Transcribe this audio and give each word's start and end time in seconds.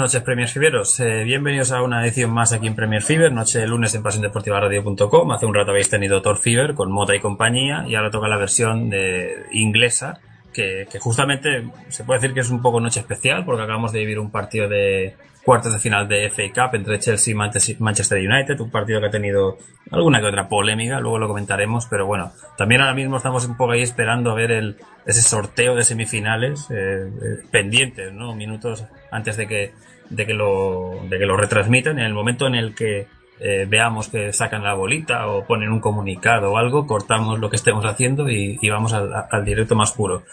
buenas 0.00 0.14
noches, 0.14 0.24
Premier 0.24 0.48
Fiberos. 0.48 0.98
Eh, 1.00 1.24
bienvenidos 1.24 1.72
a 1.72 1.82
una 1.82 2.02
edición 2.02 2.30
más 2.30 2.54
aquí 2.54 2.66
en 2.66 2.74
Premier 2.74 3.02
Fiber, 3.02 3.30
noche 3.30 3.58
de 3.58 3.66
lunes 3.66 3.94
en 3.94 4.02
pasiondeportivaradio.com. 4.02 5.30
Hace 5.30 5.44
un 5.44 5.54
rato 5.54 5.72
habéis 5.72 5.90
tenido 5.90 6.22
Thor 6.22 6.38
Fiber 6.38 6.72
con 6.72 6.90
Mota 6.90 7.14
y 7.14 7.20
compañía 7.20 7.84
y 7.86 7.96
ahora 7.96 8.10
toca 8.10 8.26
la 8.26 8.38
versión 8.38 8.88
de 8.88 9.44
inglesa, 9.52 10.18
que, 10.54 10.88
que 10.90 10.98
justamente 10.98 11.68
se 11.90 12.04
puede 12.04 12.18
decir 12.18 12.32
que 12.32 12.40
es 12.40 12.48
un 12.48 12.62
poco 12.62 12.80
noche 12.80 13.00
especial 13.00 13.44
porque 13.44 13.62
acabamos 13.62 13.92
de 13.92 13.98
vivir 13.98 14.18
un 14.18 14.30
partido 14.30 14.70
de 14.70 15.16
cuartos 15.44 15.74
de 15.74 15.78
final 15.78 16.08
de 16.08 16.30
FA 16.30 16.44
Cup 16.54 16.76
entre 16.76 16.98
Chelsea 16.98 17.32
y 17.32 17.34
Manchester 17.34 17.76
Manchester 17.78 18.18
United, 18.18 18.58
un 18.58 18.70
partido 18.70 19.00
que 19.00 19.06
ha 19.06 19.10
tenido 19.10 19.58
alguna 19.90 20.20
que 20.20 20.26
otra 20.28 20.48
polémica, 20.48 20.98
luego 21.00 21.18
lo 21.18 21.28
comentaremos, 21.28 21.86
pero 21.90 22.06
bueno, 22.06 22.32
también 22.56 22.80
ahora 22.80 22.94
mismo 22.94 23.18
estamos 23.18 23.44
un 23.44 23.58
poco 23.58 23.72
ahí 23.72 23.82
esperando 23.82 24.30
a 24.30 24.34
ver 24.34 24.50
el, 24.50 24.76
ese 25.04 25.20
sorteo 25.20 25.74
de 25.74 25.84
semifinales 25.84 26.70
eh, 26.70 26.74
eh, 26.74 27.46
pendientes, 27.50 28.12
¿no? 28.14 28.34
Minutos 28.34 28.86
antes 29.10 29.36
de 29.36 29.46
que, 29.46 29.72
de 30.08 30.26
que 30.26 30.34
lo, 30.34 31.00
de 31.08 31.18
que 31.18 31.26
lo 31.26 31.36
retransmitan, 31.36 31.98
en 31.98 32.06
el 32.06 32.14
momento 32.14 32.46
en 32.46 32.54
el 32.54 32.74
que 32.74 33.06
eh, 33.42 33.66
veamos 33.66 34.08
que 34.08 34.34
sacan 34.34 34.62
la 34.62 34.74
bolita 34.74 35.26
o 35.28 35.46
ponen 35.46 35.70
un 35.70 35.80
comunicado 35.80 36.52
o 36.52 36.58
algo, 36.58 36.86
cortamos 36.86 37.38
lo 37.38 37.48
que 37.48 37.56
estemos 37.56 37.84
haciendo 37.86 38.28
y, 38.28 38.58
y 38.60 38.68
vamos 38.68 38.92
al, 38.92 39.10
al 39.30 39.44
directo 39.44 39.74
más 39.74 39.92
puro. 39.92 40.24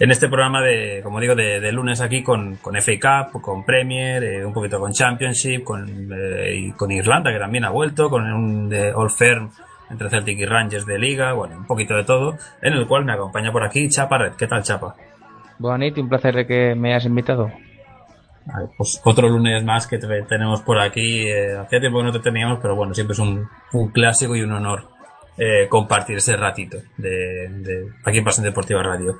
En 0.00 0.10
este 0.10 0.28
programa 0.28 0.62
de, 0.62 1.00
como 1.02 1.20
digo, 1.20 1.34
de, 1.34 1.60
de 1.60 1.72
lunes 1.72 2.00
aquí 2.00 2.22
con, 2.22 2.56
con 2.56 2.74
FA 2.80 2.92
Cup, 3.30 3.42
con 3.42 3.64
Premier, 3.64 4.24
eh, 4.24 4.46
un 4.46 4.54
poquito 4.54 4.80
con 4.80 4.92
Championship, 4.92 5.62
con, 5.62 6.10
eh, 6.10 6.54
y 6.54 6.72
con 6.72 6.90
Irlanda 6.90 7.32
que 7.32 7.38
también 7.38 7.64
ha 7.64 7.70
vuelto, 7.70 8.08
con 8.08 8.24
un 8.32 8.68
de 8.70 8.94
All 8.94 9.10
Firm 9.10 9.50
entre 9.90 10.08
Celtic 10.08 10.38
y 10.38 10.46
Rangers 10.46 10.86
de 10.86 10.98
Liga, 10.98 11.34
bueno, 11.34 11.58
un 11.58 11.66
poquito 11.66 11.94
de 11.94 12.04
todo, 12.04 12.38
en 12.62 12.72
el 12.72 12.86
cual 12.86 13.04
me 13.04 13.12
acompaña 13.12 13.52
por 13.52 13.62
aquí 13.62 13.90
Chapa 13.90 14.16
Red. 14.16 14.32
¿Qué 14.32 14.46
tal, 14.46 14.62
Chapa? 14.62 14.94
Bonito, 15.58 16.00
un 16.00 16.08
placer 16.08 16.34
de 16.34 16.46
que 16.46 16.74
me 16.74 16.92
hayas 16.94 17.04
invitado. 17.04 17.52
Vale, 18.46 18.68
pues 18.76 19.00
otro 19.04 19.28
lunes 19.28 19.64
más 19.64 19.86
que 19.86 19.98
te- 19.98 20.22
tenemos 20.22 20.60
por 20.62 20.78
aquí. 20.78 21.26
Eh, 21.28 21.56
hacía 21.56 21.80
tiempo 21.80 21.98
que 21.98 22.04
no 22.04 22.12
te 22.12 22.20
teníamos, 22.20 22.58
pero 22.60 22.76
bueno, 22.76 22.92
siempre 22.94 23.12
es 23.14 23.18
un, 23.18 23.48
un 23.72 23.88
clásico 23.90 24.36
y 24.36 24.42
un 24.42 24.52
honor 24.52 24.88
eh, 25.38 25.66
compartir 25.68 26.18
ese 26.18 26.36
ratito 26.36 26.78
de, 26.98 27.48
de 27.50 27.88
aquí 28.04 28.18
en 28.18 28.24
Pasión 28.24 28.44
Deportiva 28.44 28.82
Radio. 28.82 29.16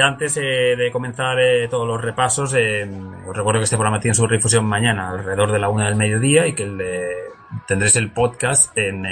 Antes 0.00 0.36
eh, 0.36 0.76
de 0.76 0.90
comenzar 0.92 1.38
eh, 1.40 1.66
todos 1.68 1.86
los 1.86 2.00
repasos, 2.00 2.54
eh, 2.54 2.88
os 3.28 3.36
recuerdo 3.36 3.60
que 3.60 3.64
este 3.64 3.76
programa 3.76 4.00
tiene 4.00 4.14
su 4.14 4.26
difusión 4.28 4.64
mañana 4.64 5.10
alrededor 5.10 5.50
de 5.52 5.58
la 5.58 5.68
una 5.68 5.86
del 5.86 5.96
mediodía 5.96 6.46
y 6.46 6.54
que 6.54 6.62
el 6.62 6.80
tendréis 7.66 7.96
el 7.96 8.12
podcast 8.12 8.76
en 8.78 9.04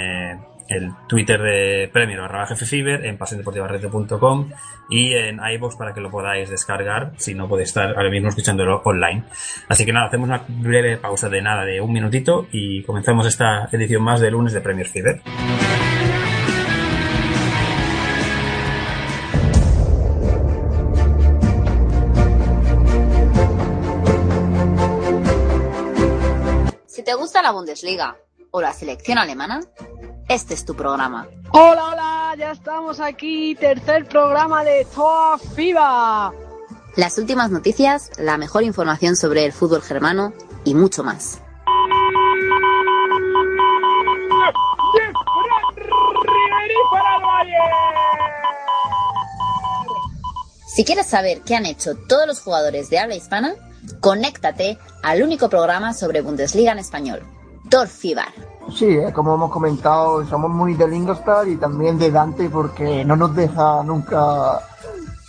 el 0.69 0.91
Twitter 1.07 1.41
de 1.41 1.89
Premier 1.91 2.19
barra 2.19 2.45
Fever, 2.47 3.05
en 3.05 3.17
pasiondeportivaradio.com 3.17 4.49
y 4.89 5.13
en 5.13 5.39
iVoox 5.39 5.75
para 5.75 5.93
que 5.93 6.01
lo 6.01 6.09
podáis 6.09 6.49
descargar 6.49 7.11
si 7.17 7.33
no 7.33 7.47
podéis 7.47 7.69
estar 7.69 7.95
ahora 7.95 8.09
mismo 8.09 8.29
escuchándolo 8.29 8.81
online. 8.85 9.23
Así 9.67 9.85
que 9.85 9.93
nada, 9.93 10.07
hacemos 10.07 10.29
una 10.29 10.43
breve 10.47 10.97
pausa 10.97 11.29
de 11.29 11.41
nada, 11.41 11.65
de 11.65 11.81
un 11.81 11.91
minutito 11.91 12.47
y 12.51 12.83
comenzamos 12.83 13.25
esta 13.27 13.69
edición 13.71 14.03
más 14.03 14.19
de 14.19 14.31
lunes 14.31 14.53
de 14.53 14.61
Premier 14.61 14.87
Fever. 14.87 15.21
Si 26.85 27.03
te 27.03 27.13
gusta 27.13 27.41
la 27.41 27.51
Bundesliga 27.51 28.17
o 28.51 28.61
la 28.61 28.73
selección 28.73 29.17
alemana, 29.17 29.59
este 30.27 30.53
es 30.53 30.65
tu 30.65 30.75
programa. 30.75 31.27
Hola, 31.51 31.89
hola, 31.89 32.35
ya 32.37 32.51
estamos 32.51 32.99
aquí, 32.99 33.55
tercer 33.55 34.05
programa 34.07 34.63
de 34.63 34.85
Toa 34.93 35.37
FIBA. 35.37 36.33
Las 36.95 37.17
últimas 37.17 37.51
noticias, 37.51 38.11
la 38.17 38.37
mejor 38.37 38.63
información 38.63 39.15
sobre 39.15 39.45
el 39.45 39.53
fútbol 39.53 39.81
germano 39.81 40.33
y 40.65 40.73
mucho 40.73 41.03
más. 41.03 41.41
Si 50.65 50.83
quieres 50.83 51.07
saber 51.07 51.41
qué 51.41 51.55
han 51.55 51.65
hecho 51.65 51.95
todos 52.07 52.27
los 52.27 52.39
jugadores 52.39 52.89
de 52.89 52.99
habla 52.99 53.15
hispana, 53.15 53.55
conéctate 53.99 54.77
al 55.01 55.23
único 55.23 55.49
programa 55.49 55.93
sobre 55.93 56.21
Bundesliga 56.21 56.71
en 56.71 56.79
español, 56.79 57.23
Tor 57.69 57.87
Fibar. 57.87 58.46
Sí, 58.73 58.85
eh, 58.85 59.11
como 59.13 59.35
hemos 59.35 59.51
comentado, 59.51 60.25
somos 60.25 60.51
muy 60.51 60.73
de 60.73 60.87
Lingostar 60.87 61.47
y 61.47 61.55
también 61.57 61.97
de 61.97 62.11
Dante 62.11 62.49
porque 62.49 63.03
no 63.05 63.15
nos 63.15 63.35
deja 63.35 63.83
nunca 63.83 64.61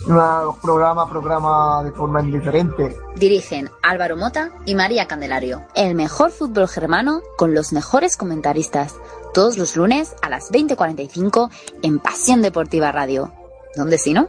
un 0.05 0.59
programa 0.61 1.03
a 1.03 1.09
programa 1.09 1.83
de 1.83 1.91
forma 1.91 2.21
indiferente. 2.21 2.97
Dirigen 3.15 3.69
Álvaro 3.83 4.15
Mota 4.17 4.51
y 4.65 4.75
María 4.75 5.07
Candelario. 5.07 5.63
El 5.75 5.95
mejor 5.95 6.31
fútbol 6.31 6.67
germano 6.67 7.21
con 7.37 7.53
los 7.53 7.73
mejores 7.73 8.17
comentaristas. 8.17 8.95
Todos 9.33 9.57
los 9.57 9.75
lunes 9.75 10.15
a 10.21 10.29
las 10.29 10.51
20.45 10.51 11.49
en 11.83 11.99
Pasión 11.99 12.41
Deportiva 12.41 12.91
Radio. 12.91 13.31
¿Dónde 13.75 13.97
si 13.97 14.13
no? 14.13 14.27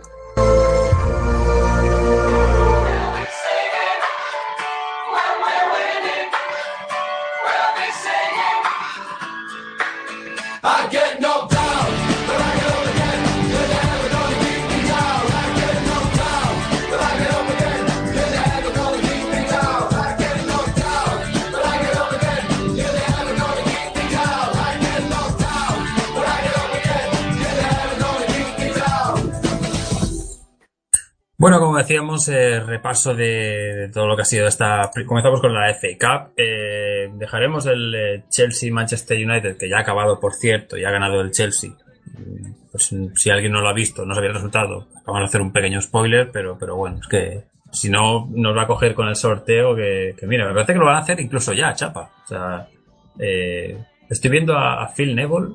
I 10.63 10.89
get 10.91 11.21
no. 11.23 11.60
Bueno, 31.51 31.67
como 31.67 31.79
decíamos, 31.79 32.29
eh, 32.29 32.61
repaso 32.61 33.13
de, 33.13 33.25
de 33.27 33.89
todo 33.89 34.07
lo 34.07 34.15
que 34.15 34.23
ha 34.23 34.25
sido 34.25 34.47
esta. 34.47 34.89
Comenzamos 35.05 35.41
con 35.41 35.53
la 35.53 35.69
FA 35.75 35.89
Cup. 35.99 36.33
Eh, 36.37 37.11
dejaremos 37.15 37.67
el 37.67 37.93
eh, 37.93 38.25
Chelsea-Manchester 38.29 39.19
United, 39.29 39.57
que 39.59 39.69
ya 39.69 39.79
ha 39.79 39.81
acabado, 39.81 40.21
por 40.21 40.35
cierto, 40.35 40.79
y 40.79 40.85
ha 40.85 40.93
ganado 40.93 41.21
el 41.21 41.33
Chelsea. 41.33 41.71
Mm, 41.71 42.53
Pues 42.71 42.95
si 43.17 43.31
alguien 43.31 43.51
no 43.51 43.61
lo 43.63 43.69
ha 43.69 43.73
visto, 43.73 44.07
no 44.07 44.15
sabía 44.15 44.29
el 44.29 44.37
resultado. 44.37 44.87
Vamos 45.05 45.23
a 45.23 45.25
hacer 45.25 45.41
un 45.41 45.53
pequeño 45.53 45.83
spoiler, 45.83 46.31
pero, 46.33 46.57
pero 46.57 46.77
bueno, 46.77 46.99
es 47.01 47.09
que 47.09 47.43
si 47.73 47.91
no, 47.91 48.29
nos 48.31 48.57
va 48.57 48.63
a 48.63 48.67
coger 48.69 48.95
con 48.95 49.09
el 49.09 49.17
sorteo 49.17 49.75
que, 49.75 50.15
que 50.17 50.29
mira, 50.29 50.47
me 50.47 50.55
parece 50.55 50.75
que 50.75 50.79
lo 50.79 50.87
van 50.87 50.99
a 50.99 51.01
hacer 51.01 51.19
incluso 51.19 51.53
ya, 51.53 51.75
chapa. 51.75 52.13
O 52.27 52.29
sea, 52.29 52.69
eh, 53.19 53.77
estoy 54.09 54.31
viendo 54.31 54.57
a, 54.57 54.85
a 54.85 54.95
Phil 54.95 55.17
Neville 55.17 55.49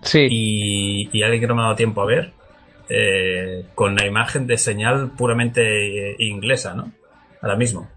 Sí, 0.00 0.28
y, 0.30 1.10
y 1.12 1.22
alguien 1.22 1.42
que 1.42 1.46
no 1.46 1.54
me 1.54 1.60
ha 1.60 1.64
dado 1.64 1.76
tiempo 1.76 2.00
a 2.00 2.06
ver, 2.06 2.32
eh, 2.88 3.64
con 3.74 3.94
la 3.94 4.06
imagen 4.06 4.46
de 4.46 4.58
señal 4.58 5.10
puramente 5.16 6.10
eh, 6.12 6.16
inglesa, 6.18 6.74
¿no? 6.74 6.92
Ahora 7.42 7.56
mismo. 7.56 7.88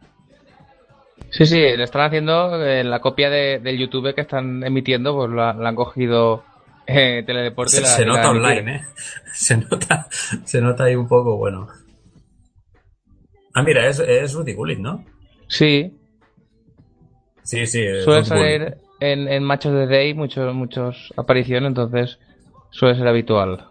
sí, 1.31 1.45
sí, 1.45 1.55
le 1.57 1.83
están 1.83 2.01
haciendo 2.03 2.63
eh, 2.63 2.83
la 2.83 2.99
copia 2.99 3.29
de, 3.29 3.59
del 3.59 3.77
YouTube 3.77 4.13
que 4.15 4.21
están 4.21 4.63
emitiendo, 4.63 5.15
pues 5.15 5.29
la, 5.31 5.53
la 5.53 5.69
han 5.69 5.75
cogido 5.75 6.43
Teledeporte. 6.85 7.71
Se, 7.77 7.81
la- 7.81 8.05
nota 8.05 8.31
online, 8.31 8.75
¿eh? 8.75 8.81
Se 9.33 9.57
nota, 9.57 10.07
se 10.43 10.59
nota 10.61 10.85
ahí 10.85 10.95
un 10.95 11.07
poco, 11.07 11.37
bueno. 11.37 11.67
Ah, 13.53 13.61
mira, 13.63 13.87
es, 13.87 13.99
es 13.99 14.33
Rudy 14.33 14.53
Gullit, 14.53 14.79
¿no? 14.79 15.05
Sí, 15.47 15.91
Sí, 17.43 17.65
sí. 17.65 17.83
suele 18.03 18.23
salir 18.25 18.77
en, 18.99 19.27
en 19.27 19.43
matches 19.43 19.71
de 19.71 19.87
day 19.87 20.13
muchos, 20.13 20.53
muchos 20.53 21.13
apariciones, 21.17 21.69
entonces 21.69 22.19
suele 22.71 22.95
ser 22.95 23.07
habitual. 23.07 23.65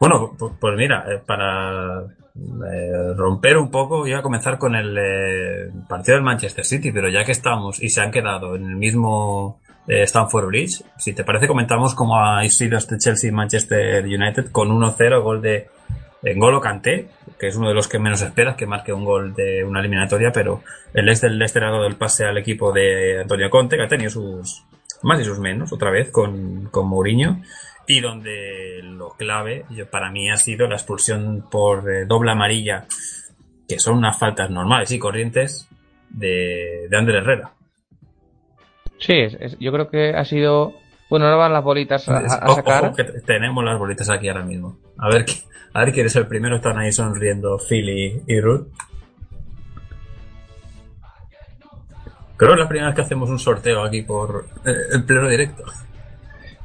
Bueno, 0.00 0.36
pues, 0.38 0.76
mira, 0.76 1.04
eh, 1.08 1.20
para 1.24 2.04
eh, 2.38 3.14
romper 3.16 3.56
un 3.56 3.70
poco, 3.70 4.06
iba 4.06 4.20
a 4.20 4.22
comenzar 4.22 4.58
con 4.58 4.76
el 4.76 4.96
eh, 4.96 5.70
partido 5.88 6.16
del 6.16 6.24
Manchester 6.24 6.64
City, 6.64 6.92
pero 6.92 7.08
ya 7.08 7.24
que 7.24 7.32
estamos 7.32 7.82
y 7.82 7.88
se 7.88 8.00
han 8.00 8.12
quedado 8.12 8.54
en 8.54 8.64
el 8.64 8.76
mismo 8.76 9.60
eh, 9.88 10.02
Stamford 10.02 10.46
Bridge, 10.46 10.84
si 10.98 11.14
te 11.14 11.24
parece 11.24 11.48
comentamos 11.48 11.94
cómo 11.94 12.20
ha 12.20 12.48
sido 12.48 12.78
este 12.78 12.96
Chelsea-Manchester 12.96 14.04
United 14.04 14.52
con 14.52 14.68
1-0 14.68 15.22
gol 15.22 15.42
de 15.42 15.68
Ngolo 16.22 16.60
Kanté, 16.60 17.08
que 17.38 17.48
es 17.48 17.56
uno 17.56 17.68
de 17.68 17.74
los 17.74 17.88
que 17.88 17.98
menos 17.98 18.22
esperas 18.22 18.54
que 18.54 18.66
marque 18.66 18.92
un 18.92 19.04
gol 19.04 19.34
de 19.34 19.64
una 19.64 19.80
eliminatoria, 19.80 20.30
pero 20.32 20.62
el 20.94 21.08
ex 21.08 21.22
del 21.22 21.38
Leicester 21.38 21.64
ha 21.64 21.70
dado 21.70 21.86
el 21.86 21.96
pase 21.96 22.24
al 22.24 22.38
equipo 22.38 22.72
de 22.72 23.22
Antonio 23.22 23.50
Conte, 23.50 23.76
que 23.76 23.82
ha 23.82 23.88
tenido 23.88 24.10
sus 24.10 24.64
más 25.02 25.20
y 25.20 25.24
sus 25.24 25.38
menos, 25.40 25.72
otra 25.72 25.90
vez 25.90 26.10
con, 26.10 26.66
con 26.70 26.86
Mourinho, 26.88 27.40
y 27.88 28.00
donde 28.00 28.80
lo 28.84 29.10
clave 29.16 29.64
para 29.90 30.10
mí 30.10 30.30
ha 30.30 30.36
sido 30.36 30.68
la 30.68 30.76
expulsión 30.76 31.46
por 31.50 31.90
eh, 31.90 32.04
doble 32.06 32.30
amarilla, 32.30 32.86
que 33.66 33.78
son 33.80 33.96
unas 33.98 34.16
faltas 34.18 34.50
normales 34.50 34.92
y 34.92 34.98
corrientes 34.98 35.68
de, 36.10 36.86
de 36.88 36.96
Ander 36.96 37.16
Herrera. 37.16 37.52
Sí, 38.98 39.14
es- 39.14 39.34
es- 39.40 39.58
yo 39.58 39.72
creo 39.72 39.88
que 39.90 40.10
ha 40.14 40.24
sido. 40.24 40.74
Bueno, 41.08 41.24
ahora 41.24 41.36
van 41.38 41.52
las 41.54 41.64
bolitas 41.64 42.06
a, 42.08 42.18
a- 42.18 42.20
a 42.20 42.46
Ojo, 42.48 42.54
sacar. 42.56 42.84
ojo, 42.84 42.94
que 42.96 43.04
te- 43.04 43.20
tenemos 43.22 43.64
las 43.64 43.78
bolitas 43.78 44.10
aquí 44.10 44.28
ahora 44.28 44.44
mismo. 44.44 44.76
A 44.98 45.08
ver, 45.08 45.24
a 45.72 45.80
ver 45.84 45.92
quién 45.94 46.06
es 46.06 46.16
el 46.16 46.26
primero. 46.26 46.56
Están 46.56 46.78
ahí 46.78 46.92
sonriendo 46.92 47.58
Phil 47.58 47.88
y, 47.88 48.22
y 48.26 48.40
Ruth. 48.40 48.66
Creo 52.36 52.50
que 52.50 52.54
es 52.54 52.60
la 52.60 52.68
primera 52.68 52.86
vez 52.88 52.96
que 52.96 53.02
hacemos 53.02 53.30
un 53.30 53.38
sorteo 53.38 53.82
aquí 53.82 54.02
por 54.02 54.46
eh, 54.64 54.72
el 54.92 55.04
pleno 55.04 55.28
directo. 55.28 55.64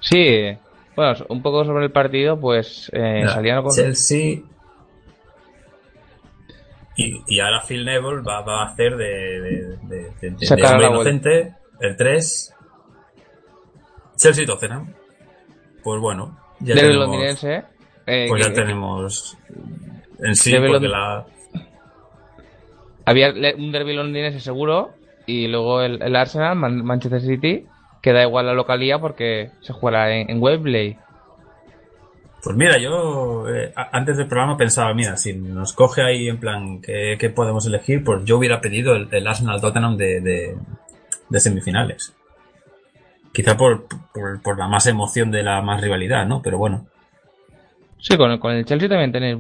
Sí, 0.02 0.56
bueno, 0.96 1.14
un 1.30 1.42
poco 1.42 1.64
sobre 1.66 1.86
el 1.86 1.92
partido, 1.92 2.40
pues 2.40 2.90
eh, 2.94 3.20
Mira, 3.22 3.30
salían 3.30 3.64
con. 3.64 3.72
Chelsea. 3.74 4.40
Y, 6.96 7.22
y 7.28 7.40
ahora 7.40 7.62
Phil 7.68 7.84
Neville 7.86 8.22
va, 8.22 8.42
va 8.42 8.64
a 8.64 8.66
hacer 8.68 8.96
de, 8.96 9.06
de, 9.06 9.78
de, 9.88 10.12
de- 10.22 10.30
de 10.32 10.46
Sacar 10.46 10.80
la 10.80 10.90
inocente 10.90 11.56
el 11.82 11.96
3. 11.96 12.56
Chelsea 14.16 14.46
Tottenham. 14.46 14.94
Pues 15.84 16.00
bueno, 16.00 16.38
ya 16.60 16.76
del 16.76 16.86
tenemos, 16.86 17.08
londinense. 17.08 17.64
eh, 18.06 18.26
pues 18.30 18.46
ya 18.46 18.54
tenemos 18.54 19.38
en 20.20 20.36
sí, 20.36 20.52
porque 20.56 20.88
lond- 20.88 20.92
la, 20.92 21.26
Había 23.06 23.34
un 23.58 23.72
derby 23.72 23.94
londinense 23.96 24.40
seguro 24.40 24.92
y 25.26 25.48
luego 25.48 25.82
el, 25.82 26.02
el 26.02 26.16
Arsenal, 26.16 26.56
Man- 26.56 26.86
Manchester 26.86 27.20
City, 27.22 27.66
que 28.04 28.14
da 28.14 28.22
igual 28.22 28.46
la 28.46 28.54
localía 28.54 29.00
porque 29.00 29.50
se 29.62 29.74
juega 29.74 30.14
en, 30.14 30.30
en 30.30 30.42
Wembley. 30.44 30.98
Pues 32.44 32.58
mira, 32.58 32.78
yo 32.78 33.48
eh, 33.48 33.72
antes 33.94 34.18
del 34.18 34.28
programa 34.28 34.58
pensaba, 34.58 34.94
mira, 34.94 35.16
si 35.16 35.32
nos 35.34 35.72
coge 35.72 36.02
ahí 36.04 36.28
en 36.28 36.38
plan 36.38 36.82
qué, 36.82 37.16
qué 37.18 37.30
podemos 37.30 37.66
elegir, 37.66 38.04
pues 38.04 38.26
yo 38.26 38.38
hubiera 38.38 38.60
pedido 38.60 38.94
el, 38.96 39.08
el 39.12 39.26
Arsenal 39.26 39.62
Tottenham 39.62 39.96
de, 39.96 40.20
de, 40.20 40.58
de 41.30 41.40
semifinales. 41.40 42.14
Quizá 43.32 43.56
por, 43.56 43.86
por, 44.14 44.42
por 44.42 44.60
la 44.60 44.68
más 44.68 44.86
emoción 44.88 45.32
de 45.32 45.42
la 45.42 45.62
más 45.62 45.82
rivalidad, 45.82 46.28
¿no? 46.28 46.42
Pero 46.42 46.58
bueno. 46.58 46.86
Sí, 48.00 48.18
con 48.18 48.30
el, 48.32 48.40
con 48.40 48.52
el 48.52 48.66
Chelsea 48.66 48.90
también 48.90 49.14
tenéis 49.14 49.38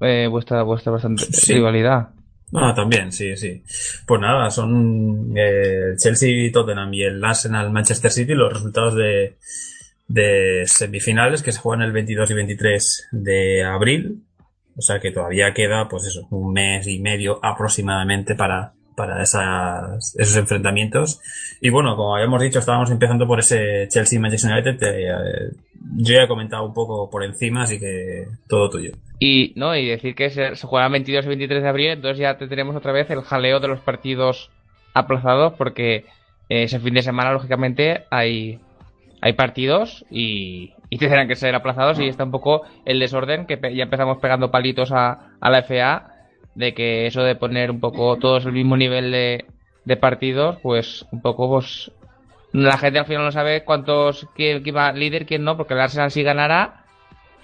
eh, 0.00 0.28
vuestra, 0.30 0.62
vuestra 0.62 0.92
bastante 0.92 1.24
Sí. 1.24 1.54
rivalidad. 1.54 2.10
No, 2.54 2.72
también, 2.72 3.10
sí, 3.10 3.36
sí. 3.36 3.64
Pues 4.06 4.20
nada, 4.20 4.48
son 4.48 5.36
eh, 5.36 5.90
el 5.90 5.96
Chelsea 5.98 6.52
Tottenham 6.52 6.94
y 6.94 7.02
el 7.02 7.22
Arsenal 7.24 7.72
Manchester 7.72 8.12
City 8.12 8.32
los 8.34 8.52
resultados 8.52 8.94
de, 8.94 9.38
de 10.06 10.62
semifinales 10.64 11.42
que 11.42 11.50
se 11.50 11.58
juegan 11.58 11.84
el 11.84 11.90
22 11.90 12.30
y 12.30 12.34
23 12.34 13.08
de 13.10 13.64
abril. 13.64 14.22
O 14.76 14.82
sea 14.82 15.00
que 15.00 15.10
todavía 15.10 15.52
queda, 15.52 15.88
pues 15.88 16.04
eso, 16.04 16.28
un 16.30 16.52
mes 16.52 16.86
y 16.86 17.00
medio 17.00 17.40
aproximadamente 17.44 18.36
para, 18.36 18.72
para 18.94 19.22
esos 19.22 20.36
enfrentamientos. 20.36 21.20
Y 21.60 21.70
bueno, 21.70 21.96
como 21.96 22.14
habíamos 22.14 22.42
dicho, 22.42 22.58
estábamos 22.58 22.90
empezando 22.90 23.26
por 23.26 23.40
ese 23.40 23.86
Chelsea 23.88 24.20
Manchester 24.20 24.52
United. 24.52 24.78
eh, 24.82 25.50
yo 25.96 26.14
ya 26.14 26.22
he 26.22 26.28
comentado 26.28 26.64
un 26.66 26.74
poco 26.74 27.10
por 27.10 27.24
encima, 27.24 27.62
así 27.62 27.78
que 27.78 28.26
todo 28.48 28.70
tuyo. 28.70 28.92
Y 29.18 29.52
no 29.56 29.76
y 29.76 29.86
decir 29.86 30.14
que 30.14 30.30
se, 30.30 30.56
se 30.56 30.66
juega 30.66 30.86
el 30.86 30.92
22 30.92 31.24
y 31.24 31.28
23 31.28 31.62
de 31.62 31.68
abril, 31.68 31.90
entonces 31.90 32.18
ya 32.18 32.36
tendremos 32.36 32.74
otra 32.76 32.92
vez 32.92 33.10
el 33.10 33.22
jaleo 33.22 33.60
de 33.60 33.68
los 33.68 33.80
partidos 33.80 34.50
aplazados 34.92 35.54
porque 35.54 36.04
eh, 36.48 36.64
ese 36.64 36.80
fin 36.80 36.94
de 36.94 37.02
semana, 37.02 37.32
lógicamente, 37.32 38.04
hay, 38.10 38.60
hay 39.20 39.32
partidos 39.34 40.04
y, 40.10 40.72
y 40.90 40.98
tendrán 40.98 41.28
que 41.28 41.36
ser 41.36 41.54
aplazados 41.54 41.98
y 42.00 42.08
está 42.08 42.24
un 42.24 42.30
poco 42.30 42.62
el 42.84 42.98
desorden 42.98 43.46
que 43.46 43.58
ya 43.74 43.84
empezamos 43.84 44.18
pegando 44.18 44.50
palitos 44.50 44.92
a, 44.92 45.32
a 45.40 45.50
la 45.50 45.62
FA 45.62 46.13
de 46.54 46.74
que 46.74 47.06
eso 47.06 47.22
de 47.22 47.36
poner 47.36 47.70
un 47.70 47.80
poco 47.80 48.16
todos 48.16 48.44
el 48.46 48.52
mismo 48.52 48.76
nivel 48.76 49.10
de, 49.10 49.44
de 49.84 49.96
partidos, 49.96 50.58
pues 50.62 51.06
un 51.10 51.20
poco 51.20 51.48
pues 51.48 51.90
la 52.52 52.78
gente 52.78 53.00
al 53.00 53.06
final 53.06 53.24
no 53.24 53.32
sabe 53.32 53.64
cuántos 53.64 54.28
quién, 54.34 54.62
quién 54.62 54.76
va 54.76 54.92
líder, 54.92 55.26
quién 55.26 55.44
no, 55.44 55.56
porque 55.56 55.74
el 55.74 55.80
Arsenal 55.80 56.10
si 56.10 56.22
ganara 56.22 56.84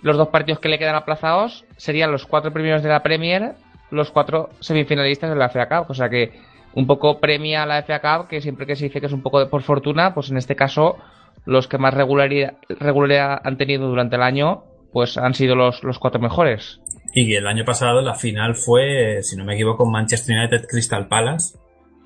los 0.03 0.17
dos 0.17 0.29
partidos 0.29 0.61
que 0.61 0.69
le 0.69 0.79
quedan 0.79 0.95
aplazados 0.95 1.65
serían 1.77 2.13
los 2.13 2.27
cuatro 2.27 2.53
primeros 2.53 2.83
de 2.83 2.89
la 2.89 3.03
Premier, 3.03 3.55
los 3.91 4.11
cuatro 4.11 4.51
semifinalistas 4.61 5.31
de 5.31 5.37
la 5.37 5.49
FA 5.49 5.69
Cup. 5.69 5.91
O 5.91 5.95
sea 5.95 6.09
que 6.09 6.33
un 6.75 6.87
poco 6.87 7.21
premia 7.21 7.67
la 7.67 7.83
FA 7.83 8.01
Cup, 8.01 8.29
que 8.29 8.41
siempre 8.41 8.67
que 8.67 8.77
se 8.77 8.85
dice 8.85 9.01
que 9.01 9.07
es 9.07 9.13
un 9.13 9.23
poco 9.23 9.41
de 9.41 9.47
por 9.47 9.63
fortuna, 9.63 10.15
pues 10.15 10.31
en 10.31 10.37
este 10.37 10.57
caso 10.57 10.97
los 11.45 11.69
que 11.69 11.79
más 11.79 11.95
regularidad, 11.95 12.55
regularidad 12.69 13.41
han 13.45 13.57
tenido 13.57 13.89
durante 13.89 14.17
el 14.17 14.23
año, 14.23 14.65
pues 14.93 15.19
han 15.19 15.35
sido 15.35 15.55
los, 15.55 15.83
los 15.83 15.99
cuatro 15.99 16.21
mejores. 16.21 16.81
Y 17.13 17.35
el 17.35 17.47
año 17.47 17.65
pasado 17.65 18.01
la 18.03 18.15
final 18.15 18.55
fue, 18.55 19.19
eh, 19.19 19.23
si 19.23 19.37
no 19.37 19.45
me 19.45 19.55
equivoco, 19.55 19.85
Manchester 19.87 20.37
United 20.37 20.67
Crystal 20.69 21.09
Palace, 21.09 21.59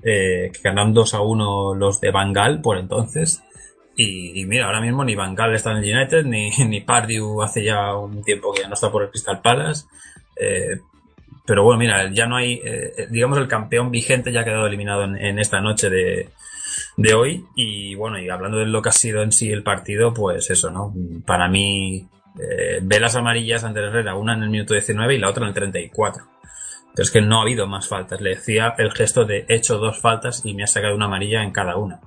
eh, 0.02 0.50
que 0.52 0.60
ganaron 0.62 0.94
2 0.94 1.14
a 1.14 1.20
1 1.20 1.74
los 1.74 2.00
de 2.00 2.10
Bangal 2.10 2.60
por 2.60 2.78
entonces. 2.78 3.42
Y, 3.96 4.44
mira, 4.46 4.66
ahora 4.66 4.80
mismo 4.80 5.04
ni 5.04 5.14
Bangal 5.14 5.54
está 5.54 5.70
en 5.70 5.78
el 5.78 5.96
United, 5.96 6.24
ni, 6.24 6.50
ni 6.68 6.80
Pardew 6.80 7.42
hace 7.42 7.64
ya 7.64 7.96
un 7.96 8.22
tiempo 8.24 8.52
que 8.52 8.62
ya 8.62 8.68
no 8.68 8.74
está 8.74 8.90
por 8.90 9.02
el 9.02 9.10
Crystal 9.10 9.40
Palace. 9.40 9.86
Eh, 10.36 10.80
pero 11.46 11.62
bueno, 11.62 11.78
mira, 11.78 12.10
ya 12.10 12.26
no 12.26 12.36
hay, 12.36 12.60
eh, 12.64 13.06
digamos, 13.10 13.38
el 13.38 13.48
campeón 13.48 13.90
vigente 13.90 14.32
ya 14.32 14.40
ha 14.40 14.44
quedado 14.44 14.66
eliminado 14.66 15.04
en, 15.04 15.16
en 15.16 15.38
esta 15.38 15.60
noche 15.60 15.90
de, 15.90 16.30
de 16.96 17.14
hoy. 17.14 17.44
Y 17.54 17.94
bueno, 17.94 18.18
y 18.18 18.28
hablando 18.28 18.58
de 18.58 18.66
lo 18.66 18.82
que 18.82 18.88
ha 18.88 18.92
sido 18.92 19.22
en 19.22 19.32
sí 19.32 19.50
el 19.50 19.62
partido, 19.62 20.12
pues 20.14 20.50
eso, 20.50 20.70
¿no? 20.70 20.92
Para 21.26 21.48
mí, 21.48 22.08
eh, 22.38 22.80
velas 22.82 23.16
amarillas 23.16 23.64
ante 23.64 23.80
Herrera, 23.80 24.16
una 24.16 24.34
en 24.34 24.42
el 24.42 24.50
minuto 24.50 24.74
19 24.74 25.14
y 25.14 25.18
la 25.18 25.30
otra 25.30 25.42
en 25.44 25.48
el 25.48 25.54
34. 25.54 26.24
Pero 26.94 27.02
es 27.02 27.10
que 27.10 27.20
no 27.20 27.38
ha 27.38 27.42
habido 27.42 27.66
más 27.66 27.88
faltas. 27.88 28.20
Le 28.20 28.30
decía 28.30 28.74
el 28.78 28.92
gesto 28.92 29.24
de 29.24 29.44
he 29.48 29.56
hecho 29.56 29.78
dos 29.78 30.00
faltas 30.00 30.44
y 30.44 30.54
me 30.54 30.62
ha 30.64 30.66
sacado 30.68 30.94
una 30.94 31.06
amarilla 31.06 31.42
en 31.42 31.50
cada 31.50 31.76
una. 31.76 32.00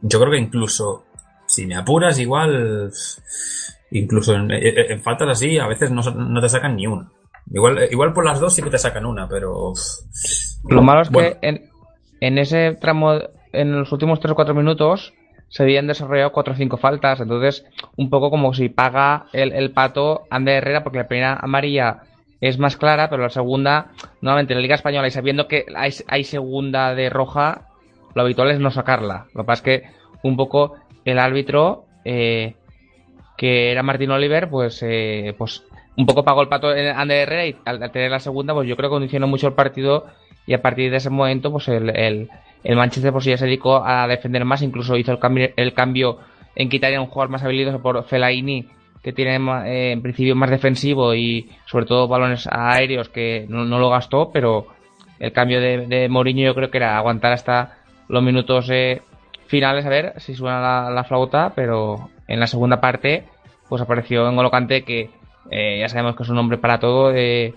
Yo 0.00 0.18
creo 0.18 0.32
que 0.32 0.38
incluso, 0.38 1.04
si 1.46 1.66
me 1.66 1.76
apuras, 1.76 2.18
igual, 2.18 2.90
incluso 3.92 4.34
en, 4.34 4.50
en 4.50 5.00
faltas 5.02 5.28
así, 5.28 5.58
a 5.58 5.68
veces 5.68 5.90
no, 5.92 6.02
no 6.02 6.40
te 6.40 6.48
sacan 6.48 6.74
ni 6.74 6.86
una. 6.86 7.08
Igual, 7.52 7.88
igual 7.90 8.12
por 8.12 8.24
las 8.24 8.40
dos 8.40 8.54
sí 8.54 8.62
que 8.62 8.70
te 8.70 8.78
sacan 8.78 9.06
una, 9.06 9.28
pero. 9.28 9.72
Lo 10.68 10.82
malo 10.82 11.02
es 11.02 11.10
Bueno. 11.10 11.36
que 11.40 11.48
en, 11.48 11.70
en 12.20 12.38
ese 12.38 12.76
tramo, 12.80 13.18
en 13.52 13.72
los 13.78 13.92
últimos 13.92 14.18
3 14.20 14.32
o 14.32 14.34
4 14.34 14.54
minutos, 14.54 15.12
se 15.52 15.62
habían 15.62 15.86
desarrollado 15.86 16.32
4 16.32 16.54
o 16.54 16.56
5 16.56 16.76
faltas. 16.78 17.20
Entonces, 17.20 17.66
un 17.96 18.08
poco 18.08 18.30
como 18.30 18.54
si 18.54 18.70
paga 18.70 19.26
el, 19.34 19.52
el 19.52 19.70
pato 19.70 20.22
Ander 20.30 20.56
Herrera, 20.56 20.82
porque 20.82 20.98
la 20.98 21.08
primera 21.08 21.38
amarilla 21.40 22.04
es 22.40 22.58
más 22.58 22.78
clara, 22.78 23.10
pero 23.10 23.22
la 23.22 23.28
segunda, 23.28 23.92
nuevamente 24.22 24.54
en 24.54 24.58
la 24.58 24.62
Liga 24.62 24.74
Española, 24.76 25.06
y 25.06 25.10
sabiendo 25.10 25.48
que 25.48 25.66
hay, 25.76 26.24
segunda 26.24 26.94
de 26.94 27.10
roja, 27.10 27.68
lo 28.14 28.22
habitual 28.22 28.50
es 28.50 28.60
no 28.60 28.70
sacarla. 28.70 29.26
Lo 29.34 29.42
que 29.42 29.46
pasa 29.46 29.60
es 29.60 29.62
que 29.62 29.88
un 30.22 30.36
poco 30.36 30.76
el 31.04 31.18
árbitro, 31.18 31.84
eh, 32.06 32.54
que 33.36 33.72
era 33.72 33.82
Martín 33.82 34.10
Oliver, 34.10 34.48
pues, 34.48 34.82
eh, 34.82 35.34
pues 35.36 35.64
un 35.98 36.06
poco 36.06 36.24
pagó 36.24 36.40
el 36.40 36.48
pato 36.48 36.74
en 36.74 36.96
Ander 36.96 37.28
Herrera 37.28 37.46
y 37.46 37.56
al, 37.66 37.92
tener 37.92 38.10
la 38.10 38.20
segunda, 38.20 38.54
pues 38.54 38.66
yo 38.66 38.74
creo 38.74 38.88
que 38.88 38.94
condicionó 38.94 39.26
mucho 39.26 39.48
el 39.48 39.54
partido 39.54 40.06
y 40.46 40.54
a 40.54 40.62
partir 40.62 40.90
de 40.90 40.96
ese 40.96 41.10
momento, 41.10 41.52
pues 41.52 41.68
el, 41.68 42.28
el 42.64 42.76
Manchester 42.76 43.12
pues 43.12 43.24
ya 43.24 43.36
se 43.36 43.46
dedicó 43.46 43.84
a 43.84 44.06
defender 44.06 44.44
más, 44.44 44.62
incluso 44.62 44.96
hizo 44.96 45.12
el 45.12 45.18
cambio, 45.18 45.50
el 45.56 45.72
cambio 45.72 46.18
en 46.54 46.68
quitar 46.68 46.94
a 46.94 47.00
un 47.00 47.08
jugador 47.08 47.30
más 47.30 47.42
habilidoso 47.42 47.80
por 47.80 48.04
Fellaini, 48.04 48.68
que 49.02 49.12
tiene 49.12 49.36
eh, 49.66 49.92
en 49.92 50.02
principio 50.02 50.36
más 50.36 50.50
defensivo 50.50 51.14
y 51.14 51.50
sobre 51.66 51.86
todo 51.86 52.08
balones 52.08 52.48
aéreos 52.50 53.08
que 53.08 53.46
no, 53.48 53.64
lo 53.64 53.90
gastó, 53.90 54.30
pero 54.32 54.68
el 55.18 55.32
cambio 55.32 55.60
de, 55.60 55.86
de 55.86 56.08
Mourinho 56.08 56.44
yo 56.44 56.54
creo 56.54 56.70
que 56.70 56.78
era 56.78 56.96
aguantar 56.96 57.32
hasta 57.32 57.78
los 58.08 58.22
minutos 58.22 58.68
eh, 58.70 59.02
finales 59.46 59.84
a 59.86 59.88
ver 59.88 60.14
si 60.18 60.34
suena 60.34 60.60
la, 60.60 60.90
la 60.90 61.04
flauta, 61.04 61.52
pero 61.54 62.10
en 62.28 62.40
la 62.40 62.46
segunda 62.46 62.80
parte 62.80 63.24
pues 63.68 63.80
apareció 63.80 64.28
en 64.28 64.50
Kanté 64.50 64.82
que 64.82 65.10
eh, 65.50 65.78
ya 65.80 65.88
sabemos 65.88 66.14
que 66.14 66.22
es 66.22 66.28
un 66.28 66.38
hombre 66.38 66.58
para 66.58 66.78
todo, 66.78 67.10
de 67.10 67.54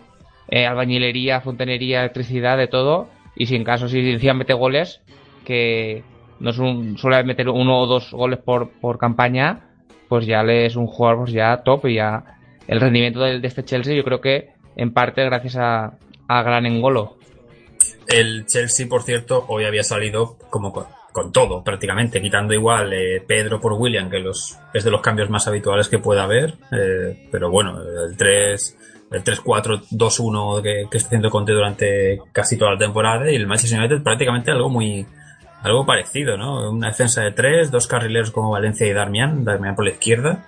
eh, 0.47 0.65
albañilería, 0.65 1.41
fontanería, 1.41 1.99
electricidad, 1.99 2.57
de 2.57 2.67
todo, 2.67 3.09
y 3.35 3.45
si 3.45 3.55
en 3.55 3.63
caso 3.63 3.87
si 3.87 3.99
encima 3.99 4.33
mete 4.33 4.53
goles, 4.53 5.01
que 5.43 6.03
no 6.39 6.49
es 6.49 6.57
un, 6.57 6.97
suele 6.97 7.23
meter 7.23 7.49
uno 7.49 7.79
o 7.79 7.87
dos 7.87 8.11
goles 8.11 8.39
por, 8.39 8.69
por 8.69 8.97
campaña, 8.97 9.69
pues 10.07 10.25
ya 10.25 10.43
le 10.43 10.65
es 10.65 10.75
un 10.75 10.87
jugador 10.87 11.19
pues 11.19 11.31
ya 11.31 11.61
top 11.63 11.85
y 11.87 11.95
ya 11.95 12.37
el 12.67 12.79
rendimiento 12.79 13.21
de, 13.21 13.39
de, 13.39 13.47
este 13.47 13.63
Chelsea, 13.63 13.95
yo 13.95 14.03
creo 14.03 14.21
que 14.21 14.49
en 14.75 14.93
parte 14.93 15.23
gracias 15.23 15.55
a, 15.57 15.97
a 16.27 16.43
Gran 16.43 16.65
Engolo. 16.65 17.17
El 18.07 18.45
Chelsea, 18.45 18.87
por 18.87 19.03
cierto, 19.03 19.45
hoy 19.47 19.65
había 19.65 19.83
salido 19.83 20.37
como 20.49 20.71
con, 20.71 20.85
con 21.11 21.31
todo, 21.31 21.63
prácticamente, 21.63 22.21
quitando 22.21 22.53
igual 22.53 22.91
eh, 22.93 23.23
Pedro 23.25 23.59
por 23.59 23.73
William, 23.73 24.09
que 24.09 24.19
los, 24.19 24.57
es 24.73 24.83
de 24.83 24.91
los 24.91 25.01
cambios 25.01 25.29
más 25.29 25.47
habituales 25.47 25.87
que 25.87 25.97
pueda 25.97 26.23
haber. 26.23 26.55
Eh, 26.71 27.29
pero 27.31 27.49
bueno, 27.49 27.79
el 27.81 28.17
3, 28.17 28.77
el 29.11 29.23
3-4-2-1 29.23 30.61
que, 30.61 30.87
que 30.89 30.97
está 30.97 31.07
haciendo 31.09 31.29
Conte 31.29 31.53
durante 31.53 32.19
casi 32.31 32.57
toda 32.57 32.71
la 32.71 32.77
temporada 32.77 33.31
y 33.31 33.35
el 33.35 33.47
Manchester 33.47 33.79
United 33.79 34.03
prácticamente 34.03 34.51
algo 34.51 34.69
muy, 34.69 35.05
algo 35.61 35.85
parecido, 35.85 36.37
¿no? 36.37 36.69
Una 36.71 36.89
defensa 36.89 37.21
de 37.21 37.31
tres, 37.31 37.71
dos 37.71 37.87
carrileros 37.87 38.31
como 38.31 38.51
Valencia 38.51 38.87
y 38.87 38.93
Darmian, 38.93 39.43
Darmian 39.43 39.75
por 39.75 39.85
la 39.85 39.91
izquierda, 39.91 40.45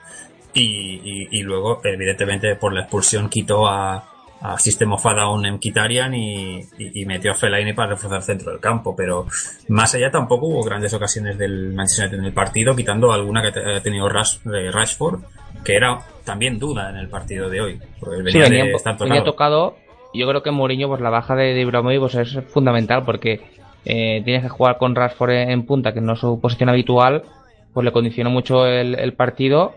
y, 0.53 1.01
y, 1.03 1.27
y 1.31 1.43
luego, 1.43 1.81
evidentemente, 1.83 2.55
por 2.55 2.73
la 2.73 2.81
expulsión 2.81 3.29
quitó 3.29 3.67
a, 3.67 4.09
a 4.41 4.59
System 4.59 4.93
of 4.93 5.05
a 5.05 5.13
Down 5.13 5.45
en 5.45 5.59
Kitarian 5.59 6.13
y, 6.13 6.59
y, 6.77 7.01
y, 7.01 7.05
metió 7.05 7.31
a 7.31 7.35
Fellaini 7.35 7.73
para 7.73 7.91
reforzar 7.91 8.17
el 8.19 8.23
centro 8.23 8.51
del 8.51 8.59
campo, 8.59 8.95
pero 8.95 9.25
más 9.69 9.93
allá 9.95 10.11
tampoco 10.11 10.47
hubo 10.47 10.63
grandes 10.63 10.93
ocasiones 10.93 11.37
del 11.37 11.73
Manchester 11.73 12.05
United 12.05 12.19
en 12.19 12.25
el 12.25 12.33
partido, 12.33 12.75
quitando 12.75 13.11
alguna 13.11 13.41
que 13.41 13.59
ha 13.59 13.81
tenido 13.81 14.07
Rash, 14.09 14.37
eh, 14.45 14.71
Rashford, 14.71 15.21
que 15.67 15.75
era 15.75 15.99
también 16.23 16.57
duda 16.57 16.89
en 16.89 16.95
el 16.95 17.09
partido 17.09 17.49
de 17.49 17.59
hoy. 17.59 17.79
Venía, 18.01 18.31
sí, 18.31 18.39
venía, 18.39 18.63
de 18.63 18.71
estar 18.71 18.93
tocado. 18.93 19.09
venía 19.09 19.23
tocado. 19.25 19.75
Yo 20.13 20.25
creo 20.25 20.41
que 20.41 20.49
Mourinho, 20.49 20.87
pues 20.87 21.01
la 21.01 21.09
baja 21.09 21.35
de, 21.35 21.53
de 21.53 21.59
Ibrahimovic 21.59 21.99
pues, 21.99 22.15
es 22.15 22.39
fundamental 22.45 23.03
porque 23.03 23.41
eh, 23.83 24.21
tienes 24.23 24.43
que 24.43 24.49
jugar 24.49 24.77
con 24.77 24.95
Rashford 24.95 25.31
en 25.31 25.65
punta, 25.65 25.93
que 25.93 25.99
no 25.99 26.13
es 26.13 26.19
su 26.19 26.39
posición 26.39 26.69
habitual, 26.69 27.23
pues 27.73 27.83
le 27.83 27.91
condicionó 27.91 28.29
mucho 28.29 28.65
el, 28.65 28.97
el 28.97 29.11
partido. 29.11 29.75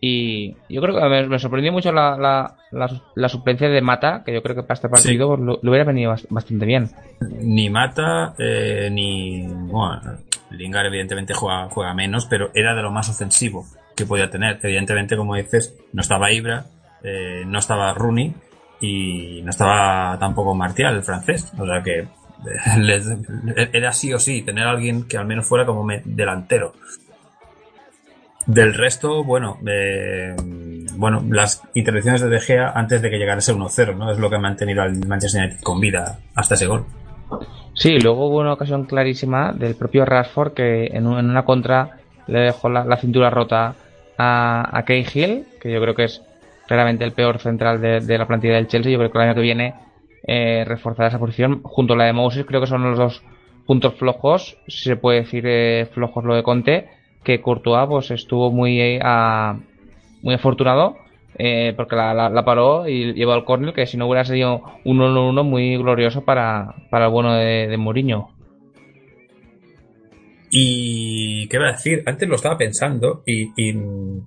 Y 0.00 0.56
yo 0.68 0.82
creo 0.82 0.96
que 0.96 1.08
me, 1.08 1.28
me 1.28 1.38
sorprendió 1.38 1.70
mucho 1.70 1.92
la, 1.92 2.16
la, 2.16 2.56
la, 2.72 2.90
la, 3.14 3.28
suplencia 3.28 3.68
de 3.68 3.80
Mata, 3.80 4.24
que 4.26 4.34
yo 4.34 4.42
creo 4.42 4.56
que 4.56 4.62
para 4.62 4.74
este 4.74 4.88
partido 4.88 5.12
sí. 5.12 5.28
pues, 5.28 5.38
lo, 5.38 5.60
lo, 5.62 5.70
hubiera 5.70 5.84
venido 5.84 6.12
bastante 6.30 6.66
bien. 6.66 6.90
Ni 7.20 7.70
Mata, 7.70 8.34
eh, 8.36 8.88
ni. 8.90 9.46
Bueno, 9.46 10.18
Lingard, 10.50 10.86
evidentemente, 10.86 11.32
juega, 11.32 11.68
juega 11.70 11.94
menos, 11.94 12.26
pero 12.26 12.50
era 12.54 12.74
de 12.74 12.82
lo 12.82 12.90
más 12.90 13.08
ofensivo 13.08 13.64
podía 14.06 14.30
tener. 14.30 14.58
Evidentemente, 14.62 15.16
como 15.16 15.36
dices, 15.36 15.74
no 15.92 16.00
estaba 16.00 16.32
Ibra, 16.32 16.66
eh, 17.02 17.42
no 17.46 17.58
estaba 17.58 17.92
Rooney 17.94 18.34
y 18.80 19.42
no 19.42 19.50
estaba 19.50 20.18
tampoco 20.18 20.54
Martial, 20.54 20.96
el 20.96 21.02
francés. 21.02 21.52
O 21.58 21.66
sea 21.66 21.82
que 21.82 22.08
les, 22.78 23.06
era 23.72 23.92
sí 23.92 24.12
o 24.12 24.18
sí 24.18 24.42
tener 24.42 24.66
alguien 24.66 25.06
que 25.06 25.16
al 25.16 25.26
menos 25.26 25.46
fuera 25.46 25.64
como 25.64 25.86
delantero. 26.04 26.74
Del 28.46 28.74
resto, 28.74 29.22
bueno, 29.22 29.58
eh, 29.66 30.34
bueno, 30.96 31.24
las 31.30 31.62
intervenciones 31.74 32.20
de 32.22 32.28
De 32.28 32.40
Gea 32.40 32.72
antes 32.74 33.00
de 33.00 33.08
que 33.08 33.16
llegara 33.16 33.38
ese 33.38 33.54
1-0, 33.54 33.96
¿no? 33.96 34.10
Es 34.10 34.18
lo 34.18 34.28
que 34.28 34.36
ha 34.36 34.40
mantenido 34.40 34.82
al 34.82 34.96
Manchester 35.06 35.44
United 35.44 35.62
con 35.62 35.78
vida 35.78 36.18
hasta 36.34 36.56
ese 36.56 36.66
gol. 36.66 36.84
Sí, 37.74 38.00
luego 38.00 38.26
hubo 38.26 38.40
una 38.40 38.52
ocasión 38.52 38.84
clarísima 38.84 39.52
del 39.52 39.76
propio 39.76 40.04
Rashford 40.04 40.54
que 40.54 40.86
en, 40.86 41.06
un, 41.06 41.18
en 41.18 41.30
una 41.30 41.44
contra 41.44 41.98
le 42.26 42.40
dejó 42.40 42.68
la 42.68 42.96
cintura 42.96 43.30
rota 43.30 43.76
a, 44.22 44.78
a 44.78 44.84
Cahill, 44.84 45.46
que 45.60 45.72
yo 45.72 45.80
creo 45.80 45.94
que 45.94 46.04
es 46.04 46.22
claramente 46.66 47.04
el 47.04 47.12
peor 47.12 47.38
central 47.38 47.80
de, 47.80 48.18
la 48.18 48.26
plantilla 48.26 48.54
del 48.54 48.68
Chelsea. 48.68 48.92
Yo 48.92 48.98
creo 48.98 49.10
que 49.10 49.18
el 49.18 49.24
año 49.24 49.34
que 49.34 49.40
viene 49.40 49.74
eh, 50.26 50.64
reforzar 50.66 51.06
esa 51.06 51.18
posición. 51.18 51.60
Junto 51.62 51.94
a 51.94 51.96
la 51.96 52.04
de 52.04 52.12
Moses 52.12 52.44
creo 52.46 52.60
que 52.60 52.66
son 52.66 52.82
los 52.82 52.98
dos 52.98 53.22
puntos 53.66 53.94
flojos. 53.94 54.56
Si 54.68 54.84
se 54.84 54.96
puede 54.96 55.20
decir 55.20 55.44
eh, 55.46 55.88
flojos 55.92 56.24
lo 56.24 56.34
de 56.34 56.42
Conte 56.42 56.88
que 57.24 57.40
Courtois 57.40 57.88
pues 57.88 58.10
estuvo 58.10 58.50
muy 58.50 58.80
eh, 58.80 59.00
a, 59.02 59.56
muy 60.22 60.34
afortunado 60.34 60.96
eh, 61.38 61.72
porque 61.76 61.94
la, 61.94 62.12
la, 62.14 62.28
la, 62.28 62.44
paró 62.44 62.88
y 62.88 63.12
llevó 63.14 63.32
al 63.32 63.44
córner 63.44 63.72
que 63.72 63.86
si 63.86 63.96
no 63.96 64.06
hubiera 64.06 64.24
sido 64.24 64.62
un 64.84 64.98
1-1 64.98 65.44
muy 65.44 65.76
glorioso 65.76 66.24
para, 66.24 66.74
para 66.90 67.06
el 67.06 67.12
bueno 67.12 67.34
de 67.34 67.76
Mourinho 67.78 68.30
y 70.54 71.48
qué 71.48 71.58
va 71.58 71.68
a 71.68 71.72
decir, 71.72 72.02
antes 72.04 72.28
lo 72.28 72.36
estaba 72.36 72.58
pensando 72.58 73.22
y, 73.24 73.52
y 73.56 73.72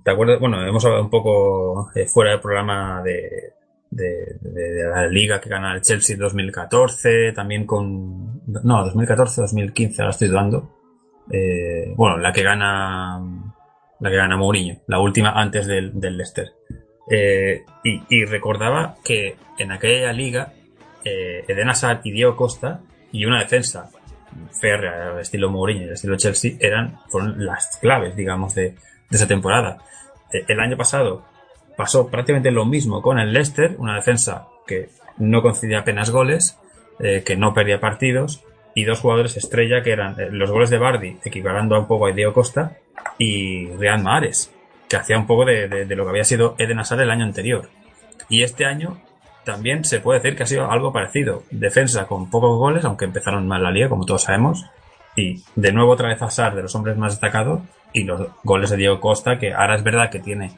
te 0.02 0.10
acuerdas, 0.10 0.40
bueno, 0.40 0.60
hemos 0.66 0.84
hablado 0.84 1.04
un 1.04 1.10
poco 1.10 1.88
eh, 1.94 2.06
fuera 2.06 2.32
del 2.32 2.40
programa 2.40 3.00
de, 3.04 3.54
de, 3.90 4.36
de, 4.40 4.88
la 4.90 5.06
liga 5.06 5.40
que 5.40 5.48
gana 5.48 5.72
el 5.72 5.82
Chelsea 5.82 6.14
en 6.14 6.20
2014, 6.20 7.32
también 7.32 7.64
con... 7.64 8.42
No, 8.44 8.84
2014-2015, 8.92 10.00
ahora 10.00 10.10
estoy 10.10 10.26
dudando. 10.26 10.76
Eh, 11.30 11.92
bueno, 11.94 12.18
la 12.18 12.32
que 12.32 12.42
gana... 12.42 13.20
La 14.00 14.10
que 14.10 14.16
gana 14.16 14.36
Mourinho, 14.36 14.80
la 14.88 14.98
última 14.98 15.30
antes 15.30 15.68
del, 15.68 15.98
del 15.98 16.16
Leicester. 16.16 16.52
Eh, 17.08 17.64
y, 17.84 18.02
y, 18.08 18.24
recordaba 18.24 18.96
que 19.04 19.36
en 19.58 19.70
aquella 19.70 20.12
liga 20.12 20.52
eh, 21.04 21.44
Eden 21.46 21.70
Hazard 21.70 22.00
y 22.02 22.10
Diego 22.10 22.34
Costa 22.34 22.80
y 23.12 23.24
una 23.24 23.38
defensa 23.38 23.88
férrea 24.60 25.20
estilo 25.20 25.50
Mourinho 25.50 25.86
y 25.86 25.90
estilo 25.90 26.16
Chelsea 26.16 26.52
eran 26.60 26.98
fueron 27.08 27.44
las 27.44 27.78
claves, 27.80 28.16
digamos, 28.16 28.54
de, 28.54 28.74
esa 29.10 29.26
temporada. 29.26 29.78
Eh, 30.32 30.44
el 30.48 30.60
año 30.60 30.76
pasado 30.76 31.24
pasó 31.76 32.08
prácticamente 32.08 32.50
lo 32.50 32.64
mismo 32.64 33.02
con 33.02 33.18
el 33.18 33.32
Leicester, 33.32 33.76
una 33.78 33.94
defensa 33.94 34.48
que 34.66 34.88
no 35.18 35.42
concedía 35.42 35.80
apenas 35.80 36.10
goles, 36.10 36.58
eh, 36.98 37.22
que 37.24 37.36
no 37.36 37.54
perdía 37.54 37.80
partidos, 37.80 38.42
y 38.74 38.84
dos 38.84 39.00
jugadores 39.00 39.36
estrella 39.36 39.82
que 39.82 39.92
eran 39.92 40.18
eh, 40.20 40.28
los 40.30 40.50
goles 40.50 40.70
de 40.70 40.78
Bardi, 40.78 41.18
equivalando 41.24 41.78
un 41.78 41.86
poco 41.86 42.06
a 42.06 42.12
Diego 42.12 42.32
Costa, 42.32 42.78
y 43.18 43.68
Real 43.68 44.02
Mares, 44.02 44.52
que 44.88 44.96
hacía 44.96 45.18
un 45.18 45.26
poco 45.26 45.44
de, 45.44 45.68
de, 45.68 45.84
de, 45.84 45.96
lo 45.96 46.04
que 46.04 46.10
había 46.10 46.24
sido 46.24 46.56
Eden 46.58 46.78
Hazard 46.78 47.00
el 47.00 47.10
año 47.10 47.24
anterior. 47.24 47.68
Y 48.28 48.42
este 48.42 48.64
año 48.64 48.98
también 49.46 49.84
se 49.84 50.00
puede 50.00 50.18
decir 50.18 50.36
que 50.36 50.42
ha 50.42 50.46
sido 50.46 50.70
algo 50.70 50.92
parecido. 50.92 51.44
Defensa 51.50 52.06
con 52.06 52.28
pocos 52.28 52.58
goles, 52.58 52.84
aunque 52.84 53.04
empezaron 53.04 53.46
mal 53.46 53.62
la 53.62 53.70
liga, 53.70 53.88
como 53.88 54.04
todos 54.04 54.24
sabemos. 54.24 54.66
Y 55.14 55.42
de 55.54 55.72
nuevo 55.72 55.92
otra 55.92 56.08
vez 56.08 56.20
Hazard 56.20 56.56
de 56.56 56.62
los 56.62 56.74
hombres 56.74 56.96
más 56.96 57.12
destacados, 57.12 57.60
y 57.92 58.04
los 58.04 58.28
goles 58.42 58.68
de 58.70 58.76
Diego 58.76 59.00
Costa, 59.00 59.38
que 59.38 59.54
ahora 59.54 59.76
es 59.76 59.84
verdad 59.84 60.10
que 60.10 60.18
tiene 60.18 60.50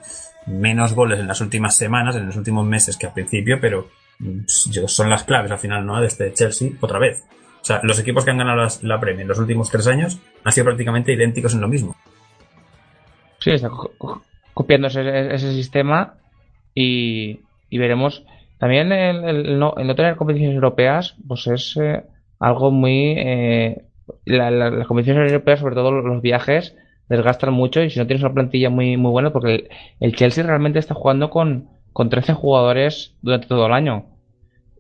menos 0.47 0.95
goles 0.95 1.21
en 1.21 1.29
las 1.29 1.41
últimas 1.43 1.77
semanas, 1.77 2.17
en 2.17 2.27
los 2.27 2.37
últimos 2.37 2.67
meses 2.67 2.97
que 2.97 3.07
al 3.07 3.13
principio, 3.13 3.59
pero 3.61 3.89
mm, 4.19 4.41
son 4.47 5.11
las 5.11 5.25
claves 5.25 5.53
al 5.53 5.59
final, 5.59 5.85
¿no? 5.85 6.01
De 6.01 6.07
este 6.07 6.33
Chelsea, 6.33 6.71
otra 6.81 6.99
vez. 6.99 7.23
O 7.61 7.65
sea, 7.65 7.81
los 7.83 7.99
equipos 8.01 8.25
que 8.25 8.31
han 8.31 8.39
ganado 8.39 8.57
las, 8.57 8.83
la 8.83 8.99
Premier 8.99 9.23
en 9.23 9.29
los 9.29 9.39
últimos 9.39 9.71
tres 9.71 9.87
años 9.87 10.19
han 10.43 10.53
sido 10.53 10.65
prácticamente 10.65 11.13
idénticos 11.13 11.53
en 11.53 11.61
lo 11.61 11.69
mismo. 11.69 11.95
Sí, 13.39 13.51
está 13.51 13.69
co 13.69 14.23
copiando 14.55 14.89
ese, 14.89 15.35
ese, 15.35 15.53
sistema 15.53 16.15
y, 16.75 17.41
y 17.69 17.79
veremos. 17.79 18.25
También 18.59 18.93
el, 18.93 19.59
no, 19.59 19.75
el, 19.77 19.87
no, 19.87 19.95
tener 19.95 20.17
competiciones 20.17 20.57
europeas, 20.57 21.17
pues 21.27 21.47
es 21.47 21.77
eh, 21.77 22.03
algo 22.39 22.71
muy... 22.71 23.15
Eh, 23.17 23.85
la, 24.25 24.51
la, 24.51 24.71
las 24.71 24.87
competiciones 24.87 25.31
europeas, 25.31 25.61
sobre 25.61 25.75
todo 25.75 25.93
los 25.93 26.23
viajes, 26.23 26.75
desgastan 27.09 27.53
mucho 27.53 27.83
y 27.83 27.91
si 27.91 27.99
no 27.99 28.07
tienes 28.07 28.23
una 28.23 28.35
plantilla 28.35 28.71
muy, 28.71 28.97
muy 28.97 29.11
buena, 29.11 29.33
porque 29.33 29.55
el, 29.55 29.69
el 30.01 30.17
Chelsea 30.17 30.45
realmente 30.45 30.79
está 30.79 30.95
jugando 30.95 31.31
con, 31.31 31.69
con 31.93 32.11
13 32.11 32.35
jugadores 32.35 33.17
durante 33.23 33.49
todo 33.49 33.67
el 33.67 33.73
año. 33.73 34.07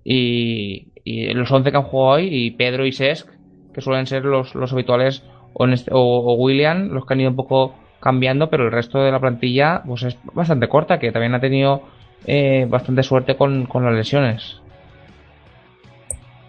Y, 0.04 0.92
y 1.04 1.32
los 1.34 1.50
11 1.50 1.70
que 1.70 1.76
han 1.76 1.82
jugado 1.84 2.16
hoy, 2.16 2.28
y 2.30 2.50
Pedro 2.52 2.86
y 2.86 2.92
Sesc, 2.92 3.28
que 3.72 3.80
suelen 3.80 4.06
ser 4.06 4.24
los, 4.24 4.54
los 4.54 4.72
habituales, 4.72 5.24
o, 5.54 5.66
o, 5.90 6.34
William, 6.34 6.88
los 6.88 7.06
que 7.06 7.14
han 7.14 7.20
ido 7.20 7.30
un 7.30 7.36
poco 7.36 7.74
cambiando, 8.00 8.48
pero 8.50 8.64
el 8.66 8.72
resto 8.72 9.00
de 9.00 9.10
la 9.10 9.20
plantilla 9.20 9.82
pues 9.86 10.02
es 10.04 10.18
bastante 10.32 10.68
corta, 10.68 10.98
que 10.98 11.10
también 11.10 11.34
ha 11.34 11.40
tenido 11.40 11.82
eh, 12.26 12.66
bastante 12.68 13.02
suerte 13.02 13.36
con, 13.36 13.66
con 13.66 13.84
las 13.84 13.94
lesiones. 13.94 14.60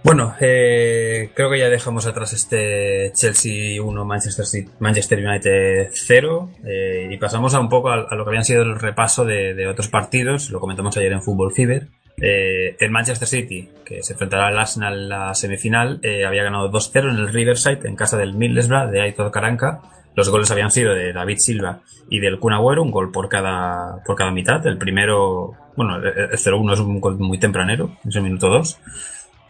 Bueno, 0.01 0.33
eh, 0.39 1.29
creo 1.35 1.51
que 1.51 1.59
ya 1.59 1.69
dejamos 1.69 2.07
atrás 2.07 2.31
este 2.31 3.11
Chelsea 3.13 3.81
1, 3.81 4.05
Manchester, 4.05 4.45
City, 4.45 4.71
Manchester 4.79 5.19
United 5.19 5.89
0 5.91 6.49
eh, 6.65 7.09
y 7.11 7.17
pasamos 7.17 7.53
a 7.53 7.59
un 7.59 7.67
poco 7.67 7.89
a, 7.89 8.15
lo 8.15 8.23
que 8.23 8.29
habían 8.29 8.45
sido 8.45 8.63
el 8.63 8.79
repaso 8.79 9.25
de, 9.25 9.67
otros 9.67 9.89
partidos, 9.89 10.51
lo 10.51 10.61
comentamos 10.61 10.95
ayer 10.97 11.11
en 11.11 11.21
Fútbol 11.21 11.53
Fever. 11.53 11.87
Eh, 12.21 12.75
el 12.79 12.91
Manchester 12.91 13.27
City, 13.27 13.69
que 13.85 14.01
se 14.01 14.13
enfrentará 14.13 14.47
al 14.47 14.57
Arsenal 14.57 14.93
en 14.93 15.09
la 15.09 15.35
semifinal, 15.35 16.01
había 16.25 16.43
ganado 16.43 16.71
2-0 16.71 17.11
en 17.11 17.17
el 17.17 17.33
Riverside 17.33 17.87
en 17.87 17.95
casa 17.95 18.17
del 18.17 18.33
Middlesbrough 18.33 18.89
de 18.89 19.01
Aitor 19.01 19.31
Caranca. 19.31 19.81
Los 20.15 20.29
goles 20.29 20.51
habían 20.51 20.71
sido 20.71 20.93
de 20.93 21.13
David 21.13 21.37
Silva 21.37 21.81
y 22.09 22.19
del 22.19 22.39
Kun 22.39 22.53
Agüero, 22.53 22.83
un 22.83 22.91
gol 22.91 23.11
por 23.11 23.29
cada, 23.29 24.03
por 24.03 24.15
cada 24.15 24.31
mitad. 24.31 24.65
El 24.67 24.77
primero, 24.77 25.53
bueno, 25.75 25.97
el 25.97 26.31
0-1 26.31 26.73
es 26.73 26.79
un 26.79 26.99
gol 26.99 27.17
muy 27.19 27.37
tempranero, 27.37 27.91
es 28.05 28.15
el 28.15 28.23
minuto 28.23 28.49
2 28.49 28.79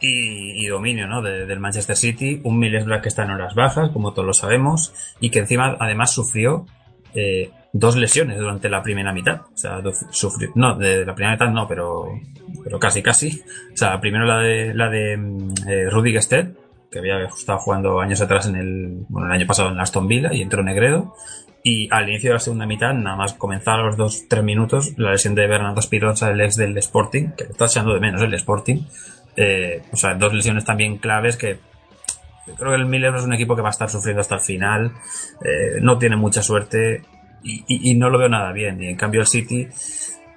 y, 0.02 0.66
y 0.66 0.68
dominio 0.68 1.08
¿no? 1.08 1.22
De, 1.22 1.46
del 1.46 1.60
Manchester 1.60 1.96
City, 1.96 2.42
un 2.44 2.60
Middlesbrough 2.60 3.02
que 3.02 3.10
está 3.10 3.24
en 3.24 3.32
horas 3.32 3.56
bajas, 3.56 3.90
como 3.92 4.14
todos 4.14 4.26
lo 4.26 4.34
sabemos, 4.34 4.94
y 5.20 5.30
que 5.30 5.40
encima 5.40 5.76
además 5.80 6.14
sufrió 6.14 6.66
eh, 7.14 7.52
dos 7.74 7.96
lesiones 7.96 8.38
durante 8.38 8.70
la 8.70 8.82
primera 8.82 9.14
mitad. 9.14 9.42
O 9.54 9.58
sea, 9.58 9.82
sufrió, 10.12 10.52
no, 10.56 10.78
de 10.78 11.06
la 11.06 11.16
primera 11.16 11.34
mitad 11.34 11.50
no, 11.52 11.68
pero, 11.68 12.08
pero 12.64 12.80
casi, 12.80 13.02
casi. 13.02 13.42
O 13.74 13.78
sea, 13.78 14.00
primero 14.00 14.26
la 14.26 14.40
de, 14.40 14.74
la 14.74 14.90
de 14.90 15.14
eh, 15.14 15.90
Rudy 15.90 16.14
Gestert, 16.14 16.56
que 16.92 17.00
había 17.00 17.24
estado 17.26 17.60
jugando 17.60 18.00
años 18.00 18.22
atrás 18.22 18.48
en 18.48 18.56
el, 18.56 19.06
bueno, 19.10 19.28
el 19.28 19.34
año 19.34 19.48
pasado 19.48 19.70
en 19.70 19.80
Aston 19.80 20.08
Villa 20.08 20.34
y 20.34 20.42
entró 20.42 20.64
Negredo. 20.64 21.16
Y 21.62 21.94
al 21.94 22.08
inicio 22.10 22.30
de 22.30 22.36
la 22.36 22.40
segunda 22.40 22.66
mitad, 22.66 22.94
nada 22.94 23.18
más 23.18 23.34
comenzar 23.34 23.80
los 23.80 23.98
dos, 23.98 24.28
tres 24.30 24.44
minutos, 24.44 24.94
la 24.98 25.12
lesión 25.12 25.36
de 25.36 25.46
Bernardo 25.46 25.82
Spirosa, 25.82 26.32
el 26.32 26.40
ex 26.40 26.56
del 26.56 26.78
Sporting, 26.78 27.32
que 27.38 27.44
está 27.46 27.66
echando 27.66 27.94
de 27.94 28.00
menos 28.00 28.22
el 28.22 28.34
Sporting. 28.34 28.84
Eh, 29.36 29.84
o 29.92 29.98
sea, 29.98 30.16
dos 30.16 30.34
lesiones 30.34 30.64
también 30.66 30.98
claves 30.98 31.36
que 31.36 31.60
creo 32.58 32.72
que 32.72 32.78
el 32.78 32.86
Miller 32.86 33.14
es 33.16 33.24
un 33.24 33.34
equipo 33.34 33.56
que 33.56 33.62
va 33.62 33.70
a 33.70 33.72
estar 33.72 33.90
sufriendo 33.90 34.22
hasta 34.22 34.36
el 34.36 34.42
final. 34.42 34.94
Eh, 35.44 35.80
no 35.82 35.98
tiene 35.98 36.16
mucha 36.16 36.42
suerte 36.42 37.04
y, 37.44 37.64
y, 37.68 37.96
no 37.96 38.10
lo 38.10 38.18
veo 38.18 38.30
nada 38.30 38.52
bien. 38.52 38.82
Y 38.82 38.88
en 38.88 38.96
cambio 38.96 39.22
el 39.22 39.28
City, 39.28 39.68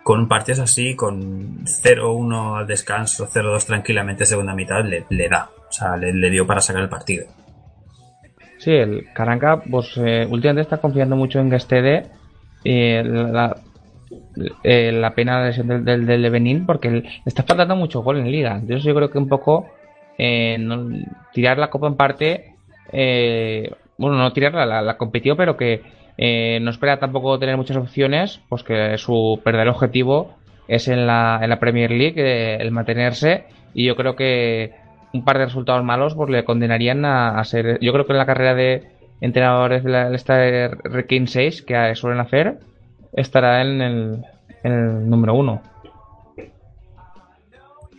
con 0.03 0.29
partidos 0.29 0.61
así, 0.61 0.97
con 0.97 1.65
0-1 1.65 2.59
al 2.59 2.67
descanso, 2.67 3.29
0-2 3.29 3.67
tranquilamente 3.67 4.25
segunda 4.25 4.55
mitad, 4.55 4.85
le, 4.85 5.29
da. 5.29 5.51
O 5.69 5.73
sea, 5.73 5.97
le, 5.97 6.31
dio 6.31 6.47
para 6.47 6.61
sacar 6.61 6.83
el 6.83 6.89
partido. 6.89 7.27
Sí, 8.59 8.73
el 8.73 9.07
Caranca, 9.15 9.63
pues 9.63 9.97
eh, 9.97 10.27
últimamente 10.29 10.63
está 10.63 10.79
confiando 10.79 11.17
mucho 11.17 11.41
en 11.41 11.51
Gestede. 11.51 12.07
Eh, 12.65 13.03
la, 13.05 13.57
la 14.65 15.15
pena 15.15 15.45
lesión 15.45 15.67
del, 15.69 15.85
del, 15.85 16.07
del 16.07 16.65
porque 16.67 16.91
le 16.91 17.11
está 17.25 17.43
faltando 17.43 17.77
mucho 17.77 18.03
gol 18.03 18.19
en 18.19 18.31
liga. 18.31 18.55
Entonces 18.55 18.85
yo 18.85 18.95
creo 18.95 19.11
que 19.11 19.19
un 19.19 19.29
poco 19.29 19.69
eh, 20.19 20.59
tirar 21.33 21.59
la 21.59 21.71
copa 21.71 21.87
en 21.87 21.97
parte, 21.97 22.55
eh, 22.93 23.71
bueno, 23.99 24.17
no 24.17 24.33
tirarla, 24.33 24.67
la, 24.67 24.83
la 24.83 24.97
competió, 24.97 25.37
pero 25.37 25.57
que 25.57 25.83
eh, 26.19 26.59
no 26.61 26.71
espera 26.71 26.99
tampoco 26.99 27.39
tener 27.39 27.57
muchas 27.57 27.77
opciones, 27.77 28.41
pues 28.49 28.63
que 28.63 28.97
su 28.99 29.41
verdadero 29.45 29.73
objetivo 29.73 30.35
es 30.69 30.89
en 30.89 31.07
la, 31.07 31.41
en 31.43 31.51
la 31.51 31.59
Premier 31.59 31.91
League 31.91 32.15
eh, 32.17 32.57
el 32.61 32.71
mantenerse 32.71 33.45
y 33.75 33.87
yo 33.87 33.97
creo 33.97 34.17
que 34.17 34.73
un 35.13 35.25
par 35.25 35.39
de 35.39 35.47
resultados 35.47 35.85
malos 35.85 36.15
pues 36.15 36.31
le 36.31 36.45
condenarían 36.45 37.05
a, 37.05 37.43
ser, 37.45 37.79
yo 37.81 37.93
creo 37.93 38.07
que 38.07 38.13
en 38.13 38.19
la 38.19 38.27
carrera 38.27 38.55
de 38.55 38.83
entrenadores 39.21 39.85
de 39.85 39.91
la, 39.91 40.15
esta 40.15 40.69
Rekin 40.85 41.29
6 41.29 41.63
que 41.63 41.95
suelen 41.95 42.21
hacer 42.21 42.59
estará 43.13 43.63
en 43.63 43.81
el, 43.83 44.25
en 44.63 44.73
el 44.73 45.11
número 45.11 45.35
uno. 45.35 45.63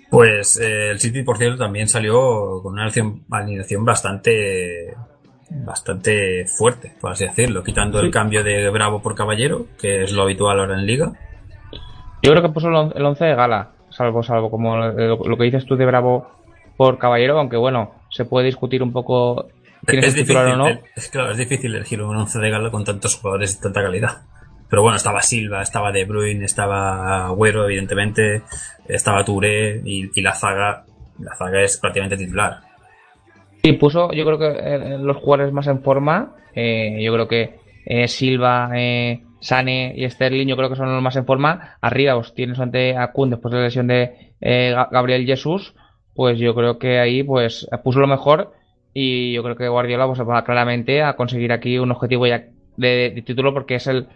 Pues 0.09 0.59
eh, 0.59 0.91
el 0.91 0.99
City, 0.99 1.23
por 1.23 1.39
cierto, 1.39 1.57
también 1.57 1.87
salió 1.87 2.61
con 2.61 2.73
una 2.73 2.87
alineación 3.31 3.83
bastante 3.83 4.93
bastante 5.53 6.45
fuerte, 6.45 6.93
por 6.99 7.11
así 7.11 7.25
decirlo, 7.25 7.63
quitando 7.63 7.99
sí. 7.99 8.05
el 8.05 8.11
cambio 8.11 8.43
de 8.43 8.69
Bravo 8.69 9.01
por 9.01 9.15
Caballero, 9.15 9.67
que 9.79 10.03
es 10.03 10.11
lo 10.11 10.23
habitual 10.23 10.59
ahora 10.59 10.79
en 10.79 10.85
Liga. 10.85 11.13
Yo 12.21 12.31
creo 12.31 12.41
que 12.41 12.49
puso 12.49 12.69
el 12.69 13.05
11 13.05 13.25
de 13.25 13.35
gala, 13.35 13.71
salvo 13.89 14.23
salvo 14.23 14.49
como 14.49 14.77
lo, 14.77 15.37
que 15.37 15.43
dices 15.43 15.65
tú 15.65 15.75
de 15.75 15.85
Bravo 15.85 16.27
por 16.77 16.97
Caballero, 16.97 17.37
aunque 17.37 17.57
bueno, 17.57 17.91
se 18.09 18.25
puede 18.25 18.47
discutir 18.47 18.81
un 18.81 18.91
poco 18.91 19.47
quién 19.85 20.03
es, 20.03 20.09
es 20.09 20.15
difícil, 20.15 20.37
o 20.37 20.55
no. 20.55 20.67
Es, 20.95 21.09
claro, 21.09 21.31
es 21.31 21.37
difícil 21.37 21.75
elegir 21.75 22.01
un 22.01 22.15
11 22.15 22.39
de 22.39 22.49
gala 22.49 22.71
con 22.71 22.83
tantos 22.83 23.15
jugadores 23.15 23.57
de 23.57 23.63
tanta 23.63 23.81
calidad. 23.81 24.21
Pero 24.69 24.81
bueno, 24.81 24.97
estaba 24.97 25.21
Silva, 25.21 25.61
estaba 25.61 25.91
De 25.91 26.05
Bruyne, 26.05 26.45
estaba 26.45 27.27
Agüero, 27.27 27.65
evidentemente, 27.65 28.41
estaba 28.87 29.23
Touré 29.23 29.81
y, 29.85 30.09
y, 30.15 30.21
la 30.21 30.33
zaga, 30.33 30.85
la 31.19 31.35
zaga 31.35 31.61
es 31.61 31.77
prácticamente 31.77 32.17
titular. 32.17 32.59
Sí, 33.63 33.73
puso, 33.73 34.11
yo 34.11 34.25
creo 34.25 34.37
que 34.37 34.47
eh, 34.59 34.97
los 34.99 35.17
jugadores 35.17 35.53
más 35.53 35.67
en 35.67 35.81
forma, 35.81 36.35
eh, 36.53 37.01
yo 37.01 37.13
creo 37.13 37.27
que 37.29 37.63
eh, 37.85 38.07
Silva, 38.07 38.69
eh, 38.75 39.23
Sane 39.39 39.93
y 39.95 40.09
Sterling, 40.09 40.47
yo 40.47 40.55
creo 40.55 40.69
que 40.69 40.75
son 40.75 40.93
los 40.93 41.01
más 41.01 41.15
en 41.15 41.25
forma. 41.25 41.77
Arriba, 41.81 42.15
pues 42.15 42.33
tienes 42.33 42.59
ante 42.59 42.97
a 42.97 43.11
Kun 43.11 43.29
después 43.29 43.51
de 43.51 43.57
la 43.57 43.65
lesión 43.65 43.87
de 43.87 44.33
eh, 44.41 44.73
Gabriel 44.91 45.25
Jesús, 45.25 45.75
pues 46.13 46.39
yo 46.39 46.53
creo 46.55 46.77
que 46.79 46.99
ahí 46.99 47.23
pues 47.23 47.67
puso 47.83 47.99
lo 47.99 48.07
mejor 48.07 48.53
y 48.93 49.33
yo 49.33 49.43
creo 49.43 49.55
que 49.55 49.67
Guardiola 49.67 50.07
pues 50.07 50.19
va 50.21 50.43
claramente 50.43 51.01
a 51.01 51.15
conseguir 51.15 51.51
aquí 51.51 51.77
un 51.79 51.91
objetivo 51.91 52.27
ya 52.27 52.45
de, 52.77 53.21
título 53.25 53.53
porque 53.53 53.75
es 53.75 53.87
el 53.87 54.07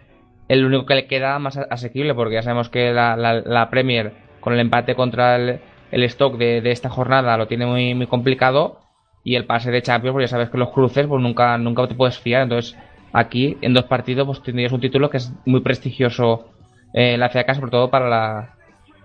el 0.48 0.64
único 0.64 0.86
que 0.86 0.94
le 0.94 1.06
queda 1.06 1.38
más 1.38 1.58
asequible, 1.58 2.14
porque 2.14 2.36
ya 2.36 2.42
sabemos 2.42 2.70
que 2.70 2.90
la, 2.92 3.16
la, 3.16 3.34
la 3.34 3.68
Premier, 3.68 4.14
con 4.40 4.54
el 4.54 4.60
empate 4.60 4.94
contra 4.94 5.36
el, 5.36 5.60
el 5.90 6.04
stock 6.04 6.38
de, 6.38 6.62
de, 6.62 6.70
esta 6.70 6.88
jornada, 6.88 7.36
lo 7.36 7.48
tiene 7.48 7.66
muy, 7.66 7.94
muy 7.94 8.06
complicado. 8.06 8.80
Y 9.28 9.36
el 9.36 9.44
pase 9.44 9.70
de 9.70 9.82
Champions, 9.82 10.14
pues 10.14 10.30
ya 10.30 10.36
sabes 10.36 10.48
que 10.48 10.56
los 10.56 10.70
cruces, 10.70 11.06
pues 11.06 11.20
nunca, 11.20 11.58
nunca 11.58 11.86
te 11.86 11.94
puedes 11.94 12.18
fiar. 12.18 12.44
Entonces, 12.44 12.78
aquí, 13.12 13.58
en 13.60 13.74
dos 13.74 13.84
partidos, 13.84 14.24
pues 14.26 14.42
tendrías 14.42 14.72
un 14.72 14.80
título 14.80 15.10
que 15.10 15.18
es 15.18 15.30
muy 15.44 15.60
prestigioso 15.60 16.48
eh, 16.94 17.12
en 17.12 17.20
la 17.20 17.28
FA, 17.28 17.52
sobre 17.52 17.70
todo 17.70 17.90
para 17.90 18.08
la, 18.08 18.54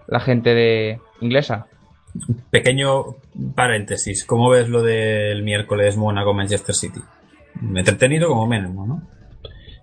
la 0.08 0.22
gente 0.22 0.54
de 0.54 1.02
inglesa. 1.20 1.66
Pequeño 2.52 3.18
paréntesis, 3.54 4.24
¿cómo 4.24 4.50
ves 4.50 4.70
lo 4.70 4.82
del 4.82 5.44
miércoles 5.44 5.98
Mónaco-Manchester 5.98 6.74
City? 6.74 7.02
Entretenido 7.76 8.30
como 8.30 8.48
mínimo, 8.48 8.88
¿no? 8.88 9.02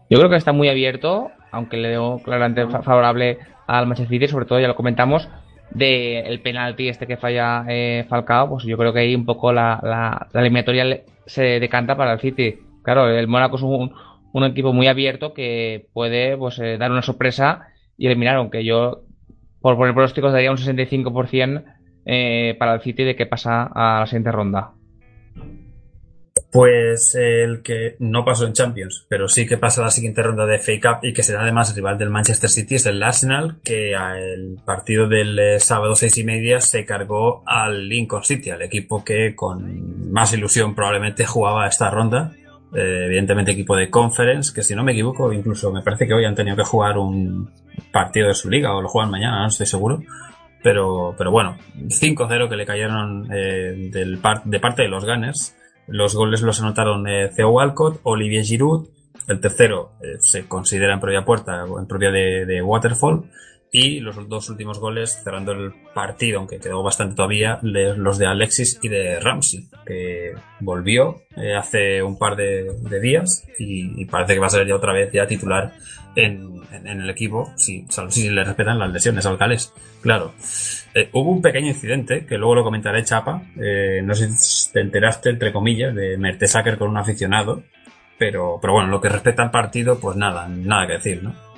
Yo 0.08 0.16
creo 0.16 0.30
que 0.30 0.36
está 0.36 0.52
muy 0.52 0.70
abierto, 0.70 1.32
aunque 1.50 1.76
le 1.76 1.88
veo 1.90 2.18
claramente 2.24 2.66
favorable 2.66 3.40
al 3.66 3.86
Manchester 3.86 4.16
City, 4.16 4.26
sobre 4.28 4.46
todo 4.46 4.58
ya 4.58 4.68
lo 4.68 4.74
comentamos, 4.74 5.28
de 5.70 6.20
el 6.20 6.40
penalti 6.40 6.88
este 6.88 7.06
que 7.06 7.16
falla 7.16 7.64
eh, 7.68 8.04
Falcao, 8.08 8.48
pues 8.48 8.64
yo 8.64 8.76
creo 8.76 8.92
que 8.92 9.00
ahí 9.00 9.14
un 9.14 9.24
poco 9.24 9.52
la, 9.52 9.80
la, 9.82 10.28
la, 10.32 10.40
eliminatoria 10.40 11.02
se 11.26 11.60
decanta 11.60 11.96
para 11.96 12.12
el 12.12 12.20
City. 12.20 12.58
Claro, 12.82 13.08
el 13.08 13.28
Mónaco 13.28 13.56
es 13.56 13.62
un, 13.62 13.92
un 14.32 14.44
equipo 14.44 14.72
muy 14.72 14.86
abierto 14.86 15.32
que 15.32 15.86
puede 15.92 16.36
pues 16.36 16.58
eh, 16.58 16.76
dar 16.78 16.90
una 16.90 17.02
sorpresa 17.02 17.68
y 17.96 18.06
eliminar, 18.06 18.36
aunque 18.36 18.64
yo 18.64 19.02
por 19.60 19.76
poner 19.76 19.94
pronósticos 19.94 20.32
daría 20.32 20.50
un 20.50 20.56
65% 20.56 21.64
eh, 22.06 22.56
para 22.58 22.74
el 22.74 22.80
City 22.80 23.04
de 23.04 23.16
que 23.16 23.26
pasa 23.26 23.70
a 23.74 24.00
la 24.00 24.06
siguiente 24.06 24.32
ronda. 24.32 24.72
Pues 26.52 27.14
el 27.14 27.62
que 27.62 27.94
no 28.00 28.24
pasó 28.24 28.44
en 28.44 28.54
Champions, 28.54 29.06
pero 29.08 29.28
sí 29.28 29.46
que 29.46 29.56
pasa 29.56 29.82
a 29.82 29.84
la 29.84 29.90
siguiente 29.92 30.20
ronda 30.20 30.46
de 30.46 30.58
FA 30.58 30.72
Cup 30.82 31.04
y 31.04 31.12
que 31.12 31.22
será 31.22 31.42
además 31.42 31.76
rival 31.76 31.96
del 31.96 32.10
Manchester 32.10 32.50
City 32.50 32.74
es 32.74 32.86
el 32.86 33.00
Arsenal, 33.04 33.58
que 33.62 33.92
el 33.92 34.58
partido 34.64 35.06
del 35.06 35.38
eh, 35.38 35.60
sábado 35.60 35.94
seis 35.94 36.18
y 36.18 36.24
media 36.24 36.60
se 36.60 36.84
cargó 36.84 37.44
al 37.46 37.88
Lincoln 37.88 38.24
City, 38.24 38.50
al 38.50 38.62
equipo 38.62 39.04
que 39.04 39.36
con 39.36 40.10
más 40.10 40.32
ilusión 40.32 40.74
probablemente 40.74 41.24
jugaba 41.24 41.68
esta 41.68 41.88
ronda. 41.88 42.32
Eh, 42.74 43.04
evidentemente 43.06 43.52
equipo 43.52 43.76
de 43.76 43.88
Conference, 43.88 44.52
que 44.52 44.62
si 44.62 44.74
no 44.74 44.82
me 44.82 44.92
equivoco, 44.92 45.32
incluso 45.32 45.72
me 45.72 45.82
parece 45.82 46.06
que 46.06 46.14
hoy 46.14 46.24
han 46.24 46.34
tenido 46.34 46.56
que 46.56 46.64
jugar 46.64 46.98
un 46.98 47.50
partido 47.92 48.26
de 48.26 48.34
su 48.34 48.50
liga 48.50 48.74
o 48.74 48.82
lo 48.82 48.88
juegan 48.88 49.10
mañana, 49.10 49.42
no 49.42 49.48
estoy 49.48 49.66
seguro. 49.66 50.02
Pero, 50.62 51.14
pero 51.16 51.30
bueno, 51.30 51.56
5-0 51.76 52.48
que 52.48 52.56
le 52.56 52.66
cayeron 52.66 53.28
eh, 53.32 53.88
del 53.92 54.18
par 54.18 54.42
de 54.44 54.60
parte 54.60 54.82
de 54.82 54.88
los 54.88 55.06
Gunners 55.06 55.56
los 55.90 56.14
goles 56.14 56.42
los 56.42 56.60
anotaron 56.60 57.06
eh, 57.08 57.30
Theo 57.34 57.50
Walcott, 57.50 58.00
Olivier 58.04 58.44
Giroud, 58.44 58.88
el 59.28 59.40
tercero 59.40 59.92
eh, 60.00 60.16
se 60.20 60.46
considera 60.46 60.94
en 60.94 61.00
propia 61.00 61.24
puerta, 61.24 61.64
en 61.64 61.86
propia 61.86 62.10
de, 62.10 62.46
de, 62.46 62.62
Waterfall, 62.62 63.24
y 63.72 64.00
los 64.00 64.28
dos 64.28 64.48
últimos 64.48 64.78
goles 64.78 65.20
cerrando 65.22 65.52
el 65.52 65.72
partido, 65.94 66.38
aunque 66.38 66.58
quedó 66.58 66.82
bastante 66.82 67.14
todavía, 67.14 67.58
los 67.62 68.18
de 68.18 68.26
Alexis 68.26 68.78
y 68.82 68.88
de 68.88 69.20
Ramsey, 69.20 69.68
que 69.86 70.32
volvió 70.60 71.22
eh, 71.36 71.54
hace 71.54 72.02
un 72.02 72.18
par 72.18 72.36
de, 72.36 72.72
días 73.00 73.44
y, 73.58 74.04
parece 74.06 74.34
que 74.34 74.40
va 74.40 74.46
a 74.46 74.50
ser 74.50 74.66
ya 74.66 74.74
otra 74.74 74.92
vez 74.92 75.12
ya 75.12 75.26
titular 75.26 75.72
en, 76.16 76.62
en, 76.72 76.86
en 76.86 77.00
el 77.00 77.10
equipo, 77.10 77.52
si, 77.56 77.86
si 78.08 78.28
le 78.28 78.42
respetan 78.42 78.78
las 78.78 78.90
lesiones 78.90 79.24
al 79.26 79.36
Gales, 79.36 79.72
claro. 80.02 80.32
Eh, 80.92 81.08
hubo 81.12 81.30
un 81.30 81.40
pequeño 81.40 81.68
incidente, 81.68 82.26
que 82.26 82.36
luego 82.36 82.56
lo 82.56 82.64
comentaré 82.64 83.04
Chapa, 83.04 83.42
eh, 83.56 84.00
no 84.02 84.14
sé 84.14 84.30
si 84.30 84.72
te 84.72 84.80
enteraste, 84.80 85.30
entre 85.30 85.52
comillas, 85.52 85.94
de 85.94 86.18
Mertesacker 86.18 86.76
con 86.76 86.90
un 86.90 86.96
aficionado, 86.96 87.62
pero, 88.18 88.58
pero 88.60 88.72
bueno, 88.72 88.88
lo 88.88 89.00
que 89.00 89.08
respecta 89.08 89.44
al 89.44 89.52
partido, 89.52 90.00
pues 90.00 90.16
nada, 90.16 90.48
nada 90.48 90.88
que 90.88 90.92
decir, 90.94 91.22
¿no? 91.22 91.49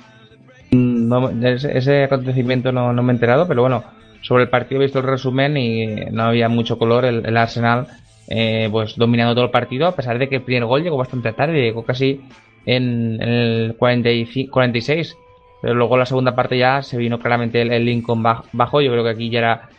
No 0.73 1.29
ese, 1.29 2.03
acontecimiento 2.03 2.71
no, 2.71 2.93
no, 2.93 3.03
me 3.03 3.11
he 3.11 3.15
enterado, 3.15 3.47
pero 3.47 3.61
bueno, 3.61 3.83
sobre 4.21 4.43
el 4.43 4.49
partido 4.49 4.81
he 4.81 4.85
visto 4.85 4.99
el 4.99 5.05
resumen 5.05 5.57
y 5.57 5.87
no 6.11 6.23
había 6.23 6.49
mucho 6.49 6.77
color, 6.77 7.05
el, 7.05 7.25
el 7.25 7.37
Arsenal 7.37 7.87
eh, 8.27 8.69
pues 8.71 8.95
dominando 8.95 9.35
todo 9.35 9.45
el 9.45 9.51
partido, 9.51 9.87
a 9.87 9.95
pesar 9.95 10.17
de 10.17 10.29
que 10.29 10.37
el 10.37 10.41
primer 10.43 10.65
gol 10.65 10.83
llegó 10.83 10.97
bastante 10.97 11.33
tarde, 11.33 11.61
llegó 11.61 11.83
casi 11.83 12.21
en, 12.65 13.21
el 13.21 13.75
45, 13.77 14.51
46 14.51 15.17
pero 15.61 15.75
luego 15.75 15.95
la 15.95 16.05
segunda 16.05 16.35
parte 16.35 16.57
ya 16.57 16.81
se 16.81 16.97
vino 16.97 17.19
claramente 17.19 17.61
el, 17.61 17.85
Lincoln 17.85 18.21
bajo. 18.21 18.81
Yo 18.81 18.91
creo 18.91 19.03
que 19.05 19.11
aquí 19.11 19.29
ya 19.29 19.39
era, 19.39 19.69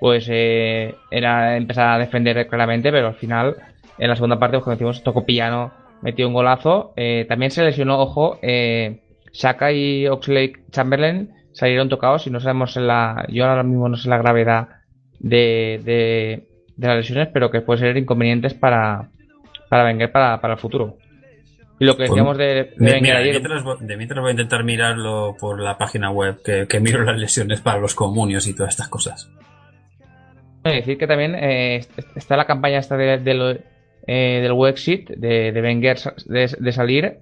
pues, 0.00 0.26
eh, 0.30 0.94
era 1.10 1.58
empezar 1.58 1.90
a 1.90 1.98
defender 1.98 2.46
claramente, 2.48 2.90
pero 2.90 3.08
al 3.08 3.14
final, 3.16 3.54
en 3.98 4.08
la 4.08 4.16
segunda 4.16 4.38
parte, 4.38 4.56
pues, 4.56 4.64
como 4.64 4.74
decimos, 4.74 5.02
tocó 5.02 5.26
piano, 5.26 5.70
metió 6.00 6.26
un 6.26 6.32
golazo. 6.32 6.94
Eh, 6.96 7.26
también 7.28 7.50
se 7.50 7.62
lesionó, 7.62 8.00
ojo, 8.00 8.38
eh, 8.40 9.00
Shaka 9.34 9.72
y 9.72 10.06
Oxley 10.06 10.52
Chamberlain 10.70 11.34
salieron 11.52 11.88
tocados 11.88 12.26
y 12.26 12.30
no 12.30 12.40
sabemos 12.40 12.76
en 12.76 12.86
la, 12.86 13.26
yo 13.28 13.44
ahora 13.44 13.62
mismo 13.62 13.88
no 13.88 13.96
sé 13.96 14.08
la 14.08 14.18
gravedad 14.18 14.68
de, 15.18 15.80
de, 15.84 16.48
de 16.76 16.88
las 16.88 16.96
lesiones, 16.96 17.28
pero 17.32 17.50
que 17.50 17.60
pueden 17.60 17.80
ser 17.82 17.96
inconvenientes 17.96 18.54
para, 18.54 19.10
para 19.68 19.84
Wenger 19.84 20.10
para, 20.10 20.40
para 20.40 20.54
el 20.54 20.60
futuro. 20.60 20.96
Y 21.80 21.84
lo 21.84 21.96
que 21.96 22.04
decíamos 22.04 22.38
de, 22.38 22.44
de, 22.44 22.74
de 22.76 23.00
mira, 23.00 23.18
ayer... 23.18 23.40
mientras, 23.40 23.64
de 23.80 23.96
mientras 23.96 24.20
voy 24.20 24.28
a 24.28 24.30
intentar 24.30 24.62
mirarlo 24.62 25.36
por 25.38 25.60
la 25.60 25.76
página 25.76 26.10
web, 26.10 26.40
que, 26.42 26.66
que 26.68 26.78
miro 26.78 27.02
las 27.02 27.18
lesiones 27.18 27.60
para 27.60 27.80
los 27.80 27.94
comunios 27.94 28.46
y 28.46 28.54
todas 28.54 28.70
estas 28.74 28.88
cosas. 28.88 29.28
decir 30.62 30.96
que 30.96 31.08
también 31.08 31.34
eh, 31.34 31.84
está 32.14 32.36
la 32.36 32.46
campaña 32.46 32.78
esta 32.78 32.96
de, 32.96 33.18
de 33.18 33.34
lo, 33.34 33.50
eh, 33.50 34.40
del 34.40 34.52
Wexit, 34.52 35.10
de, 35.10 35.50
de 35.50 35.62
Wenger 35.62 35.98
de, 36.26 36.56
de, 36.58 36.72
salir, 36.72 37.18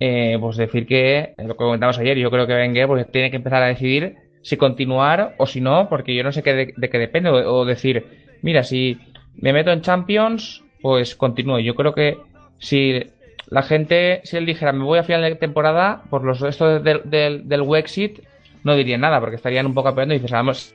eh, 0.00 0.36
pues 0.40 0.56
decir 0.56 0.86
que, 0.86 1.34
lo 1.38 1.54
que 1.54 1.64
comentamos 1.64 1.98
ayer, 1.98 2.16
yo 2.18 2.30
creo 2.30 2.46
que 2.46 2.54
Wenger 2.54 2.86
pues, 2.86 3.10
tiene 3.10 3.30
que 3.30 3.36
empezar 3.36 3.62
a 3.62 3.66
decidir 3.68 4.16
si 4.42 4.56
continuar 4.56 5.34
o 5.38 5.46
si 5.46 5.60
no, 5.60 5.88
porque 5.88 6.14
yo 6.14 6.22
no 6.22 6.32
sé 6.32 6.42
qué 6.42 6.54
de, 6.54 6.88
qué 6.90 6.98
depende, 6.98 7.30
o, 7.30 7.64
decir, 7.64 8.06
mira, 8.42 8.62
si 8.62 8.98
me 9.34 9.52
meto 9.52 9.72
en 9.72 9.80
Champions, 9.82 10.62
pues 10.80 11.16
continúo. 11.16 11.58
Yo 11.58 11.74
creo 11.74 11.92
que 11.94 12.16
si 12.58 13.02
la 13.48 13.62
gente, 13.62 14.20
si 14.24 14.36
él 14.36 14.46
dijera, 14.46 14.72
me 14.72 14.84
voy 14.84 14.98
a 14.98 15.02
final 15.04 15.22
de 15.22 15.34
temporada, 15.36 16.02
por 16.10 16.22
los 16.24 16.42
esto 16.42 16.78
del, 16.78 17.00
del, 17.04 17.48
del 17.48 17.60
Wexit, 17.62 18.20
no 18.62 18.74
diría 18.76 18.98
nada, 18.98 19.18
porque 19.20 19.36
estarían 19.36 19.66
un 19.66 19.74
poco 19.74 19.88
apoyando 19.88 20.14
y 20.14 20.18
dices, 20.18 20.30
vamos, 20.32 20.74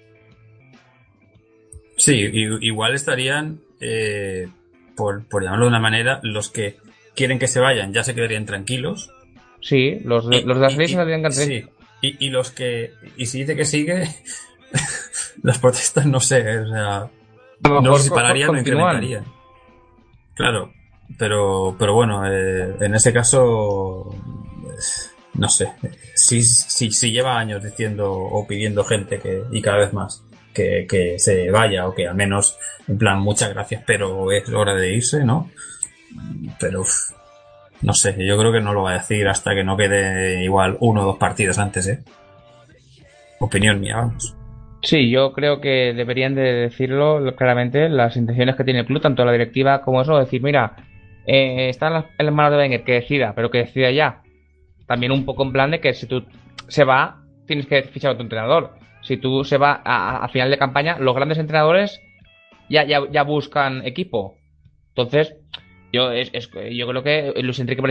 Sí, 1.98 2.14
i- 2.16 2.66
igual 2.68 2.94
estarían, 2.96 3.60
eh, 3.80 4.48
por, 4.96 5.28
por 5.28 5.44
llamarlo 5.44 5.66
de 5.66 5.70
una 5.70 5.80
manera, 5.80 6.20
los 6.24 6.50
que 6.50 6.76
quieren 7.16 7.40
que 7.40 7.48
se 7.48 7.60
vayan 7.60 7.94
ya 7.94 8.04
se 8.04 8.14
quedarían 8.16 8.46
tranquilos. 8.46 9.12
sí, 9.62 10.00
los, 10.04 10.28
de- 10.30 10.38
Y- 10.38 10.44
los 10.44 10.58
de 10.58 10.62
las 10.62 10.72
y- 10.74 10.76
series 10.76 10.90
y- 10.92 10.94
se 10.94 10.98
tendrían 11.00 11.24
que 11.24 11.32
sí, 11.32 11.66
y, 12.02 12.26
y 12.26 12.30
los 12.30 12.52
que. 12.52 12.94
Y 13.18 13.26
si 13.28 13.40
dice 13.42 13.56
que 13.56 13.66
sigue, 13.66 14.08
las 15.44 15.60
protestas 15.60 16.06
no 16.06 16.20
sé, 16.20 16.60
o 16.60 16.68
sea. 16.70 17.10
No 17.64 17.82
co- 17.84 18.16
pararían 18.16 18.50
o 18.50 18.54
continúan. 18.54 18.96
incrementarían. 19.04 19.26
Claro, 20.34 20.74
pero, 21.20 21.76
pero 21.78 21.94
bueno, 21.94 22.24
eh, 22.26 22.76
en 22.80 22.96
ese 22.96 23.14
caso, 23.14 24.16
pues, 24.64 25.14
no 25.36 25.48
sé, 25.50 25.72
si, 26.16 26.42
si, 26.42 26.90
si 26.92 27.12
lleva 27.12 27.38
años 27.38 27.64
diciendo 27.64 28.12
o 28.12 28.48
pidiendo 28.48 28.84
gente 28.84 29.20
que, 29.20 29.44
y 29.52 29.62
cada 29.62 29.78
vez 29.78 29.94
más 29.94 30.24
que, 30.54 30.88
que 30.90 31.20
se 31.20 31.52
vaya 31.52 31.88
o 31.88 31.94
que 31.94 32.08
al 32.08 32.16
menos, 32.16 32.58
en 32.88 32.98
plan, 32.98 33.20
muchas 33.20 33.50
gracias, 33.54 33.84
pero 33.86 34.32
es 34.32 34.50
hora 34.50 34.74
de 34.74 34.94
irse, 34.96 35.24
¿no? 35.24 35.52
Pero, 36.60 36.84
no 37.82 37.94
sé, 37.94 38.16
yo 38.26 38.38
creo 38.38 38.52
que 38.52 38.62
no 38.62 38.74
lo 38.74 38.84
va 38.84 38.92
a 38.92 39.00
decir 39.00 39.28
hasta 39.28 39.54
que 39.54 39.64
no 39.64 39.78
quede 39.78 40.44
igual 40.44 40.78
uno 40.80 41.02
o 41.02 41.06
dos 41.06 41.18
partidos 41.18 41.58
antes, 41.58 41.88
¿eh? 41.88 42.04
Opinión 43.40 43.80
mía, 43.80 43.98
vamos. 43.98 44.36
Sí, 44.84 45.10
yo 45.10 45.32
creo 45.34 45.62
que 45.62 45.94
deberían 45.94 46.34
de 46.36 46.42
decirlo 46.54 47.36
claramente 47.36 47.88
las 47.90 48.18
intenciones 48.18 48.56
que 48.56 48.64
tiene 48.64 48.80
el 48.82 48.86
club, 48.86 49.02
tanto 49.02 49.24
la 49.26 49.32
directiva 49.32 49.82
como 49.82 50.02
eso, 50.02 50.18
decir, 50.18 50.42
mira, 50.42 50.76
eh, 51.28 51.70
está 51.70 51.88
en 51.88 51.94
las, 52.26 52.34
manos 52.34 52.52
de 52.52 52.58
Wenger, 52.58 52.84
que 52.84 52.94
decida, 52.94 53.34
pero 53.36 53.52
que 53.52 53.60
decida 53.60 53.92
ya. 53.92 54.22
También 54.88 55.12
un 55.12 55.24
poco 55.26 55.44
en 55.44 55.52
plan 55.52 55.72
de 55.72 55.80
que 55.80 55.94
si 55.94 56.08
tú 56.08 56.26
se 56.68 56.84
va, 56.84 57.22
tienes 57.46 57.68
que 57.68 57.84
fichar 57.84 58.10
a 58.10 58.14
otro 58.14 58.24
entrenador. 58.24 58.74
Si 59.02 59.18
tú 59.18 59.44
se 59.44 59.58
va 59.58 59.82
a- 59.84 60.24
a 60.24 60.28
final 60.30 60.50
de 60.50 60.58
campaña, 60.58 60.98
los 61.00 61.16
grandes 61.16 61.38
entrenadores 61.38 62.02
ya, 62.70 62.84
ya, 62.84 63.02
ya 63.12 63.24
buscan 63.24 63.86
equipo. 63.86 64.36
Entonces, 64.90 65.36
yo, 65.92 66.12
es, 66.12 66.30
es- 66.34 66.50
yo 66.72 66.88
creo 66.88 67.04
que 67.04 67.34
Luis 67.42 67.60
Enrique, 67.60 67.82
por, 67.82 67.90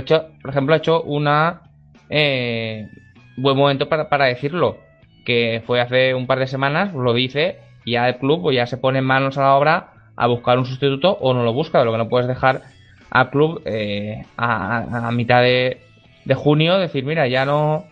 ejemplo, 0.51 0.75
ha 0.75 0.79
hecho 0.79 1.03
una 1.03 1.63
eh, 2.09 2.89
buen 3.37 3.57
momento 3.57 3.89
para, 3.89 4.09
para 4.09 4.27
decirlo. 4.27 4.79
Que 5.25 5.63
fue 5.67 5.81
hace 5.81 6.15
un 6.15 6.27
par 6.27 6.39
de 6.39 6.47
semanas, 6.47 6.95
lo 6.95 7.13
dice, 7.13 7.59
y 7.85 7.93
ya 7.93 8.09
el 8.09 8.17
club 8.17 8.43
pues, 8.43 8.57
ya 8.57 8.67
se 8.67 8.79
pone 8.79 9.03
manos 9.03 9.37
a 9.39 9.43
la 9.43 9.55
obra 9.55 9.93
a 10.17 10.27
buscar 10.27 10.59
un 10.59 10.65
sustituto 10.67 11.13
o 11.21 11.35
no 11.35 11.45
lo 11.45 11.53
busca. 11.53 11.85
Lo 11.85 11.93
que 11.93 11.99
no 11.99 12.09
puedes 12.09 12.27
dejar 12.27 12.63
al 13.11 13.31
club 13.31 13.63
eh, 13.67 14.25
a, 14.37 15.11
mitad 15.13 15.43
de, 15.43 15.81
de 16.25 16.35
junio 16.35 16.79
decir, 16.79 17.05
mira, 17.05 17.29
ya 17.29 17.45
no, 17.45 17.85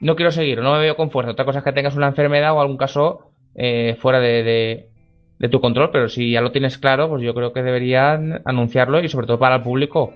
no 0.00 0.16
quiero 0.16 0.30
seguir, 0.30 0.60
no 0.60 0.72
me 0.74 0.78
veo 0.80 0.96
con 0.96 1.10
fuerza. 1.10 1.32
Otra 1.32 1.44
cosa 1.44 1.58
es 1.58 1.64
que 1.64 1.72
tengas 1.72 1.96
una 1.96 2.08
enfermedad 2.08 2.52
o 2.54 2.60
algún 2.60 2.76
caso 2.76 3.30
eh, 3.56 3.96
fuera 4.00 4.20
de- 4.20 4.88
de 5.38 5.48
tu 5.48 5.60
control, 5.60 5.90
pero 5.92 6.08
si 6.08 6.30
ya 6.32 6.40
lo 6.40 6.50
tienes 6.52 6.78
claro, 6.78 7.08
pues 7.08 7.22
yo 7.22 7.34
creo 7.34 7.52
que 7.52 7.62
deberían 7.62 8.40
anunciarlo 8.44 9.00
y 9.02 9.08
sobre 9.08 9.26
todo 9.26 9.38
para 9.38 9.56
el 9.56 9.62
público. 9.62 10.14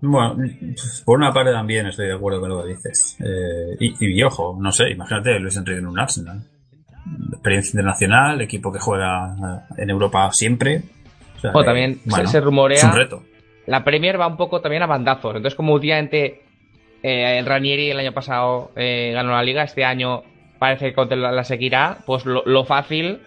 Bueno, 0.00 0.36
por 1.04 1.18
una 1.18 1.32
parte 1.32 1.50
también 1.52 1.86
estoy 1.86 2.06
de 2.06 2.14
acuerdo 2.14 2.40
con 2.40 2.50
lo 2.50 2.62
que 2.62 2.68
dices. 2.70 3.16
Eh, 3.20 3.76
y, 3.80 4.18
y 4.18 4.22
ojo, 4.22 4.56
no 4.60 4.70
sé, 4.70 4.90
imagínate 4.90 5.38
Luis 5.40 5.56
Enrique 5.56 5.80
en 5.80 5.86
un 5.86 5.98
Arsenal. 5.98 6.40
Experiencia 7.32 7.70
internacional, 7.72 8.40
equipo 8.40 8.72
que 8.72 8.78
juega 8.78 9.34
eh, 9.34 9.82
en 9.82 9.90
Europa 9.90 10.30
siempre. 10.32 10.82
O 11.36 11.40
sea, 11.40 11.50
O 11.52 11.60
que, 11.60 11.64
también 11.64 11.94
se- 12.04 12.10
bueno, 12.10 12.28
se 12.28 12.40
rumorea- 12.40 12.76
Es 12.78 12.84
un 12.84 12.92
reto. 12.92 13.22
La 13.66 13.82
Premier 13.84 14.20
va 14.20 14.26
un 14.28 14.36
poco 14.36 14.60
también 14.60 14.82
a 14.82 14.86
bandazos. 14.86 15.34
Entonces, 15.36 15.54
como 15.56 15.74
últimamente 15.74 16.42
eh, 17.02 17.42
Ranieri 17.44 17.90
el 17.90 17.98
año 17.98 18.12
pasado 18.12 18.70
eh, 18.76 19.10
ganó 19.14 19.32
la 19.32 19.42
liga, 19.42 19.64
este 19.64 19.84
año 19.84 20.22
parece 20.58 20.92
que 20.92 21.16
la, 21.16 21.44
seguirá, 21.44 21.98
pues 22.06 22.24
lo, 22.24 22.42
lo 22.46 22.64
fácil, 22.64 23.20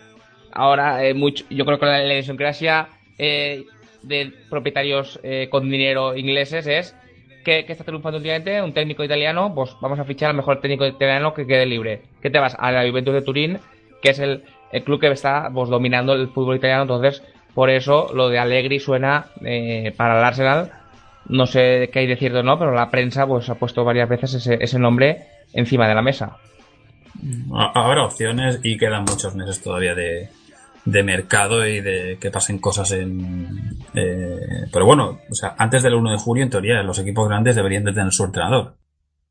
ahora 0.51 1.03
eh, 1.05 1.13
mucho, 1.13 1.45
yo 1.49 1.65
creo 1.65 1.79
que 1.79 1.85
la, 1.85 1.99
la 1.99 2.13
idiosincrasia 2.13 2.89
eh, 3.17 3.63
de 4.03 4.33
propietarios 4.49 5.19
eh, 5.23 5.47
con 5.49 5.69
dinero 5.69 6.15
ingleses 6.15 6.67
es 6.67 6.95
que, 7.43 7.65
que 7.65 7.71
está 7.71 7.83
triunfando 7.83 8.17
últimamente 8.17 8.61
un 8.61 8.73
técnico 8.73 9.03
italiano, 9.03 9.53
pues 9.53 9.75
vamos 9.81 9.99
a 9.99 10.03
fichar 10.03 10.29
al 10.29 10.35
mejor 10.35 10.61
técnico 10.61 10.85
italiano 10.85 11.33
que 11.33 11.47
quede 11.47 11.65
libre. 11.65 12.01
¿Qué 12.21 12.29
te 12.29 12.39
vas? 12.39 12.55
A 12.59 12.71
la 12.71 12.87
Juventus 12.87 13.13
de 13.13 13.21
Turín, 13.21 13.59
que 14.01 14.09
es 14.09 14.19
el, 14.19 14.43
el 14.71 14.83
club 14.83 14.99
que 14.99 15.07
está 15.07 15.49
pues, 15.53 15.69
dominando 15.69 16.13
el 16.13 16.27
fútbol 16.29 16.57
italiano, 16.57 16.83
entonces 16.83 17.23
por 17.53 17.69
eso 17.69 18.11
lo 18.13 18.29
de 18.29 18.39
Allegri 18.39 18.79
suena 18.79 19.27
eh, 19.43 19.93
para 19.95 20.17
el 20.17 20.23
Arsenal. 20.23 20.71
No 21.27 21.45
sé 21.45 21.89
qué 21.93 21.99
hay 21.99 22.07
de 22.07 22.15
cierto 22.15 22.39
o 22.39 22.43
no, 22.43 22.57
pero 22.57 22.73
la 22.73 22.89
prensa 22.89 23.27
pues 23.27 23.49
ha 23.49 23.55
puesto 23.55 23.83
varias 23.83 24.09
veces 24.09 24.33
ese, 24.33 24.57
ese 24.59 24.79
nombre 24.79 25.27
encima 25.53 25.87
de 25.87 25.95
la 25.95 26.01
mesa. 26.01 26.37
Ha- 27.53 27.71
Habrá 27.75 28.05
opciones 28.05 28.59
y 28.63 28.77
quedan 28.77 29.03
muchos 29.05 29.35
meses 29.35 29.61
todavía 29.61 29.93
de, 29.95 30.29
de 30.85 31.03
mercado 31.03 31.65
y 31.67 31.81
de 31.81 32.17
que 32.19 32.31
pasen 32.31 32.59
cosas 32.59 32.91
en... 32.91 33.77
eh, 33.93 34.37
pero 34.71 34.85
bueno, 34.85 35.19
o 35.29 35.33
sea, 35.35 35.55
antes 35.57 35.83
del 35.83 35.95
1 35.95 36.11
de 36.11 36.17
julio, 36.17 36.43
en 36.43 36.49
teoría, 36.49 36.81
los 36.83 36.99
equipos 36.99 37.27
grandes 37.27 37.55
deberían 37.55 37.83
de 37.83 37.93
tener 37.93 38.11
su 38.11 38.23
entrenador. 38.25 38.75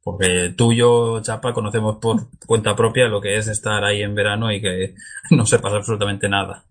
Porque 0.02 0.54
tú 0.56 0.72
y 0.72 0.76
yo, 0.76 1.20
Chapa, 1.20 1.52
conocemos 1.52 1.96
por 2.00 2.28
cuenta 2.46 2.74
propia 2.74 3.06
lo 3.08 3.20
que 3.20 3.36
es 3.36 3.48
estar 3.48 3.84
ahí 3.84 4.02
en 4.02 4.14
verano 4.14 4.50
y 4.50 4.60
que 4.62 4.94
no 5.30 5.44
sepas 5.44 5.74
absolutamente 5.74 6.28
nada. 6.28 6.64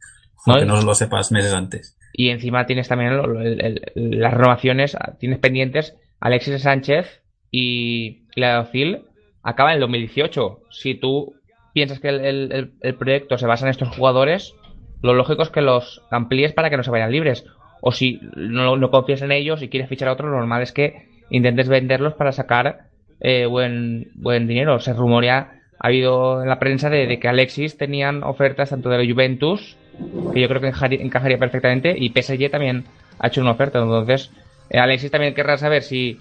No, 0.47 0.53
Aunque 0.53 0.65
y- 0.65 0.67
no 0.67 0.81
lo 0.81 0.95
sepas 0.95 1.31
meses 1.31 1.53
antes. 1.53 1.95
Y 2.13 2.29
encima 2.29 2.65
tienes 2.65 2.87
también 2.87 3.11
el- 3.13 3.61
el- 3.95 4.19
las 4.19 4.33
renovaciones, 4.33 4.97
tienes 5.19 5.37
pendientes 5.39 5.95
Alexis 6.19 6.61
Sánchez 6.63 7.21
y 7.51 8.23
la 8.35 8.61
Ocil 8.61 9.03
acaba 9.43 9.71
en 9.71 9.75
el 9.75 9.81
2018. 9.81 10.59
Si 10.69 10.95
tú 10.95 11.33
piensas 11.73 11.99
que 11.99 12.09
el, 12.09 12.25
el- 12.25 12.71
el- 12.81 12.95
proyecto 12.95 13.37
se 13.37 13.47
basa 13.47 13.65
en 13.65 13.71
estos 13.71 13.89
jugadores, 13.95 14.53
lo 15.01 15.13
lógico 15.13 15.43
es 15.43 15.49
que 15.49 15.61
los 15.61 16.01
amplíes 16.11 16.53
para 16.53 16.69
que 16.69 16.77
no 16.77 16.83
se 16.83 16.91
vayan 16.91 17.11
libres. 17.11 17.45
O 17.81 17.91
si 17.91 18.19
no, 18.35 18.75
no 18.75 18.91
confías 18.91 19.21
en 19.21 19.31
ellos 19.31 19.61
y 19.61 19.69
quieres 19.69 19.89
fichar 19.89 20.09
a 20.09 20.13
otro, 20.13 20.27
lo 20.29 20.37
normal 20.37 20.61
es 20.61 20.71
que 20.73 21.07
intentes 21.29 21.69
venderlos 21.69 22.13
para 22.15 22.31
sacar 22.33 22.87
eh, 23.21 23.45
buen, 23.45 24.07
buen 24.15 24.47
dinero. 24.47 24.79
Se 24.79 24.93
rumorea, 24.93 25.61
ha 25.79 25.87
habido 25.87 26.41
en 26.43 26.49
la 26.49 26.59
prensa 26.59 26.89
de, 26.89 27.07
de 27.07 27.19
que 27.19 27.27
Alexis 27.29 27.77
tenían 27.77 28.23
ofertas 28.23 28.71
tanto 28.71 28.89
de 28.89 28.97
la 29.03 29.09
Juventus, 29.13 29.77
que 30.33 30.41
yo 30.41 30.47
creo 30.49 30.59
que 30.59 30.67
encajaría, 30.67 31.01
encajaría 31.01 31.37
perfectamente, 31.37 31.95
y 31.97 32.09
PSG 32.09 32.49
también 32.51 32.85
ha 33.19 33.27
hecho 33.27 33.41
una 33.41 33.51
oferta. 33.51 33.79
Entonces, 33.79 34.31
eh, 34.69 34.79
Alexis 34.79 35.11
también 35.11 35.33
querrá 35.33 35.57
saber 35.57 35.83
si 35.83 36.19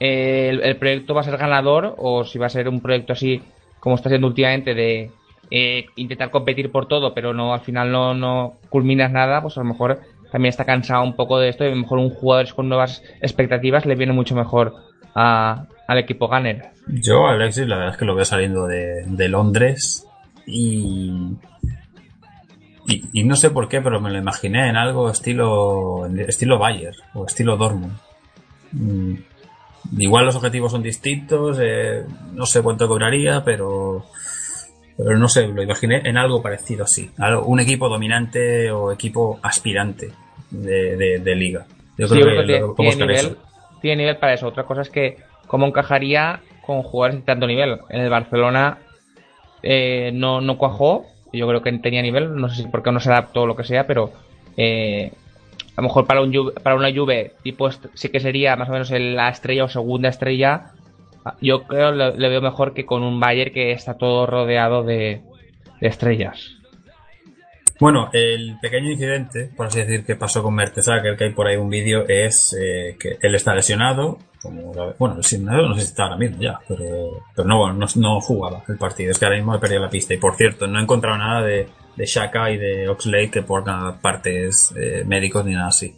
el, 0.00 0.76
proyecto 0.76 1.14
va 1.14 1.20
a 1.22 1.24
ser 1.24 1.36
ganador 1.36 1.94
o 1.98 2.24
si 2.24 2.38
va 2.38 2.46
a 2.46 2.50
ser 2.50 2.68
un 2.68 2.80
proyecto 2.80 3.12
así 3.12 3.42
como 3.80 3.96
está 3.96 4.08
siendo 4.08 4.26
últimamente 4.26 4.74
de 4.74 5.10
eh, 5.50 5.86
intentar 5.96 6.30
competir 6.30 6.70
por 6.72 6.86
todo, 6.86 7.14
pero 7.14 7.34
no 7.34 7.52
al 7.54 7.60
final 7.60 7.92
no, 7.92 8.14
no 8.14 8.54
culminas 8.70 9.12
nada, 9.12 9.42
pues 9.42 9.56
a 9.56 9.60
lo 9.60 9.66
mejor 9.66 10.00
también 10.32 10.50
está 10.50 10.64
cansado 10.64 11.04
un 11.04 11.14
poco 11.14 11.38
de 11.38 11.48
esto 11.50 11.64
y 11.64 11.68
a 11.68 11.70
lo 11.70 11.76
mejor 11.76 11.98
un 11.98 12.10
jugador 12.10 12.52
con 12.54 12.68
nuevas 12.68 13.02
expectativas 13.20 13.86
le 13.86 13.94
viene 13.94 14.12
mucho 14.12 14.34
mejor 14.34 14.74
a- 15.14 15.66
al 15.86 15.98
equipo 15.98 16.28
Gunner. 16.28 16.70
Yo, 16.86 17.26
Alexis, 17.26 17.66
la 17.66 17.76
verdad 17.76 17.92
es 17.92 17.98
que 17.98 18.04
lo 18.04 18.14
veo 18.14 18.24
saliendo 18.24 18.66
de, 18.66 19.04
de 19.06 19.28
Londres 19.28 20.06
y, 20.46 21.10
y. 22.88 23.02
y 23.12 23.24
no 23.24 23.36
sé 23.36 23.50
por 23.50 23.68
qué, 23.68 23.80
pero 23.80 24.00
me 24.00 24.10
lo 24.10 24.18
imaginé 24.18 24.68
en 24.68 24.76
algo 24.76 25.10
estilo. 25.10 26.06
estilo 26.26 26.58
Bayer 26.58 26.94
o 27.14 27.26
estilo 27.26 27.56
Dortmund. 27.56 27.96
Igual 29.96 30.24
los 30.26 30.36
objetivos 30.36 30.72
son 30.72 30.82
distintos, 30.82 31.58
eh, 31.60 32.04
no 32.32 32.46
sé 32.46 32.62
cuánto 32.62 32.88
cobraría, 32.88 33.42
pero. 33.44 34.04
Pero 34.96 35.18
no 35.18 35.28
sé, 35.28 35.48
lo 35.48 35.62
imaginé 35.62 36.02
en 36.08 36.16
algo 36.16 36.40
parecido 36.40 36.84
así. 36.84 37.10
Algo- 37.18 37.44
un 37.46 37.58
equipo 37.60 37.88
dominante 37.88 38.70
o 38.70 38.92
equipo 38.92 39.40
aspirante 39.42 40.12
de, 40.50 40.96
de- 40.96 41.18
de 41.18 41.34
liga. 41.34 41.66
Yo 41.98 42.06
creo 42.08 42.26
que, 42.26 42.46
que 42.46 42.60
lo 42.60 42.74
tiene, 42.74 42.96
nivel, 42.96 43.10
eso. 43.16 43.36
tiene 43.82 44.02
nivel 44.02 44.16
para 44.18 44.34
eso. 44.34 44.46
Otra 44.46 44.64
cosa 44.64 44.82
es 44.82 44.90
que 44.90 45.18
cómo 45.48 45.66
encajaría 45.66 46.40
con 46.64 46.82
jugadores 46.82 47.20
de 47.20 47.26
tanto 47.26 47.46
nivel. 47.46 47.78
En 47.90 48.00
el 48.02 48.10
Barcelona 48.10 48.78
eh, 49.62 50.10
no, 50.14 50.40
no 50.40 50.58
cuajó. 50.58 51.06
Yo 51.32 51.48
creo 51.48 51.62
que 51.62 51.72
tenía 51.78 52.00
nivel. 52.02 52.34
No 52.36 52.48
sé 52.48 52.62
si 52.62 52.68
porque 52.68 52.92
no 52.92 53.00
se 53.00 53.10
adaptó 53.10 53.42
o 53.42 53.46
lo 53.46 53.56
que 53.56 53.64
sea, 53.64 53.86
pero 53.88 54.12
eh, 54.56 55.12
a 55.76 55.80
lo 55.80 55.88
mejor 55.88 56.06
para, 56.06 56.22
un 56.22 56.32
Juve- 56.32 56.52
para 56.62 56.76
una 56.76 56.92
Juve 56.92 57.32
tipo 57.42 57.70
sí 57.70 58.08
que 58.08 58.20
sería 58.20 58.56
más 58.56 58.68
o 58.68 58.72
menos 58.72 58.90
la 58.90 59.28
estrella 59.28 59.64
o 59.64 59.68
segunda 59.68 60.08
estrella. 60.08 60.72
Yo 61.40 61.62
creo 61.62 61.90
le, 61.92 62.16
le 62.16 62.28
veo 62.28 62.40
mejor 62.42 62.74
que 62.74 62.84
con 62.84 63.02
un 63.02 63.18
Bayern 63.18 63.52
que 63.52 63.72
está 63.72 63.94
todo 63.94 64.26
rodeado 64.26 64.82
de, 64.82 65.22
estrellas. 65.80 66.56
Bueno, 67.80 68.08
el 68.12 68.56
pequeño 68.60 68.90
incidente, 68.92 69.50
por 69.56 69.66
así 69.66 69.80
decir, 69.80 70.04
que 70.04 70.14
pasó 70.14 70.42
con 70.42 70.54
Mertesacker, 70.54 71.16
que 71.16 71.24
hay 71.24 71.32
por 71.32 71.46
ahí 71.46 71.56
un 71.56 71.68
vídeo, 71.68 72.04
es 72.08 72.56
eh, 72.58 72.96
que 72.98 73.18
él 73.20 73.34
está 73.34 73.54
lesionado. 73.54 74.18
Como, 74.40 74.72
bueno, 74.98 75.16
lesionado 75.16 75.68
no 75.68 75.74
sé 75.74 75.80
si 75.80 75.86
está 75.88 76.04
ahora 76.04 76.16
mismo 76.16 76.40
ya, 76.40 76.60
pero, 76.68 77.22
pero 77.34 77.48
no, 77.48 77.72
no, 77.72 77.86
no 77.96 78.20
jugaba 78.20 78.62
el 78.68 78.76
partido. 78.76 79.10
Es 79.10 79.18
que 79.18 79.24
ahora 79.24 79.38
mismo 79.38 79.54
he 79.54 79.58
perdido 79.58 79.80
la 79.80 79.90
pista. 79.90 80.14
Y 80.14 80.18
por 80.18 80.36
cierto, 80.36 80.66
no 80.66 80.78
he 80.78 80.82
encontrado 80.82 81.18
nada 81.18 81.42
de, 81.42 81.66
de 81.96 82.06
Shaka 82.06 82.50
y 82.50 82.58
de 82.58 82.88
Oxlade 82.88 83.30
que 83.30 83.42
pongan 83.42 84.00
partes 84.00 84.72
eh, 84.76 85.04
médicos 85.06 85.44
ni 85.44 85.54
nada 85.54 85.68
así. 85.68 85.94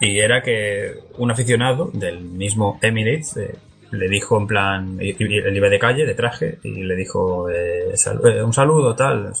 Y 0.00 0.18
era 0.18 0.42
que 0.42 0.94
un 1.16 1.30
aficionado 1.30 1.90
del 1.92 2.20
mismo 2.20 2.78
Emirates 2.80 3.36
eh, 3.36 3.58
le 3.90 4.08
dijo 4.08 4.38
en 4.38 4.46
plan, 4.46 4.98
él 5.00 5.56
iba 5.56 5.68
de 5.68 5.78
calle, 5.78 6.06
de 6.06 6.14
traje, 6.14 6.58
y 6.62 6.82
le 6.84 6.94
dijo 6.94 7.48
eh, 7.48 7.94
eh, 7.94 8.42
un 8.42 8.52
saludo, 8.52 8.94
tal, 8.94 9.32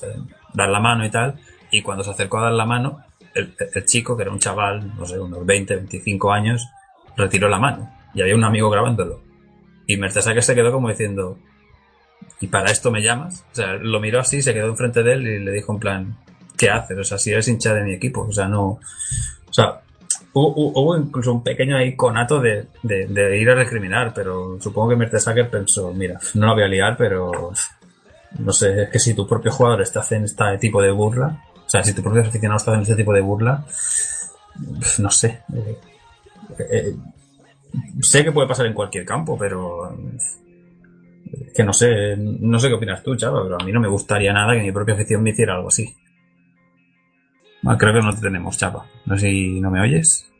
dar 0.54 0.68
la 0.68 0.80
mano 0.80 1.04
y 1.04 1.10
tal. 1.10 1.38
Y 1.70 1.82
cuando 1.82 2.02
se 2.02 2.10
acercó 2.10 2.38
a 2.38 2.44
dar 2.44 2.52
la 2.52 2.64
mano, 2.64 3.04
el, 3.34 3.54
chico, 3.84 4.16
que 4.16 4.22
era 4.22 4.32
un 4.32 4.38
chaval, 4.38 4.96
no 4.96 5.06
sé, 5.06 5.18
unos 5.18 5.44
20, 5.44 5.76
25 5.76 6.32
años, 6.32 6.68
retiró 7.16 7.48
la 7.48 7.58
mano. 7.58 7.90
Y 8.14 8.22
había 8.22 8.34
un 8.34 8.44
amigo 8.44 8.70
grabándolo. 8.70 9.20
Y 9.86 9.96
Mercedes 9.96 10.44
se 10.44 10.54
quedó 10.54 10.72
como 10.72 10.88
diciendo, 10.88 11.38
¿y 12.40 12.46
para 12.46 12.70
esto 12.70 12.90
me 12.90 13.02
llamas? 13.02 13.44
O 13.52 13.54
sea, 13.54 13.74
lo 13.74 14.00
miró 14.00 14.20
así, 14.20 14.42
se 14.42 14.54
quedó 14.54 14.68
enfrente 14.68 15.02
de 15.02 15.12
él 15.12 15.26
y 15.26 15.38
le 15.44 15.52
dijo 15.52 15.72
en 15.72 15.78
plan, 15.78 16.16
¿qué 16.56 16.70
haces? 16.70 16.98
O 16.98 17.04
sea, 17.04 17.18
si 17.18 17.32
eres 17.32 17.48
hincha 17.48 17.74
de 17.74 17.82
mi 17.82 17.94
equipo, 17.94 18.22
o 18.22 18.32
sea, 18.32 18.48
no... 18.48 18.64
O 18.66 19.52
sea, 19.52 19.80
hubo, 20.32 20.96
incluso 20.96 21.32
un 21.32 21.42
pequeño 21.42 21.76
ahí 21.76 21.96
conato 21.96 22.40
de, 22.40 22.66
de, 22.82 23.38
ir 23.38 23.50
a 23.50 23.54
recriminar, 23.54 24.12
pero 24.14 24.58
supongo 24.60 24.90
que 24.90 24.96
Mertesacker 24.96 25.50
pensó, 25.50 25.92
mira, 25.92 26.18
no 26.34 26.46
la 26.46 26.52
voy 26.52 26.62
a 26.62 26.68
liar, 26.68 26.96
pero 26.96 27.52
no 28.38 28.52
sé, 28.52 28.82
es 28.82 28.90
que 28.90 28.98
si 28.98 29.14
tu 29.14 29.26
propio 29.26 29.50
jugador 29.50 29.82
está 29.82 30.00
haciendo 30.00 30.26
este 30.26 30.58
tipo 30.58 30.82
de 30.82 30.90
burla, 30.90 31.44
o 31.54 31.70
sea, 31.70 31.82
si 31.82 31.94
tu 31.94 32.02
propio 32.02 32.22
aficionado 32.22 32.58
está 32.58 32.70
haciendo 32.72 32.90
este 32.90 32.96
tipo 32.96 33.12
de 33.12 33.20
burla, 33.20 33.64
no 34.98 35.10
sé. 35.10 35.42
eh, 35.54 35.78
eh, 36.58 36.96
sé 38.02 38.24
que 38.24 38.32
puede 38.32 38.48
pasar 38.48 38.66
en 38.66 38.74
cualquier 38.74 39.04
campo, 39.04 39.36
pero 39.38 39.96
que 41.54 41.64
no 41.64 41.72
sé, 41.72 42.16
no 42.16 42.58
sé 42.58 42.68
qué 42.68 42.74
opinas 42.74 43.02
tú, 43.02 43.16
chava, 43.16 43.42
pero 43.42 43.56
a 43.60 43.64
mí 43.64 43.72
no 43.72 43.80
me 43.80 43.88
gustaría 43.88 44.32
nada 44.32 44.54
que 44.54 44.62
mi 44.62 44.72
propia 44.72 44.94
afición 44.94 45.22
me 45.22 45.30
hiciera 45.30 45.54
algo 45.54 45.68
así. 45.68 45.94
Ah, 47.66 47.76
creo 47.76 47.92
que 47.92 48.00
no 48.00 48.14
te 48.14 48.20
tenemos, 48.20 48.56
chapa. 48.56 48.86
No 49.06 49.16
sé 49.18 49.28
si 49.30 49.60
no 49.60 49.70
me 49.70 49.80
oyes. 49.80 50.30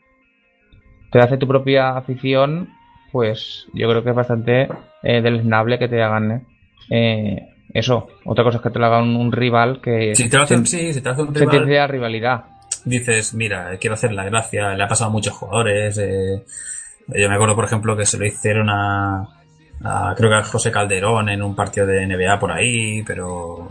Te 1.11 1.19
hace 1.19 1.37
tu 1.37 1.47
propia 1.47 1.97
afición, 1.97 2.69
pues 3.11 3.67
yo 3.73 3.89
creo 3.89 4.03
que 4.03 4.11
es 4.11 4.15
bastante 4.15 4.67
eh, 5.03 5.21
deleznable 5.21 5.77
que 5.79 5.87
te 5.89 6.01
hagan 6.01 6.45
eh, 6.89 7.49
eso. 7.73 8.07
Otra 8.25 8.43
cosa 8.43 8.57
es 8.57 8.63
que 8.63 8.69
te 8.69 8.79
lo 8.79 8.85
haga 8.85 9.01
un, 9.01 9.15
un 9.15 9.31
rival 9.31 9.81
que 9.81 10.15
Si 10.15 10.29
te 10.29 10.37
lo 10.37 10.43
hacen, 10.43 10.65
se, 10.65 10.77
sí, 10.77 10.93
si 10.93 11.01
te 11.01 11.09
lo 11.09 11.13
hace 11.13 11.21
un 11.23 11.33
se 11.33 11.39
rival, 11.41 11.55
entiende 11.55 11.75
la 11.79 11.87
rivalidad. 11.87 12.45
dices, 12.85 13.33
mira, 13.33 13.75
quiero 13.79 13.95
hacer 13.95 14.13
la 14.13 14.23
gracia, 14.25 14.75
le 14.75 14.83
ha 14.83 14.87
pasado 14.87 15.09
a 15.09 15.13
muchos 15.13 15.33
jugadores. 15.33 15.97
eh, 15.97 16.43
yo 17.07 17.27
me 17.27 17.35
acuerdo, 17.35 17.55
por 17.55 17.65
ejemplo, 17.65 17.97
que 17.97 18.05
se 18.05 18.17
lo 18.19 18.25
hicieron 18.25 18.69
a, 18.69 19.38
a- 19.83 20.13
creo 20.17 20.29
que 20.29 20.35
a 20.35 20.43
José 20.43 20.71
Calderón 20.71 21.29
en 21.29 21.41
un 21.41 21.55
partido 21.55 21.85
de 21.87 22.03
NBA 22.05 22.39
por 22.39 22.51
ahí, 22.51 23.03
pero 23.03 23.67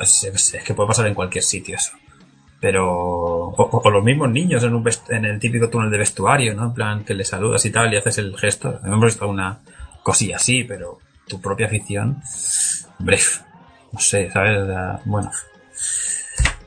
es, 0.00 0.24
es- 0.24 0.56
que 0.64 0.74
puede 0.74 0.88
pasar 0.88 1.06
en 1.06 1.14
cualquier 1.14 1.44
sitio 1.44 1.76
eso. 1.76 1.92
Pero, 2.60 2.86
o, 3.56 3.90
los 3.90 4.04
mismos 4.04 4.30
niños 4.30 4.62
en, 4.64 4.74
un 4.74 4.84
en 5.08 5.24
el 5.24 5.38
típico 5.40 5.70
túnel 5.70 5.90
de 5.90 5.96
vestuario, 5.98 6.54
¿no? 6.54 6.64
En 6.66 6.74
plan, 6.74 7.04
que 7.04 7.14
le 7.14 7.24
saludas 7.24 7.64
y 7.64 7.70
tal 7.70 7.92
y 7.92 7.96
haces 7.96 8.18
el 8.18 8.36
gesto. 8.36 8.80
Hemos 8.84 9.02
visto 9.04 9.26
una 9.26 9.58
cosilla 10.02 10.36
así, 10.36 10.64
pero 10.64 10.98
tu 11.26 11.40
propia 11.40 11.66
afición, 11.66 12.22
hombre, 12.98 13.18
no 13.92 13.98
sé, 13.98 14.30
¿sabes? 14.30 14.60
Bueno, 15.06 15.30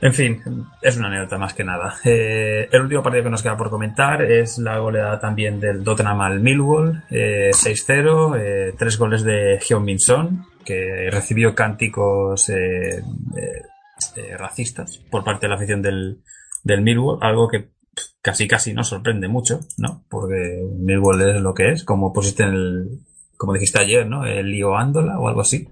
en 0.03 0.13
fin, 0.13 0.41
es 0.81 0.97
una 0.97 1.07
anécdota 1.07 1.37
más 1.37 1.53
que 1.53 1.63
nada. 1.63 1.95
Eh, 2.03 2.67
el 2.69 2.81
último 2.81 3.01
partido 3.01 3.23
que 3.23 3.29
nos 3.29 3.41
queda 3.41 3.55
por 3.55 3.69
comentar 3.69 4.21
es 4.21 4.57
la 4.57 4.77
goleada 4.77 5.17
también 5.17 5.61
del 5.61 5.81
Tottenham 5.81 6.19
al 6.19 6.41
Millwall, 6.41 7.05
eh, 7.09 7.51
6-0, 7.53 8.35
eh, 8.37 8.73
tres 8.77 8.97
goles 8.97 9.23
de 9.23 9.59
Heung-Min 9.59 9.99
que 10.65 11.09
recibió 11.09 11.55
cánticos 11.55 12.49
eh, 12.49 13.01
eh, 14.17 14.37
racistas 14.37 14.97
por 15.09 15.23
parte 15.23 15.45
de 15.45 15.49
la 15.51 15.55
afición 15.55 15.81
del, 15.81 16.21
del 16.65 16.81
Millwall, 16.81 17.19
algo 17.21 17.47
que 17.47 17.69
casi 18.21 18.45
casi 18.45 18.73
nos 18.73 18.89
sorprende 18.89 19.29
mucho, 19.29 19.61
¿no? 19.77 20.03
Porque 20.09 20.67
Millwall 20.79 21.21
es 21.21 21.41
lo 21.41 21.53
que 21.53 21.71
es, 21.71 21.85
como 21.85 22.11
pusiste 22.11 22.43
en 22.43 22.49
el, 22.49 22.99
como 23.37 23.53
dijiste 23.53 23.79
ayer, 23.79 24.05
¿no? 24.07 24.25
El 24.25 24.51
lío 24.51 24.75
Ándola 24.75 25.19
o 25.19 25.27
algo 25.27 25.41
así. 25.41 25.67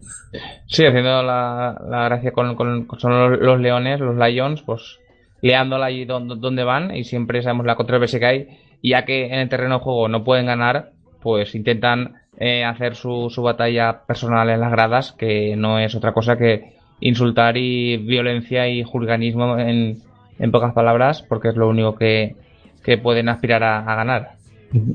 Sí, 0.67 0.85
haciendo 0.85 1.23
la, 1.23 1.79
la 1.89 2.03
gracia 2.05 2.31
con, 2.31 2.55
con- 2.55 2.85
con- 2.85 2.99
son 2.99 3.11
los, 3.31 3.39
los 3.39 3.59
leones, 3.59 3.99
los 3.99 4.15
lions, 4.17 4.61
pues 4.63 4.99
leándola 5.41 5.87
allí 5.87 6.05
donde, 6.05 6.35
donde 6.37 6.63
van 6.63 6.95
y 6.95 7.03
siempre 7.03 7.41
sabemos 7.41 7.65
la 7.65 7.75
controversia 7.75 8.19
que 8.19 8.25
hay. 8.25 8.47
Y 8.81 8.89
ya 8.91 9.05
que 9.05 9.25
en 9.25 9.39
el 9.39 9.49
terreno 9.49 9.77
de 9.77 9.83
juego 9.83 10.07
no 10.07 10.23
pueden 10.23 10.45
ganar, 10.47 10.91
pues 11.21 11.53
intentan 11.55 12.15
eh, 12.37 12.63
hacer 12.63 12.95
su, 12.95 13.29
su 13.29 13.41
batalla 13.43 14.01
personal 14.07 14.49
en 14.49 14.59
las 14.59 14.71
gradas, 14.71 15.11
que 15.11 15.55
no 15.55 15.77
es 15.79 15.93
otra 15.95 16.13
cosa 16.13 16.37
que 16.37 16.73
insultar 16.99 17.57
y 17.57 17.97
violencia 17.97 18.67
y 18.67 18.83
juliganismo 18.83 19.57
en, 19.59 19.99
en 20.39 20.51
pocas 20.51 20.73
palabras, 20.73 21.21
porque 21.23 21.49
es 21.49 21.55
lo 21.55 21.67
único 21.67 21.95
que, 21.95 22.35
que 22.83 22.97
pueden 22.97 23.29
aspirar 23.29 23.63
a, 23.63 23.79
a 23.79 23.95
ganar. 23.95 24.29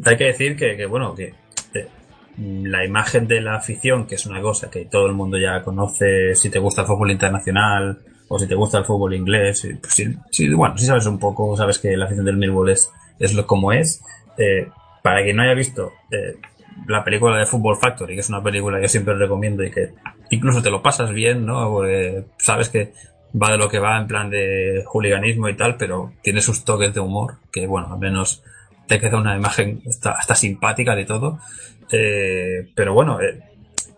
Hay 0.05 0.17
que 0.17 0.25
decir 0.25 0.57
que, 0.57 0.77
que, 0.77 0.87
bueno, 0.87 1.15
que 1.15 1.35
la 2.39 2.85
imagen 2.85 3.27
de 3.27 3.41
la 3.41 3.57
afición, 3.57 4.07
que 4.07 4.17
es 4.17 4.27
una 4.27 4.41
cosa 4.41 4.71
que 4.71 4.85
todo 4.85 5.07
el 5.07 5.15
mundo 5.15 5.39
ya 5.39 5.63
conoce, 5.63 6.35
si 6.35 6.51
te 6.51 6.59
gusta 6.59 6.83
el 6.83 6.87
fútbol 6.87 7.11
internacional 7.11 7.99
o 8.29 8.39
si 8.39 8.47
te 8.47 8.55
gusta 8.55 8.79
el 8.79 8.85
fútbol 8.85 9.15
inglés, 9.15 9.65
y, 9.65 9.75
pues, 9.75 9.93
sí, 9.95 10.15
sí, 10.31 10.53
bueno, 10.53 10.77
si 10.77 10.87
sabes 10.87 11.07
un 11.07 11.19
poco, 11.19 11.57
sabes 11.57 11.79
que 11.79 11.97
la 11.97 12.07
afición 12.07 12.27
del 12.27 12.37
Millwall 12.37 12.71
es, 12.71 12.91
es 13.19 13.35
lo 13.35 13.47
como 13.47 13.73
es. 13.73 14.03
Eh, 14.37 14.69
para 15.03 15.23
quien 15.23 15.37
no 15.37 15.45
haya 15.45 15.55
visto 15.55 15.93
eh, 16.11 16.37
la 16.89 17.05
película 17.05 17.39
de 17.39 17.47
Football 17.47 17.77
Factory, 17.77 18.15
que 18.15 18.21
es 18.21 18.29
una 18.29 18.43
película 18.43 18.81
que 18.81 18.89
siempre 18.89 19.15
recomiendo 19.15 19.63
y 19.63 19.71
que 19.71 19.95
incluso 20.31 20.61
te 20.63 20.71
lo 20.71 20.83
pasas 20.83 21.13
bien, 21.13 21.47
¿no? 21.47 21.81
Sabes 22.39 22.69
que 22.69 22.93
va 23.41 23.53
de 23.53 23.59
lo 23.59 23.69
que 23.69 23.79
va 23.79 23.99
en 23.99 24.07
plan 24.07 24.31
de 24.31 24.83
hooliganismo 24.87 25.49
y 25.49 25.55
tal, 25.55 25.77
pero 25.77 26.13
tiene 26.23 26.41
sus 26.41 26.65
toques 26.65 26.93
de 26.93 27.01
humor, 27.01 27.37
que 27.53 27.67
bueno, 27.67 27.93
al 27.93 27.99
menos 27.99 28.43
te 28.87 29.01
queda 29.01 29.19
una 29.19 29.37
imagen 29.37 29.83
hasta 29.87 30.35
simpática 30.35 30.95
de 30.95 31.05
todo. 31.05 31.39
Eh, 31.91 32.71
pero 32.75 32.95
bueno, 32.95 33.21
eh, 33.21 33.41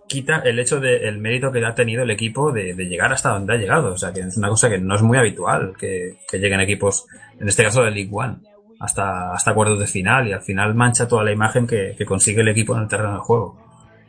quita 0.06 0.38
el 0.38 0.58
hecho 0.58 0.80
del 0.80 1.18
mérito 1.18 1.52
que 1.52 1.64
ha 1.64 1.74
tenido 1.74 2.02
el 2.02 2.10
equipo 2.10 2.50
de, 2.50 2.74
de 2.74 2.84
llegar 2.86 3.12
hasta 3.12 3.30
donde 3.30 3.54
ha 3.54 3.56
llegado. 3.56 3.92
O 3.92 3.98
sea, 3.98 4.12
que 4.12 4.20
es 4.20 4.36
una 4.36 4.48
cosa 4.48 4.68
que 4.68 4.78
no 4.78 4.94
es 4.94 5.02
muy 5.02 5.18
habitual 5.18 5.74
que, 5.78 6.16
que 6.28 6.38
lleguen 6.38 6.60
equipos, 6.60 7.06
en 7.38 7.48
este 7.48 7.64
caso 7.64 7.82
de 7.84 7.90
League 7.90 8.10
One, 8.12 8.36
hasta, 8.80 9.32
hasta 9.32 9.54
cuartos 9.54 9.78
de 9.78 9.86
final 9.86 10.28
y 10.28 10.32
al 10.32 10.42
final 10.42 10.74
mancha 10.74 11.06
toda 11.06 11.24
la 11.24 11.32
imagen 11.32 11.66
que, 11.66 11.94
que 11.96 12.06
consigue 12.06 12.40
el 12.40 12.48
equipo 12.48 12.74
en 12.74 12.82
el 12.82 12.88
terreno 12.88 13.14
de 13.14 13.20
juego. 13.20 13.68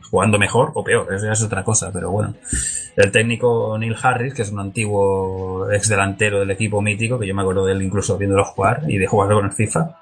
Jugando 0.09 0.39
mejor 0.39 0.71
o 0.73 0.83
peor, 0.83 1.13
eso 1.13 1.27
ya 1.27 1.33
es 1.33 1.43
otra 1.43 1.63
cosa, 1.63 1.91
pero 1.93 2.09
bueno. 2.09 2.33
El 2.95 3.11
técnico 3.11 3.77
Neil 3.77 3.95
Harris, 4.01 4.33
que 4.33 4.41
es 4.41 4.51
un 4.51 4.59
antiguo 4.59 5.71
ex 5.71 5.87
delantero 5.87 6.39
del 6.39 6.49
equipo 6.49 6.81
mítico, 6.81 7.19
que 7.19 7.27
yo 7.27 7.35
me 7.35 7.43
acuerdo 7.43 7.63
de 7.65 7.73
él 7.73 7.83
incluso 7.83 8.17
viéndolo 8.17 8.43
jugar 8.43 8.81
y 8.87 8.97
de 8.97 9.05
jugar 9.05 9.29
con 9.29 9.45
el 9.45 9.51
FIFA, 9.51 9.95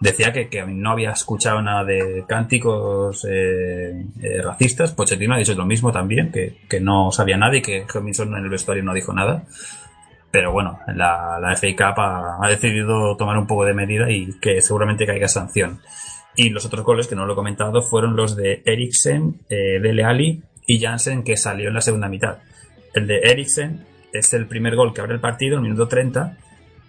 decía 0.00 0.32
que, 0.32 0.48
que 0.48 0.64
no 0.64 0.92
había 0.92 1.10
escuchado 1.10 1.60
nada 1.62 1.84
de 1.84 2.24
cánticos 2.26 3.24
eh, 3.28 4.04
eh, 4.22 4.42
racistas. 4.42 4.92
Pochettino 4.92 5.34
ha 5.34 5.38
dicho 5.38 5.54
lo 5.54 5.66
mismo 5.66 5.92
también, 5.92 6.30
que, 6.30 6.58
que 6.68 6.80
no 6.80 7.10
sabía 7.10 7.36
nada 7.36 7.56
y 7.56 7.62
que 7.62 7.84
Robinson 7.92 8.34
en 8.36 8.44
el 8.44 8.50
vestuario 8.50 8.84
no 8.84 8.94
dijo 8.94 9.12
nada. 9.12 9.44
Pero 10.30 10.52
bueno, 10.52 10.78
la, 10.94 11.38
la 11.40 11.56
FA 11.56 11.94
ha, 12.40 12.48
decidido 12.48 13.16
tomar 13.16 13.38
un 13.38 13.46
poco 13.46 13.64
de 13.64 13.72
medida 13.72 14.10
y 14.10 14.38
que 14.40 14.60
seguramente 14.60 15.06
caiga 15.06 15.26
sanción. 15.26 15.80
Y 16.36 16.50
los 16.50 16.66
otros 16.66 16.84
goles 16.84 17.08
que 17.08 17.16
no 17.16 17.26
lo 17.26 17.32
he 17.32 17.36
comentado 17.36 17.82
fueron 17.82 18.14
los 18.14 18.36
de 18.36 18.62
Eriksen, 18.64 19.40
eh, 19.48 19.80
Dele 19.80 20.04
Alli 20.04 20.42
y 20.66 20.78
Jansen 20.80 21.24
que 21.24 21.36
salió 21.36 21.68
en 21.68 21.74
la 21.74 21.80
segunda 21.80 22.08
mitad. 22.08 22.38
El 22.94 23.06
de 23.06 23.20
Eriksen 23.20 23.86
es 24.12 24.32
el 24.34 24.46
primer 24.46 24.76
gol 24.76 24.92
que 24.92 25.00
abre 25.00 25.14
el 25.14 25.20
partido, 25.20 25.56
el 25.56 25.62
minuto 25.62 25.88
30, 25.88 26.36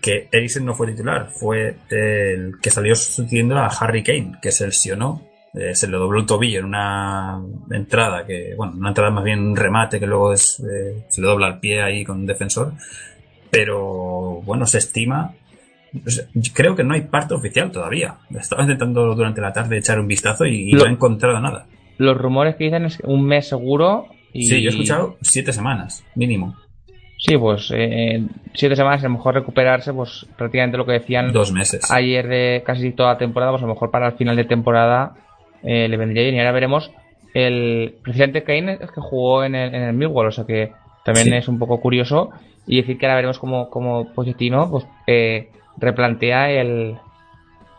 que 0.02 0.30
Eriksen 0.32 0.66
no 0.66 0.74
fue 0.74 0.88
titular, 0.88 1.30
fue 1.30 1.76
el 1.90 2.60
que 2.62 2.70
salió 2.70 2.96
sustituyendo 2.96 3.58
a 3.58 3.68
Harry 3.68 4.04
Kane, 4.04 4.34
que 4.42 4.52
se 4.52 4.66
lesionó, 4.66 5.22
eh, 5.54 5.76
se 5.76 5.88
le 5.88 5.98
dobló 5.98 6.20
el 6.20 6.26
tobillo 6.26 6.60
en 6.60 6.66
una 6.66 7.42
entrada, 7.72 8.26
que, 8.26 8.54
bueno, 8.56 8.74
una 8.78 8.90
entrada 8.90 9.12
más 9.12 9.24
bien 9.24 9.40
un 9.40 9.56
remate 9.56 10.00
que 10.00 10.08
luego 10.08 10.34
es, 10.34 10.60
eh, 10.60 11.06
se 11.10 11.22
le 11.22 11.28
dobla 11.28 11.48
el 11.48 11.60
pie 11.60 11.82
ahí 11.82 12.06
con 12.06 12.20
un 12.20 12.26
defensor, 12.26 12.74
pero 13.50 14.42
bueno, 14.46 14.66
se 14.66 14.78
estima, 14.78 15.34
creo 16.54 16.76
que 16.76 16.84
no 16.84 16.94
hay 16.94 17.02
parte 17.02 17.34
oficial 17.34 17.72
todavía. 17.72 18.18
Estaba 18.30 18.62
intentando 18.62 19.16
durante 19.16 19.42
la 19.42 19.52
tarde 19.52 19.78
echar 19.78 20.00
un 20.00 20.08
vistazo 20.08 20.46
y, 20.46 20.72
no 20.74 20.86
he 20.86 20.90
encontrado 20.90 21.40
nada. 21.40 21.66
Los 21.98 22.16
rumores 22.18 22.56
que 22.56 22.66
dicen 22.66 22.86
es 22.86 23.00
un 23.04 23.26
mes 23.26 23.48
seguro 23.48 24.06
y... 24.32 24.46
Sí, 24.46 24.62
yo 24.62 24.70
he 24.70 24.72
escuchado 24.72 25.18
siete 25.22 25.52
semanas, 25.52 26.06
mínimo. 26.16 26.56
Sí, 27.22 27.38
pues 27.38 27.70
eh, 27.76 28.24
siete 28.54 28.76
semanas, 28.78 29.02
a 29.04 29.08
lo 29.08 29.14
mejor 29.16 29.36
recuperarse, 29.36 29.92
pues 29.94 30.26
prácticamente 30.38 30.78
lo 30.78 30.86
que 30.86 30.94
decían 30.94 31.32
Dos 31.34 31.52
meses. 31.52 31.92
ayer 31.92 32.26
de 32.28 32.64
casi 32.66 32.92
toda 32.94 33.10
la 33.14 33.18
temporada, 33.18 33.52
pues 33.52 33.62
a 33.62 33.68
lo 33.68 33.74
mejor 33.74 33.92
para 33.92 34.08
el 34.08 34.14
final 34.14 34.38
de 34.38 34.46
temporada 34.46 35.16
eh, 35.62 35.88
le 35.90 35.98
vendría 35.98 36.24
bien. 36.24 36.36
Y 36.36 36.40
ahora 36.40 36.54
veremos, 36.54 36.92
el 37.34 37.96
presidente 38.04 38.44
Kane 38.44 38.78
es 38.82 38.90
que 38.92 39.02
jugó 39.02 39.44
en 39.44 39.54
el, 39.54 39.76
en 39.76 39.82
el 39.84 39.94
Millwall, 39.94 40.28
o 40.28 40.32
sea 40.32 40.46
que 40.46 40.72
también 41.04 41.28
Sí. 41.28 41.34
es 41.36 41.48
un 41.50 41.60
poco 41.60 41.82
curioso. 41.82 42.30
Y 42.66 42.78
decir 42.78 42.98
que 42.98 43.06
ahora 43.06 43.16
veremos 43.16 43.38
como, 43.40 43.70
como 43.70 44.14
Pochettino 44.14 44.70
pues, 44.72 44.86
eh, 45.08 45.50
replantea 45.78 46.52
el, 46.52 46.96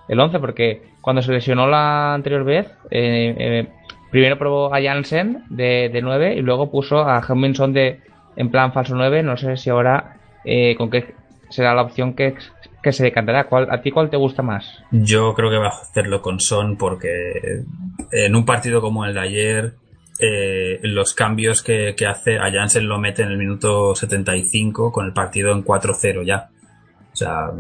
el 0.09 0.20
11, 0.20 0.38
porque 0.38 0.83
cuando 1.00 1.22
se 1.22 1.33
lesionó 1.33 1.66
la 1.66 2.12
anterior 2.12 2.44
vez, 2.44 2.66
eh, 2.90 3.35
eh, 3.38 3.66
primero 4.11 4.37
probó 4.37 4.74
a 4.74 4.83
Jansen 4.83 5.44
de, 5.48 5.88
de 5.90 6.03
9 6.03 6.35
y 6.35 6.40
luego 6.42 6.70
puso 6.70 6.98
a 7.09 7.22
Hemminson 7.26 7.72
de, 7.72 8.00
en 8.37 8.51
plan 8.51 8.73
falso 8.73 8.95
9. 8.95 9.23
No 9.23 9.37
sé 9.37 9.57
si 9.57 9.71
ahora 9.71 10.16
eh, 10.45 10.75
con 10.77 10.90
qué 10.90 11.14
será 11.51 11.75
la 11.75 11.83
opción 11.83 12.14
que, 12.14 12.35
que 12.83 12.93
se 12.93 13.05
decantará. 13.05 13.45
¿Cuál, 13.45 13.69
¿A 13.71 13.83
ti 13.83 13.90
cuál 13.90 14.11
te 14.11 14.16
gusta 14.16 14.43
más? 14.43 14.83
Yo 14.90 15.35
creo 15.35 15.51
que 15.51 15.59
va 15.59 15.66
a 15.66 15.83
hacerlo 15.83 16.23
con 16.23 16.40
Son 16.40 16.77
porque 16.77 17.64
en 18.12 18.37
un 18.37 18.45
partido 18.45 18.81
como 18.81 19.05
el 19.05 19.14
de 19.14 19.21
ayer, 19.21 19.75
eh, 20.19 20.79
los 20.83 21.14
cambios 21.14 21.62
que, 21.62 21.95
que 21.97 22.07
hace 22.07 22.38
a 22.38 22.51
Jansen 22.51 22.87
lo 22.87 22.99
mete 22.99 23.23
en 23.23 23.31
el 23.31 23.38
minuto 23.38 23.95
75 23.95 24.93
con 24.93 25.07
el 25.07 25.12
partido 25.12 25.53
en 25.53 25.64
4-0 25.64 26.25
ya. 26.25 26.51
O 27.12 27.16
sea, 27.16 27.51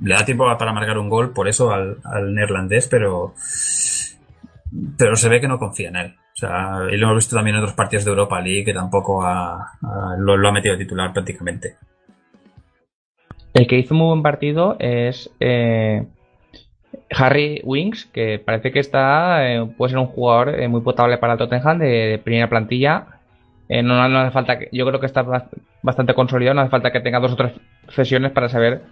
le 0.00 0.14
da 0.14 0.24
tiempo 0.24 0.44
para 0.58 0.72
marcar 0.72 0.98
un 0.98 1.08
gol, 1.08 1.32
por 1.32 1.48
eso 1.48 1.72
al, 1.72 1.96
al 2.04 2.34
neerlandés, 2.34 2.88
pero, 2.88 3.34
pero 4.98 5.16
se 5.16 5.28
ve 5.28 5.40
que 5.40 5.48
no 5.48 5.58
confía 5.58 5.88
en 5.88 5.96
él. 5.96 6.14
Sea, 6.38 6.86
y 6.92 6.96
lo 6.96 7.06
hemos 7.06 7.16
visto 7.16 7.34
también 7.34 7.56
en 7.56 7.62
otros 7.62 7.74
partidos 7.74 8.04
de 8.04 8.12
Europa 8.12 8.40
League 8.40 8.64
que 8.64 8.72
tampoco 8.72 9.24
ha- 9.24 9.72
lo, 10.18 10.48
ha 10.48 10.52
metido 10.52 10.76
a 10.76 10.78
titular 10.78 11.12
prácticamente. 11.12 11.74
El 13.54 13.66
que 13.66 13.76
hizo 13.76 13.92
muy 13.94 14.06
buen 14.06 14.22
partido 14.22 14.76
es 14.78 15.30
eh, 15.40 16.06
Harry 17.10 17.60
Winks, 17.64 18.06
que 18.12 18.38
parece 18.38 18.70
que 18.70 18.78
está 18.78 19.52
eh, 19.52 19.66
puede 19.76 19.90
ser 19.90 19.98
un 19.98 20.06
jugador 20.06 20.60
eh, 20.60 20.68
muy 20.68 20.80
potable 20.80 21.18
para 21.18 21.32
el 21.32 21.38
Tottenham 21.40 21.78
de, 21.78 22.20
primera 22.22 22.48
plantilla. 22.48 23.06
Eh, 23.68 23.82
no, 23.82 24.08
no 24.08 24.18
hace 24.20 24.30
falta 24.30 24.60
que, 24.60 24.68
yo 24.70 24.86
creo 24.86 25.00
que 25.00 25.06
está 25.06 25.24
bas- 25.24 25.48
bastante 25.82 26.14
consolidado, 26.14 26.54
no 26.54 26.60
hace 26.60 26.70
falta 26.70 26.92
que 26.92 27.00
tenga 27.00 27.18
dos 27.18 27.32
o 27.32 27.36
tres 27.36 27.52
sesiones 27.88 28.30
para 28.30 28.48
saber 28.48 28.82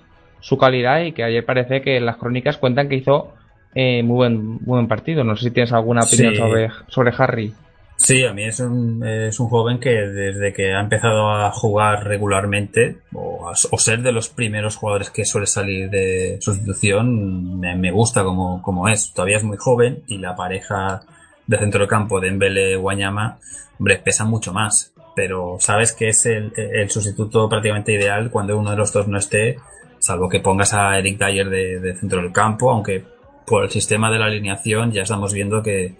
su 0.41 0.59
calidad 0.59 1.01
y 1.03 1.13
que 1.13 1.23
ayer 1.23 1.45
parece 1.45 1.81
que 1.81 2.01
las 2.01 2.17
crónicas 2.17 2.59
cuentan 2.59 2.89
que 2.89 2.97
hizo 2.97 3.33
eh, 3.79 4.03
muy 4.03 4.15
buen 4.17 4.45
muy 4.47 4.59
buen 4.65 4.89
partido. 4.89 5.23
No 5.23 5.37
sé 5.37 5.45
si 5.45 5.51
tienes 5.53 5.73
alguna 5.73 6.01
opinión 6.03 6.33
Sí. 6.33 6.39
sobre, 6.39 6.71
sobre 6.89 7.13
Harry. 7.17 7.55
Sí, 7.99 8.25
a 8.25 8.33
mí 8.35 8.45
es 8.45 8.61
un, 8.61 9.03
es 9.07 9.41
un 9.41 9.49
joven 9.49 9.79
que 9.81 9.89
desde 9.91 10.53
que 10.53 10.75
ha 10.75 10.81
empezado 10.81 11.31
a 11.31 11.51
jugar 11.51 12.05
regularmente 12.07 12.99
o, 13.15 13.49
a- 13.49 13.53
o 13.71 13.79
ser 13.79 14.03
de 14.03 14.13
los 14.13 14.29
primeros 14.29 14.77
jugadores 14.77 15.09
que 15.11 15.25
suele 15.25 15.47
salir 15.47 15.89
de 15.89 16.37
sustitución, 16.43 17.59
me, 17.59 17.75
me 17.77 17.91
gusta 17.91 18.23
como, 18.23 18.61
como 18.63 18.89
es. 18.89 19.13
Todavía 19.15 19.39
es 19.39 19.45
muy 19.45 19.57
joven 19.57 20.03
y 20.09 20.19
la 20.19 20.35
pareja 20.37 21.03
de 21.47 21.59
centro 21.59 21.81
del 21.81 21.89
campo 21.89 22.21
de 22.21 22.33
Mbele 22.33 22.77
Guanyama, 22.77 23.39
hombre, 23.79 23.97
pesa 23.99 24.25
mucho 24.25 24.53
más. 24.53 24.93
Pero 25.15 25.57
sabes 25.61 25.95
que 25.95 26.09
es 26.09 26.27
el, 26.27 26.53
el 26.57 26.91
sustituto 26.91 27.49
prácticamente 27.49 27.93
ideal 27.93 28.31
cuando 28.31 28.59
uno 28.59 28.73
de 28.73 28.77
los 28.77 28.93
dos 28.93 29.09
no 29.09 29.17
esté, 29.17 29.57
salvo 29.99 30.29
que 30.29 30.41
pongas 30.41 30.75
a 30.75 30.99
Eric 30.99 31.19
Dyer 31.19 31.49
de, 31.49 31.81
de 31.81 31.97
centro 31.97 32.21
del 32.21 32.31
campo, 32.33 32.71
aunque 32.71 33.03
por 33.47 33.65
el 33.65 33.71
sistema 33.71 34.11
de 34.11 34.19
la 34.19 34.27
alineación 34.27 34.93
ya 34.93 35.03
estamos 35.03 35.33
viendo 35.33 35.63
que, 35.63 35.95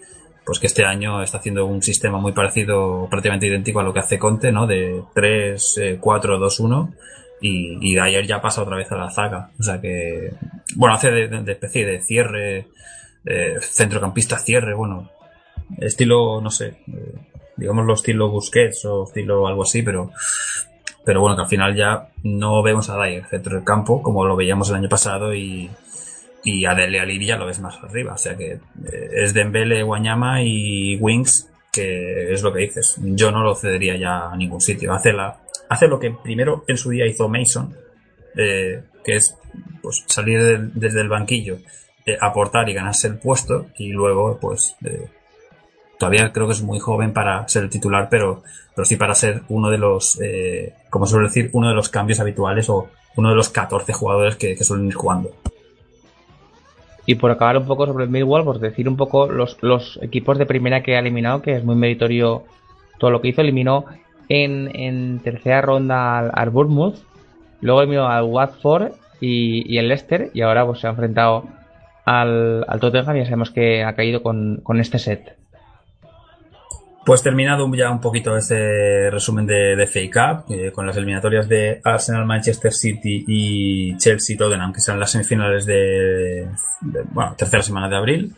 pues 0.45 0.59
que 0.59 0.67
este 0.67 0.85
año 0.85 1.23
está 1.23 1.39
haciendo 1.39 1.67
un 1.67 1.83
sistema 1.83 2.19
muy 2.19 2.33
parecido, 2.33 3.07
prácticamente 3.11 3.47
idéntico 3.47 3.81
a 3.81 3.83
lo 3.83 3.93
que 3.93 4.01
hace 4.01 4.19
Conte, 4.19 4.53
¿no? 4.53 4.67
De 4.67 5.03
3, 5.15 5.79
eh, 5.79 5.99
4, 6.01 6.39
2, 6.39 6.61
1. 6.61 6.95
Y, 7.41 7.79
y 7.83 7.95
Dyer 7.95 8.27
ya 8.27 8.41
pasa 8.41 8.63
otra 8.63 8.77
vez 8.77 8.91
a 8.93 8.97
la 8.97 9.11
zaga. 9.11 9.51
O 9.59 9.63
sea 9.63 9.81
que, 9.81 10.31
bueno, 10.75 10.95
hace 10.95 11.11
de, 11.11 11.29
de- 11.29 11.43
de 11.43 11.53
especie 11.53 11.85
de 11.85 12.01
cierre, 12.01 12.67
eh, 13.27 13.57
centrocampista 13.61 14.39
cierre, 14.39 14.75
bueno, 14.75 15.11
estilo, 15.79 16.41
no 16.41 16.51
sé, 16.51 16.79
eh, 16.89 17.15
digámoslo 17.57 17.95
estilo 17.95 18.31
Busquets 18.31 18.85
o 18.87 19.05
estilo 19.05 19.47
algo 19.47 19.63
así, 19.65 19.83
pero, 19.83 20.11
pero 21.05 21.21
bueno, 21.21 21.37
que 21.37 21.43
al 21.43 21.49
final 21.49 21.77
ya 21.77 22.09
no 22.23 22.63
vemos 22.63 22.89
a 22.89 22.97
Dyer 22.97 23.27
centro 23.27 23.57
del 23.57 23.65
campo 23.65 24.01
como 24.03 24.25
lo 24.25 24.35
veíamos 24.37 24.71
el 24.71 24.77
año 24.77 24.89
pasado 24.89 25.35
y, 25.35 25.69
y 26.45 26.65
a 26.65 26.75
Dele 26.75 27.25
ya 27.25 27.37
lo 27.37 27.47
ves 27.47 27.61
más 27.61 27.77
arriba. 27.83 28.15
O 28.15 28.19
sea 28.19 28.37
que 28.37 28.53
eh, 28.53 28.61
es 29.13 29.35
Dembele, 29.35 29.83
Guanyama 29.83 30.43
y 30.43 30.97
Wings, 30.97 31.51
que 31.73 32.33
es 32.33 32.43
lo 32.43 32.53
que 32.53 32.61
dices. 32.61 32.97
Yo 33.03 33.31
no 33.31 33.43
lo 33.43 33.55
cedería 33.55 33.97
ya 33.97 34.31
a 34.31 34.37
ningún 34.37 34.61
sitio. 34.61 34.93
Hace, 34.93 35.13
la, 35.13 35.41
hace 35.69 35.89
lo 35.89 35.99
que 35.99 36.11
primero 36.23 36.65
en 36.69 36.77
su 36.77 36.91
día 36.91 37.07
hizo 37.07 37.29
Mason, 37.29 37.75
eh, 38.37 38.83
que 39.05 39.17
es 39.17 39.37
pues 39.83 40.05
salir 40.07 40.43
del- 40.43 40.71
desde 40.75 41.01
el 41.01 41.09
banquillo, 41.09 41.59
eh, 42.05 42.17
aportar 42.21 42.69
y 42.69 42.75
ganarse 42.75 43.09
el 43.09 43.19
puesto, 43.19 43.67
y 43.79 43.89
luego, 43.91 44.39
pues, 44.41 44.77
todavía 45.99 46.33
creo 46.33 46.47
que 46.47 46.53
es 46.53 46.63
muy 46.63 46.79
joven 46.79 47.13
para 47.13 47.47
ser 47.49 47.65
el 47.65 47.71
titular, 47.71 48.09
pero, 48.11 48.43
pero 48.75 48.85
sí 48.85 48.97
para 48.97 49.15
ser 49.15 49.43
uno 49.49 49.71
de 49.71 49.79
los, 49.79 50.21
eh, 50.23 50.75
como 50.91 51.07
suelo 51.07 51.27
decir, 51.27 51.51
uno 51.53 51.69
de 51.69 51.75
los 51.75 51.89
cambios 51.89 52.21
habituales 52.21 52.69
o 52.69 52.89
uno 53.17 53.31
de 53.31 53.35
los 53.35 53.49
14 53.49 53.93
jugadores 53.93 54.37
que, 54.37 54.55
que 54.55 54.65
suelen 54.65 54.87
ir 54.89 54.95
jugando. 54.95 55.35
Y 57.07 57.15
por 57.15 57.31
acabar 57.31 57.57
un 57.57 57.67
poco 57.67 57.87
sobre 57.87 58.05
el 58.05 58.11
Millwall, 58.11 58.45
pues 58.45 58.61
decir 58.61 58.89
un 58.89 58.97
poco 58.97 59.29
los, 59.29 59.99
equipos 60.03 60.39
de 60.39 60.47
primera 60.47 60.83
que 60.83 60.97
ha 60.97 60.99
eliminado, 60.99 61.41
que 61.41 61.55
es 61.57 61.65
muy 61.65 61.77
meritorio 61.77 62.45
todo 62.99 63.11
lo 63.11 63.21
que 63.21 63.29
hizo. 63.29 63.41
Eliminó 63.41 63.85
en, 64.29 64.71
en 64.75 65.21
tercera 65.21 65.63
ronda 65.63 66.19
al, 66.19 66.31
al 66.35 66.51
Bournemouth, 66.51 66.97
luego 67.61 67.81
eliminó 67.81 68.09
al 68.09 68.25
Watford 68.25 68.93
y, 69.21 69.79
el 69.79 69.89
Leicester, 69.89 70.31
y 70.35 70.41
ahora 70.41 70.67
pues 70.67 70.81
se 70.81 70.89
ha 70.89 70.91
enfrentado 70.91 71.45
al, 72.05 72.67
Tottenham 72.81 73.17
ya 73.17 73.25
sabemos 73.25 73.51
que 73.51 73.85
ha 73.85 73.95
caído 73.95 74.23
con 74.23 74.81
este 74.81 74.99
set. 74.99 75.37
Pues 77.07 77.23
terminado 77.23 77.73
ya 77.73 77.89
un 77.93 78.01
poquito 78.01 78.37
este 78.37 79.13
resumen 79.13 79.47
de, 79.47 79.77
de 79.77 79.87
FA 79.87 80.01
Cup, 80.43 80.53
eh, 80.53 80.73
con 80.73 80.89
las 80.89 80.97
eliminatorias 80.97 81.49
de 81.49 81.81
Arsenal, 81.85 82.27
Manchester 82.27 82.73
City 82.73 83.25
y 83.29 83.97
Chelsea 83.97 84.37
Tottenham, 84.37 84.73
que 84.73 84.81
serán 84.81 84.99
las 84.99 85.13
semifinales 85.13 85.67
de, 85.67 86.49
bueno, 87.13 87.37
tercera 87.39 87.63
semana 87.63 87.89
de 87.89 87.97
abril. 87.97 88.35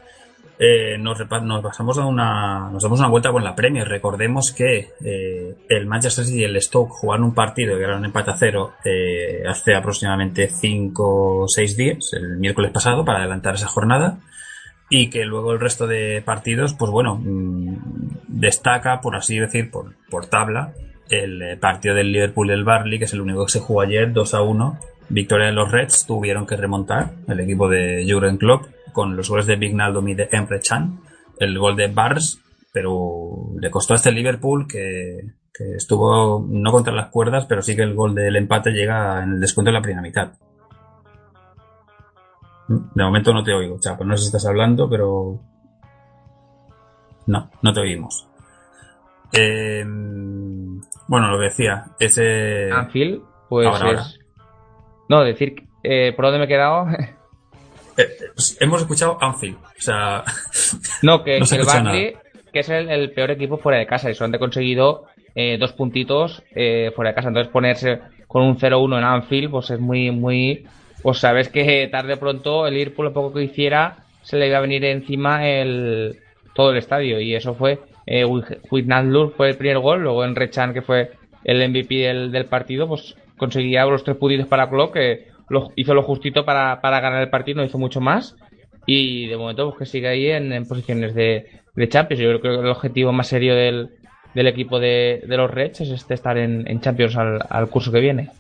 Eh, 0.59 0.99
nos 0.99 1.19
pasamos 1.63 1.97
a 1.97 2.05
una, 2.05 2.69
nos 2.69 2.83
damos 2.83 2.99
una 2.99 3.09
vuelta 3.09 3.33
con 3.33 3.43
la 3.43 3.55
Premier. 3.55 3.89
Recordemos 3.89 4.53
que 4.53 4.91
eh, 5.03 5.57
el 5.67 5.87
Manchester 5.87 6.27
City 6.27 6.41
y 6.41 6.45
el 6.45 6.61
Stoke 6.61 6.91
jugaron 6.91 7.25
un 7.25 7.35
partido 7.35 7.75
que 7.79 7.85
era 7.85 7.97
un 7.97 8.05
empate 8.05 8.33
a 8.33 8.37
cero 8.37 8.73
eh, 8.85 9.45
hace 9.49 9.75
aproximadamente 9.75 10.47
5 10.47 11.45
o 11.45 11.49
6 11.49 11.75
días, 11.75 12.11
el 12.13 12.37
miércoles 12.37 12.71
pasado, 12.71 13.03
para 13.03 13.21
adelantar 13.21 13.55
esa 13.55 13.67
jornada 13.67 14.19
y 14.91 15.11
que 15.11 15.25
luego 15.25 15.53
el 15.53 15.61
resto 15.61 15.87
de 15.87 16.23
partidos, 16.25 16.75
pues 16.75 16.91
bueno, 16.91 17.21
mmm, 17.23 17.77
destaca, 18.27 19.01
por 19.01 19.17
así 19.17 19.39
decir, 19.39 19.71
por, 19.71 19.95
por 20.11 20.27
tabla, 20.27 20.73
el 21.11 21.43
eh, 21.43 21.57
partido 21.57 21.95
del 21.95 22.13
Liverpool 22.13 22.51
y 22.51 22.53
el 22.53 22.65
Barley, 22.65 22.99
que 22.99 23.05
es 23.05 23.13
el 23.13 23.21
único 23.21 23.47
que 23.47 23.53
se 23.53 23.61
jugó 23.61 23.83
ayer, 23.83 24.13
2 24.13 24.35
a 24.35 24.43
1. 24.43 24.79
Victoria 25.11 25.47
de 25.47 25.53
los 25.53 25.71
Reds, 25.71 26.07
tuvieron 26.07 26.47
que 26.47 26.57
remontar 26.57 27.13
el 27.27 27.41
equipo 27.41 27.69
de 27.69 28.07
Jurgen 28.09 28.37
Klopp 28.37 28.67
con 28.93 29.17
los 29.17 29.29
goles 29.29 29.47
de 29.47 29.57
Vignaldum 29.57 30.09
y 30.09 30.15
de 30.15 30.29
Emre 30.31 30.61
Can, 30.61 31.01
el 31.39 31.59
gol 31.59 31.77
de 31.77 31.89
Bars, 31.89 32.41
pero 32.73 33.53
le 33.59 33.71
costó 33.71 33.95
a 33.95 33.97
este 33.97 34.13
Liverpool 34.13 34.67
que, 34.69 35.21
que 35.55 35.75
estuvo 35.77 36.47
no 36.47 36.73
contra 36.73 36.93
las 36.93 37.09
cuerdas, 37.09 37.47
pero 37.47 37.63
sí 37.63 37.75
que 37.75 37.83
el 37.83 37.95
gol 37.95 38.15
del 38.15 38.37
empate 38.37 38.71
llega 38.71 39.23
en 39.23 39.35
el 39.35 39.41
descuento 39.41 39.71
de 39.71 39.75
la 39.75 39.83
primera 39.83 40.03
mitad. 40.03 40.33
De 42.69 43.03
momento 43.03 43.33
no 43.33 43.43
te 43.43 43.53
oigo, 43.53 43.79
Chapo. 43.81 44.05
No 44.05 44.17
sé 44.17 44.23
si 44.23 44.27
estás 44.27 44.47
hablando, 44.47 44.89
pero. 44.89 45.41
No, 47.27 47.51
no 47.63 47.73
te 47.73 47.81
oímos. 47.81 48.29
Eh, 49.33 49.85
bueno, 49.85 51.31
lo 51.31 51.39
que 51.39 51.45
decía, 51.45 51.87
ese. 51.99 52.71
Anfield, 52.71 53.23
pues 53.49 53.67
Ahora, 53.67 53.85
ahora. 53.85 54.01
es... 54.01 54.19
No, 55.09 55.25
decir, 55.25 55.69
eh, 55.83 56.13
¿por 56.15 56.27
dónde 56.27 56.39
me 56.39 56.45
he 56.45 56.49
quedado? 56.49 56.87
Eh, 58.01 58.07
pues 58.33 58.57
hemos 58.61 58.81
escuchado 58.81 59.19
Anfield. 59.21 59.57
O 59.57 59.81
sea, 59.81 60.23
No, 61.03 61.25
que, 61.25 61.41
No 61.41 61.47
se 61.47 61.57
que 61.57 61.63
el 61.63 61.67
Barnsley, 61.67 62.17
que 62.53 62.61
es 62.61 62.69
el, 62.69 62.89
el 62.89 63.11
peor 63.11 63.33
equipo 63.33 63.59
fuera 63.59 63.77
de 63.77 63.89
casa 63.89 64.09
y 64.09 64.15
solamente 64.15 64.37
ha 64.37 64.39
conseguido 64.39 65.07
eh, 65.35 65.59
dos 65.59 65.73
puntitos 65.73 66.41
eh, 66.55 66.93
fuera 66.95 67.11
de 67.11 67.15
casa. 67.17 67.27
Entonces 67.27 67.53
ponerse 67.53 68.01
con 68.29 68.43
un 68.45 68.57
0-1 68.57 68.99
en 68.99 69.03
Anfield, 69.05 69.51
pues 69.51 69.71
es 69.71 69.81
muy, 69.81 70.13
muy... 70.13 70.65
Pues 71.03 71.19
sabes 71.19 71.49
que 71.49 71.89
tarde 71.91 72.15
o 72.15 72.19
pronto 72.19 72.67
el 72.67 72.75
Liverpool, 72.75 73.07
lo 73.07 73.13
poco 73.13 73.35
que 73.35 73.45
hiciera, 73.45 73.99
se 74.23 74.37
le 74.37 74.49
iba 74.49 74.59
a 74.59 74.63
venir 74.63 74.85
encima 74.85 75.49
el 75.49 76.19
todo 76.55 76.73
el 76.73 76.79
estadio. 76.79 77.21
Y 77.21 77.35
eso 77.35 77.55
fue... 77.55 77.79
Eh, 78.07 78.25
Wijnaldum 78.71 79.33
fue 79.33 79.51
el 79.51 79.57
primer 79.57 79.81
gol, 79.81 80.03
luego 80.03 80.25
en 80.25 80.35
Rechan, 80.35 80.73
que 80.73 80.81
fue 80.81 81.11
el 81.45 81.69
MVP 81.69 81.95
del, 81.95 82.47
partido, 82.47 82.89
pues 82.89 83.15
conseguía 83.37 83.85
los 83.85 84.03
tres 84.03 84.17
puntitos 84.17 84.47
para 84.47 84.71
Klopp, 84.71 84.95
que 84.95 85.29
lo, 85.51 85.73
hizo 85.77 85.95
lo 85.95 86.03
justito 86.03 86.45
para, 86.45 86.81
para 86.81 87.01
ganar 87.01 87.23
el 87.23 87.29
partido, 87.29 87.59
no 87.59 87.65
hizo 87.65 87.79
mucho 87.79 88.01
más 88.01 88.35
y 88.89 89.27
de 89.27 89.37
momento 89.37 89.67
pues 89.69 89.79
que 89.79 89.85
sigue 89.85 90.09
ahí 90.09 90.31
en, 90.31 90.67
posiciones 90.67 91.15
de, 91.15 91.47
de, 91.77 91.89
Champions. 91.91 92.23
Yo 92.23 92.29
creo 92.31 92.41
que 92.41 92.61
el 92.61 92.71
objetivo 92.71 93.13
más 93.13 93.29
serio 93.29 93.55
del, 93.55 93.91
del 94.35 94.47
equipo 94.47 94.81
de, 94.81 95.23
de, 95.27 95.37
los 95.37 95.51
Reds 95.51 95.83
es 95.83 95.91
este 95.91 96.15
estar 96.15 96.39
en, 96.39 96.67
en 96.67 96.81
Champions 96.81 97.15
al, 97.17 97.39
al, 97.51 97.69
curso 97.69 97.93
que 97.93 98.01
viene. 98.01 98.31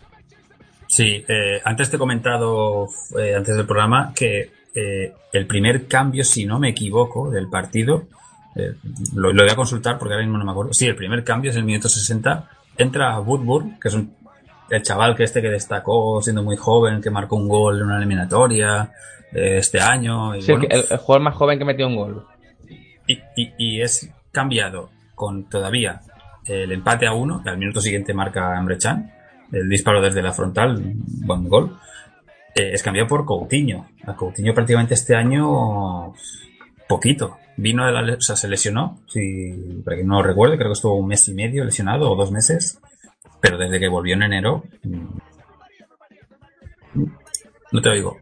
Sí, 0.89 1.24
eh, 1.28 1.61
antes 1.64 1.91
te 1.91 1.97
he 1.97 1.99
comentado, 1.99 2.89
eh, 3.18 3.34
antes 3.36 3.57
del 3.57 3.66
programa, 3.66 4.12
que 4.14 4.51
eh, 4.74 5.12
el 5.32 5.47
primer 5.47 5.86
cambio, 5.86 6.24
si 6.24 6.45
no 6.47 6.59
me 6.59 6.70
equivoco, 6.70 7.30
del 7.30 7.49
partido, 7.49 8.05
eh, 8.57 8.72
lo, 9.14 9.32
lo, 9.32 9.43
voy 9.43 9.53
a 9.53 9.57
consultar 9.57 9.99
porque 9.99 10.14
ahora 10.14 10.24
mismo 10.24 10.39
no 10.39 10.45
me 10.45 10.51
acuerdo. 10.51 10.72
Sí, 10.72 10.86
el 10.86 10.97
primer 10.97 11.22
cambio 11.24 11.51
es 11.51 11.57
el 11.57 11.64
minuto 11.64 11.89
60, 11.89 12.49
entra 12.78 13.20
Woodburn, 13.20 13.78
que 13.80 13.89
es 13.89 13.95
un, 13.95 14.14
el 14.70 14.82
chaval 14.82 15.14
que 15.14 15.24
este 15.24 15.43
que 15.43 15.49
destacó 15.51 16.20
siendo 16.22 16.43
muy 16.43 16.57
joven, 16.57 17.01
que 17.03 17.11
marcó 17.11 17.36
un 17.36 17.49
gol 17.49 17.78
en 17.78 17.84
una 17.84 17.99
eliminatoria 17.99 18.91
este 19.32 19.80
año. 19.80 20.34
Y 20.36 20.43
Sí, 20.43 20.53
bueno, 20.53 20.66
el, 20.70 20.84
el 20.91 20.97
jugador 20.99 21.22
más 21.22 21.34
joven 21.34 21.59
que 21.59 21.64
metió 21.66 21.86
un 21.86 21.97
gol. 21.97 22.24
y, 23.07 23.14
y- 23.36 23.53
y 23.59 23.80
es 23.82 24.11
cambiado 24.32 24.91
con 25.14 25.49
todavía 25.51 26.01
el 26.47 26.72
empate 26.72 27.07
a 27.07 27.12
uno, 27.12 27.43
que 27.43 27.51
al 27.51 27.59
minuto 27.59 27.80
siguiente 27.80 28.14
marca 28.14 28.59
Emre 28.59 28.78
Can, 28.78 29.11
el 29.53 29.68
disparo 29.68 30.01
desde 30.01 30.22
la 30.22 30.32
frontal, 30.32 30.80
buen 31.24 31.49
gol. 31.49 31.78
Eh, 32.55 32.72
es 32.72 32.82
cambiado 32.82 33.09
por 33.09 33.24
Coutinho. 33.24 33.88
A 34.07 34.14
Coutinho 34.14 34.55
prácticamente 34.55 34.94
este 34.94 35.14
año 35.14 36.14
poquito. 36.88 37.38
Vino 37.57 37.84
de 37.86 37.92
la, 37.92 38.14
o 38.14 38.20
sea, 38.20 38.36
se 38.36 38.49
lesionó, 38.49 39.01
si, 39.07 39.82
para 39.84 39.96
que 39.96 40.05
no 40.05 40.16
lo 40.16 40.22
recuerde, 40.22 40.57
creo 40.57 40.68
que 40.68 40.74
estuvo 40.74 40.94
un 40.94 41.09
mes 41.09 41.28
y 41.28 41.34
medio 41.34 41.64
lesionado 41.64 42.11
o 42.11 42.16
dos 42.16 42.30
meses, 42.30 42.78
pero 43.40 43.59
desde 43.59 43.80
que 43.80 43.88
volvió 43.88 44.14
en 44.14 44.22
enero, 44.22 44.64
mm, 44.84 45.07
no 47.72 47.82
te 47.82 47.88
oigo. 47.88 48.18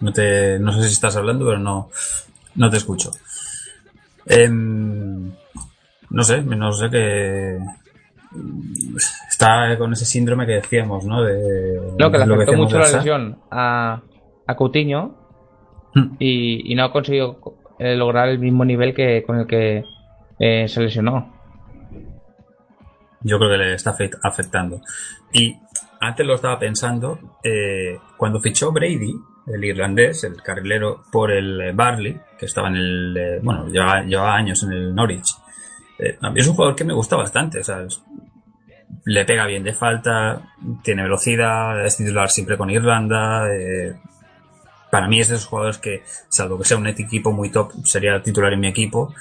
No 0.00 0.12
te, 0.12 0.58
no 0.58 0.72
sé 0.72 0.82
si 0.82 0.92
estás 0.92 1.16
hablando, 1.16 1.46
pero 1.46 1.58
no, 1.58 1.90
no 2.56 2.68
te 2.68 2.76
escucho. 2.76 3.12
Em, 4.26 5.32
no 6.10 6.24
sé, 6.24 6.42
no 6.42 6.72
sé 6.72 6.90
que 6.90 7.58
está 9.28 9.76
con 9.78 9.92
ese 9.92 10.04
síndrome 10.04 10.46
que 10.46 10.52
decíamos, 10.52 11.04
¿no? 11.04 11.22
De 11.22 11.80
No, 11.98 12.10
que 12.10 12.18
le 12.18 12.24
afectó 12.34 12.52
mucho 12.56 12.78
la 12.78 12.90
lesión 12.90 13.38
a, 13.50 14.02
a 14.46 14.54
Coutinho 14.56 15.24
Hmm. 15.94 16.14
y, 16.18 16.72
y 16.72 16.74
no 16.74 16.84
ha 16.84 16.92
conseguido 16.92 17.38
eh, 17.78 17.96
lograr 17.96 18.28
el 18.28 18.38
mismo 18.38 18.66
nivel 18.66 18.92
que 18.92 19.22
con 19.22 19.38
el 19.38 19.46
que 19.46 19.82
eh, 20.38 20.68
se 20.68 20.82
lesionó. 20.82 21.32
Yo 23.22 23.38
creo 23.38 23.50
que 23.50 23.56
le 23.56 23.72
está 23.74 23.96
afect- 23.96 24.18
afectando. 24.22 24.80
Y 25.32 25.56
antes 26.00 26.26
lo 26.26 26.34
estaba 26.34 26.58
pensando, 26.58 27.18
eh, 27.42 27.98
cuando 28.18 28.40
fichó 28.40 28.72
Brady, 28.72 29.14
el 29.46 29.64
irlandés, 29.64 30.22
el 30.24 30.42
carrilero, 30.42 31.02
por 31.10 31.32
el 31.32 31.72
Barley, 31.74 32.20
que 32.38 32.44
estaba 32.46 32.68
en 32.68 32.76
el. 32.76 33.40
bueno, 33.42 33.66
llevaba, 33.68 34.02
llevaba 34.02 34.34
años 34.36 34.62
en 34.64 34.72
el 34.72 34.94
Norwich. 34.94 35.28
eh, 35.98 36.18
a 36.20 36.30
mí 36.30 36.40
es 36.40 36.46
un 36.48 36.54
jugador 36.56 36.76
que 36.76 36.84
me 36.84 36.92
gusta 36.92 37.16
bastante. 37.16 37.60
O 37.60 37.64
sea, 37.64 37.78
le 39.04 39.24
pega 39.24 39.46
bien 39.46 39.62
de 39.64 39.72
falta, 39.72 40.42
tiene 40.82 41.02
velocidad, 41.02 41.84
es 41.84 41.96
titular 41.96 42.30
siempre 42.30 42.56
con 42.56 42.70
Irlanda. 42.70 43.48
eh, 43.52 43.94
para 44.90 45.08
mí 45.08 45.20
es 45.20 45.28
de 45.28 45.34
esos 45.36 45.48
jugadores 45.48 45.78
que, 45.78 46.02
salvo 46.28 46.58
que 46.58 46.64
sea 46.64 46.76
un 46.76 46.86
equipo 46.86 47.32
muy 47.32 47.50
top, 47.50 47.72
sería 47.84 48.22
titular 48.22 48.52
en 48.52 48.60
mi 48.60 48.68
equipo. 48.68 49.12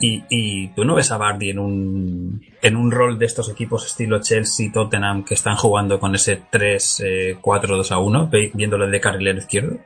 Y, 0.00 0.24
y 0.28 0.68
tú 0.74 0.84
no 0.84 0.96
ves 0.96 1.12
a 1.12 1.18
Bardi 1.18 1.50
en 1.50 1.58
un, 1.60 2.42
en 2.60 2.76
un 2.76 2.90
rol 2.90 3.16
de 3.18 3.26
estos 3.26 3.48
equipos 3.48 3.86
estilo 3.86 4.20
Chelsea, 4.20 4.72
Tottenham, 4.72 5.24
que 5.24 5.34
están 5.34 5.54
jugando 5.56 6.00
con 6.00 6.14
ese 6.16 6.42
3-4-2 6.50 7.92
a 7.92 7.98
1, 7.98 8.28
ve- 8.28 8.50
viéndole 8.54 8.88
de 8.88 9.00
carrilero 9.00 9.38
izquierdo. 9.38 9.78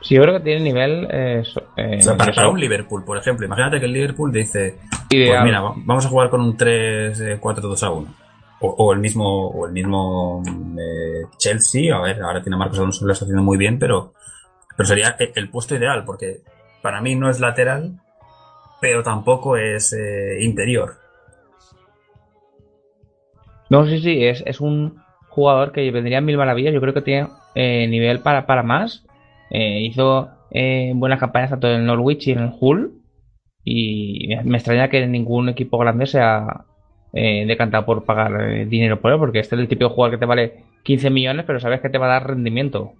Sí, 0.00 0.14
yo 0.14 0.22
creo 0.22 0.34
que 0.34 0.44
tiene 0.44 0.60
nivel 0.62 1.08
eh, 1.10 1.42
eh, 1.76 1.96
O 1.98 2.02
sea, 2.02 2.16
para, 2.16 2.48
un 2.48 2.60
Liverpool, 2.60 3.04
por 3.04 3.18
ejemplo, 3.18 3.46
imagínate 3.46 3.80
que 3.80 3.86
el 3.86 3.92
Liverpool 3.92 4.30
dice, 4.32 4.78
ideal. 5.10 5.28
pues 5.34 5.44
mira, 5.44 5.60
va- 5.60 5.74
vamos 5.76 6.06
a 6.06 6.08
jugar 6.08 6.30
con 6.30 6.40
un 6.40 6.56
3-4-2 6.56 7.82
a 7.82 7.90
1. 7.90 8.14
O, 8.60 8.68
o 8.70 8.92
el 8.92 9.00
mismo, 9.00 9.48
o 9.48 9.66
el 9.66 9.72
mismo 9.72 10.42
eh, 10.46 11.26
Chelsea, 11.36 11.94
a 11.96 12.00
ver, 12.00 12.20
ahora 12.22 12.42
tiene 12.42 12.56
a 12.56 12.58
Marcos 12.58 12.78
Alonso, 12.78 13.06
lo 13.06 13.12
está 13.12 13.24
haciendo 13.24 13.42
muy 13.42 13.56
bien, 13.56 13.78
pero, 13.78 14.14
pero 14.76 14.86
sería 14.88 15.16
el, 15.18 15.32
el 15.34 15.48
puesto 15.50 15.74
ideal, 15.76 16.04
porque 16.04 16.42
para 16.82 17.00
mí 17.00 17.14
no 17.14 17.28
es 17.30 17.40
lateral, 17.40 17.92
pero 18.80 19.02
tampoco 19.02 19.56
es 19.56 19.92
eh, 19.92 20.38
interior. 20.40 20.94
No, 23.70 23.86
sí, 23.86 24.00
sí, 24.00 24.24
es, 24.24 24.42
es 24.46 24.60
un 24.60 25.02
jugador 25.28 25.72
que 25.72 25.90
vendría 25.90 26.18
en 26.18 26.24
mil 26.24 26.36
maravillas. 26.38 26.72
Yo 26.72 26.80
creo 26.80 26.94
que 26.94 27.02
tiene 27.02 27.28
eh, 27.54 27.86
nivel 27.88 28.20
para, 28.20 28.46
para 28.46 28.62
más. 28.62 29.04
Eh, 29.50 29.80
hizo 29.82 30.28
eh, 30.50 30.92
buenas 30.94 31.20
campañas 31.20 31.50
tanto 31.50 31.68
en 31.68 31.86
Norwich 31.86 32.28
y 32.28 32.32
en 32.32 32.52
Hull. 32.58 32.94
Y 33.64 34.34
me 34.44 34.58
extraña 34.58 34.88
que 34.88 35.06
ningún 35.06 35.48
equipo 35.48 35.78
grande 35.78 36.06
sea 36.06 36.64
eh, 37.12 37.44
decantado 37.46 37.84
por 37.84 38.04
pagar 38.04 38.40
eh, 38.40 38.66
dinero 38.66 39.00
por 39.00 39.12
él, 39.12 39.18
porque 39.18 39.40
este 39.40 39.54
es 39.54 39.60
el 39.60 39.68
típico 39.68 39.90
jugador 39.90 40.16
que 40.16 40.20
te 40.20 40.26
vale 40.26 40.64
15 40.84 41.10
millones, 41.10 41.44
pero 41.46 41.60
sabes 41.60 41.80
que 41.80 41.90
te 41.90 41.98
va 41.98 42.06
a 42.06 42.20
dar 42.20 42.28
rendimiento. 42.28 42.94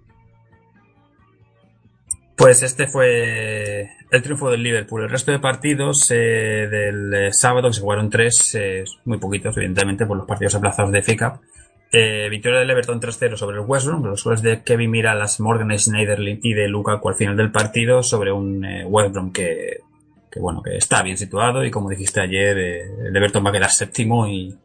Pues 2.39 2.63
este 2.63 2.87
fue 2.87 3.89
el 4.11 4.21
triunfo 4.21 4.49
del 4.49 4.63
Liverpool. 4.63 5.03
El 5.03 5.09
resto 5.09 5.31
de 5.31 5.39
partidos 5.39 6.09
eh, 6.09 6.15
del 6.15 7.13
eh, 7.13 7.33
sábado, 7.33 7.67
que 7.67 7.73
se 7.73 7.81
jugaron 7.81 8.09
tres, 8.09 8.55
eh, 8.55 8.85
muy 9.03 9.17
poquitos, 9.17 9.57
evidentemente, 9.57 10.05
por 10.05 10.15
los 10.15 10.25
partidos 10.25 10.55
aplazados 10.55 10.91
de 10.91 11.03
Cup. 11.17 11.41
Eh, 11.91 12.27
victoria 12.29 12.59
del 12.59 12.69
Everton 12.69 13.01
3-0 13.01 13.35
sobre 13.35 13.57
el 13.57 13.63
West 13.65 13.87
Brom, 13.87 14.03
los 14.05 14.23
goles 14.23 14.43
de 14.43 14.61
Kevin 14.63 14.91
Miralas, 14.91 15.39
Morgan 15.39 15.75
Schneiderlin 15.77 16.39
y 16.43 16.53
de 16.53 16.67
Lukaku 16.67 17.09
al 17.09 17.15
final 17.15 17.35
del 17.35 17.51
partido 17.51 18.03
sobre 18.03 18.31
un 18.31 18.63
eh, 18.63 18.85
West 18.85 19.11
Brom 19.11 19.31
que, 19.33 19.79
que, 20.31 20.39
bueno, 20.39 20.61
que 20.61 20.77
está 20.77 21.01
bien 21.01 21.17
situado 21.17 21.65
y 21.65 21.71
como 21.71 21.89
dijiste 21.89 22.21
ayer, 22.21 22.57
eh, 22.59 22.81
el 23.07 23.15
Everton 23.15 23.43
va 23.43 23.49
a 23.49 23.53
quedar 23.53 23.71
séptimo 23.71 24.27
y, 24.27 24.55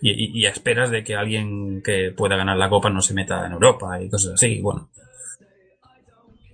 y, 0.00 0.46
a 0.46 0.50
esperas 0.50 0.90
de 0.90 1.04
que 1.04 1.14
alguien 1.14 1.82
que 1.82 2.12
pueda 2.16 2.36
ganar 2.36 2.56
la 2.56 2.70
Copa 2.70 2.88
no 2.88 3.02
se 3.02 3.12
meta 3.12 3.46
en 3.46 3.52
Europa 3.52 4.00
y 4.00 4.08
cosas 4.08 4.32
así. 4.34 4.60
Bueno, 4.62 4.88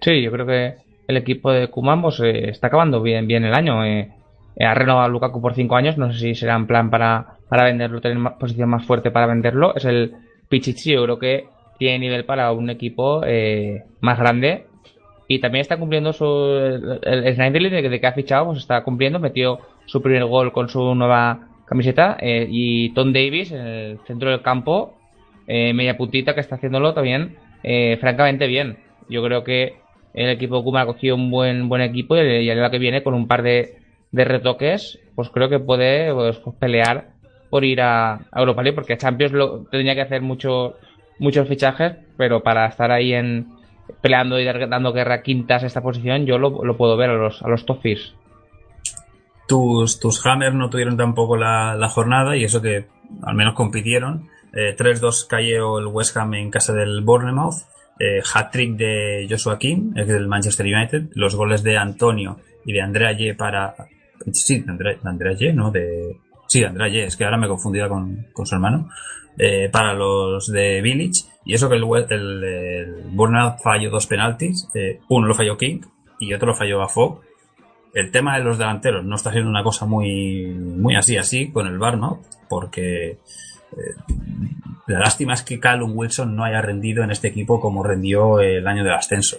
Sí, 0.00 0.20
yo 0.20 0.32
creo 0.32 0.46
que 0.46 0.74
el 1.06 1.16
equipo 1.16 1.52
de 1.52 1.68
Kuman 1.68 2.02
pues, 2.02 2.18
eh, 2.20 2.48
está 2.48 2.66
acabando 2.66 3.00
bien, 3.02 3.28
bien 3.28 3.44
el 3.44 3.54
año. 3.54 3.84
eh. 3.84 4.10
Eh, 4.56 4.64
ha 4.64 4.74
renovado 4.74 5.06
a 5.06 5.08
Lukaku 5.08 5.40
por 5.40 5.54
5 5.54 5.74
años. 5.76 5.98
No 5.98 6.12
sé 6.12 6.18
si 6.18 6.34
será 6.34 6.56
en 6.56 6.66
plan 6.66 6.90
para, 6.90 7.38
para 7.48 7.64
venderlo, 7.64 8.00
tener 8.00 8.18
posición 8.38 8.68
más 8.68 8.84
fuerte 8.84 9.10
para 9.10 9.26
venderlo. 9.26 9.74
Es 9.74 9.84
el 9.84 10.14
Pichichi. 10.48 10.92
Yo 10.92 11.04
creo 11.04 11.18
que 11.18 11.46
tiene 11.78 11.98
nivel 11.98 12.24
para 12.24 12.52
un 12.52 12.70
equipo 12.70 13.22
eh, 13.24 13.84
más 14.00 14.18
grande. 14.18 14.66
Y 15.28 15.38
también 15.38 15.62
está 15.62 15.78
cumpliendo 15.78 16.12
su. 16.12 16.24
El, 16.26 17.00
el 17.02 17.34
Schneiderlin 17.34 17.72
de, 17.72 18.00
que 18.00 18.06
ha 18.06 18.12
fichado, 18.12 18.46
pues 18.46 18.58
está 18.58 18.82
cumpliendo. 18.84 19.18
Metió 19.18 19.60
su 19.86 20.02
primer 20.02 20.24
gol 20.26 20.52
con 20.52 20.68
su 20.68 20.94
nueva 20.94 21.48
camiseta. 21.64 22.16
eh, 22.20 22.46
y 22.50 22.92
Tom 22.92 23.12
Davis 23.12 23.50
en 23.52 23.66
el 23.66 23.98
centro 24.06 24.30
del 24.30 24.42
campo, 24.42 24.94
eh, 25.46 25.72
media 25.72 25.96
puntita, 25.96 26.34
que 26.34 26.40
está 26.40 26.56
haciéndolo 26.56 26.92
también 26.92 27.36
francamente 28.00 28.48
bien. 28.48 28.78
Yo 29.08 29.22
creo 29.22 29.44
que 29.44 29.76
el 30.14 30.30
equipo 30.30 30.64
Kuma 30.64 30.80
ha 30.80 30.86
cogido 30.86 31.14
un 31.14 31.30
buen 31.30 31.68
buen 31.68 31.80
equipo 31.80 32.16
y, 32.16 32.20
y 32.20 32.50
el 32.50 32.58
año 32.58 32.70
que 32.72 32.78
viene 32.80 33.04
con 33.04 33.14
un 33.14 33.28
par 33.28 33.42
de, 33.44 33.76
de 34.12 34.24
retoques, 34.24 34.98
pues 35.14 35.30
creo 35.30 35.48
que 35.48 35.58
puede 35.58 36.12
pues, 36.12 36.40
pelear 36.58 37.08
por 37.50 37.64
ir 37.64 37.80
a, 37.80 38.20
Europa 38.34 38.62
League, 38.62 38.74
porque 38.74 38.96
Champions 38.96 39.32
lo, 39.32 39.64
tendría 39.64 39.94
que 39.94 40.02
hacer 40.02 40.22
mucho, 40.22 40.76
muchos 41.18 41.48
fichajes, 41.48 41.96
pero 42.16 42.42
para 42.42 42.66
estar 42.66 42.90
ahí 42.90 43.12
en 43.12 43.48
peleando 44.00 44.38
y 44.38 44.44
dando 44.44 44.92
guerra 44.92 45.16
a 45.16 45.22
quintas 45.22 45.62
esta 45.64 45.82
posición, 45.82 46.24
yo 46.24 46.38
lo, 46.38 46.64
lo 46.64 46.76
puedo 46.76 46.96
ver 46.96 47.10
a 47.10 47.14
los, 47.14 47.42
a 47.42 47.48
los 47.48 47.66
Toffees. 47.66 48.14
tus, 49.46 49.98
tus 49.98 50.24
Hammers 50.24 50.54
no 50.54 50.70
tuvieron 50.70 50.96
tampoco 50.96 51.36
la, 51.36 51.74
la 51.74 51.88
jornada 51.88 52.36
y 52.36 52.44
eso 52.44 52.62
que 52.62 52.86
al 53.22 53.34
menos 53.34 53.54
compitieron. 53.54 54.28
Eh, 54.54 54.76
3-2 54.76 55.26
cayó 55.26 55.78
el 55.78 55.86
West 55.86 56.16
Ham 56.16 56.34
en 56.34 56.50
casa 56.50 56.72
del 56.72 57.02
Bournemouth. 57.02 57.54
Eh, 57.98 58.20
hat-trick 58.34 58.76
de 58.76 59.26
Joshua 59.28 59.58
King, 59.58 59.92
ex 59.96 60.08
del 60.08 60.28
Manchester 60.28 60.66
United. 60.66 61.10
Los 61.14 61.34
goles 61.34 61.62
de 61.62 61.76
Antonio 61.76 62.38
y 62.64 62.72
de 62.72 62.80
Andrea 62.80 63.12
Ye 63.12 63.34
para... 63.34 63.74
Sí, 64.32 64.60
de 64.60 64.70
Andrea, 64.70 64.98
de 65.02 65.08
Andrea 65.08 65.36
Ye, 65.36 65.52
¿no? 65.52 65.72
Sí, 66.46 66.60
de 66.60 66.66
Andrea 66.66 66.88
Ye, 66.88 67.04
es 67.04 67.16
que 67.16 67.24
ahora 67.24 67.38
me 67.38 67.46
he 67.46 67.48
confundido 67.48 67.88
con, 67.88 68.26
con 68.32 68.46
su 68.46 68.54
hermano. 68.54 68.88
Eh, 69.38 69.68
para 69.70 69.94
los 69.94 70.46
de 70.50 70.80
Village. 70.82 71.24
Y 71.44 71.54
eso 71.54 71.68
que 71.68 71.76
el, 71.76 71.84
el, 72.10 72.94
Bournemouth 73.12 73.60
falló 73.62 73.90
dos 73.90 74.06
penaltis. 74.06 74.68
Eh, 74.74 75.00
uno 75.08 75.26
lo 75.26 75.34
falló 75.34 75.56
King 75.56 75.80
y 76.20 76.32
otro 76.34 76.48
lo 76.48 76.54
falló 76.54 76.86
Fogg 76.88 77.20
el 77.94 78.10
tema 78.10 78.38
de 78.38 78.44
los 78.44 78.56
delanteros 78.56 79.04
no 79.04 79.16
está 79.16 79.32
siendo 79.32 79.50
una 79.50 79.62
cosa 79.62 79.84
muy, 79.84 80.46
muy 80.46 80.96
así, 80.96 81.18
así 81.18 81.50
con 81.52 81.66
el 81.66 81.78
Barmouth, 81.78 82.24
porque 82.48 83.10
eh, 83.10 83.18
la 84.86 85.00
lástima 85.00 85.34
es 85.34 85.42
que 85.42 85.60
Callum 85.60 85.92
Wilson 85.94 86.34
no 86.34 86.42
haya 86.42 86.62
rendido 86.62 87.04
en 87.04 87.10
este 87.10 87.28
equipo 87.28 87.60
como 87.60 87.82
rendió 87.82 88.40
el 88.40 88.66
año 88.66 88.82
del 88.82 88.94
ascenso. 88.94 89.38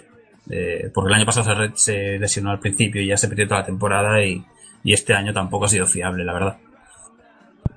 Porque 0.92 1.08
el 1.08 1.14
año 1.14 1.26
pasado 1.26 1.72
se 1.74 2.16
lesionó 2.18 2.50
al 2.50 2.60
principio 2.60 3.02
y 3.02 3.08
ya 3.08 3.16
se 3.16 3.26
perdió 3.26 3.48
toda 3.48 3.60
la 3.60 3.66
temporada 3.66 4.22
y, 4.22 4.44
y 4.84 4.92
este 4.92 5.14
año 5.14 5.32
tampoco 5.32 5.64
ha 5.64 5.68
sido 5.68 5.86
fiable, 5.86 6.24
la 6.24 6.34
verdad. 6.34 6.58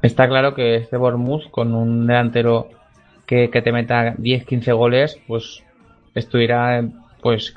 Está 0.02 0.28
claro 0.28 0.54
que 0.54 0.76
este 0.76 0.98
Bournemouth 0.98 1.50
con 1.50 1.74
un 1.74 2.06
delantero 2.06 2.70
que, 3.26 3.50
que 3.50 3.62
te 3.62 3.72
meta 3.72 4.14
10-15 4.16 4.76
goles, 4.76 5.20
pues 5.26 5.64
estuviera 6.14 6.84
pues 7.22 7.54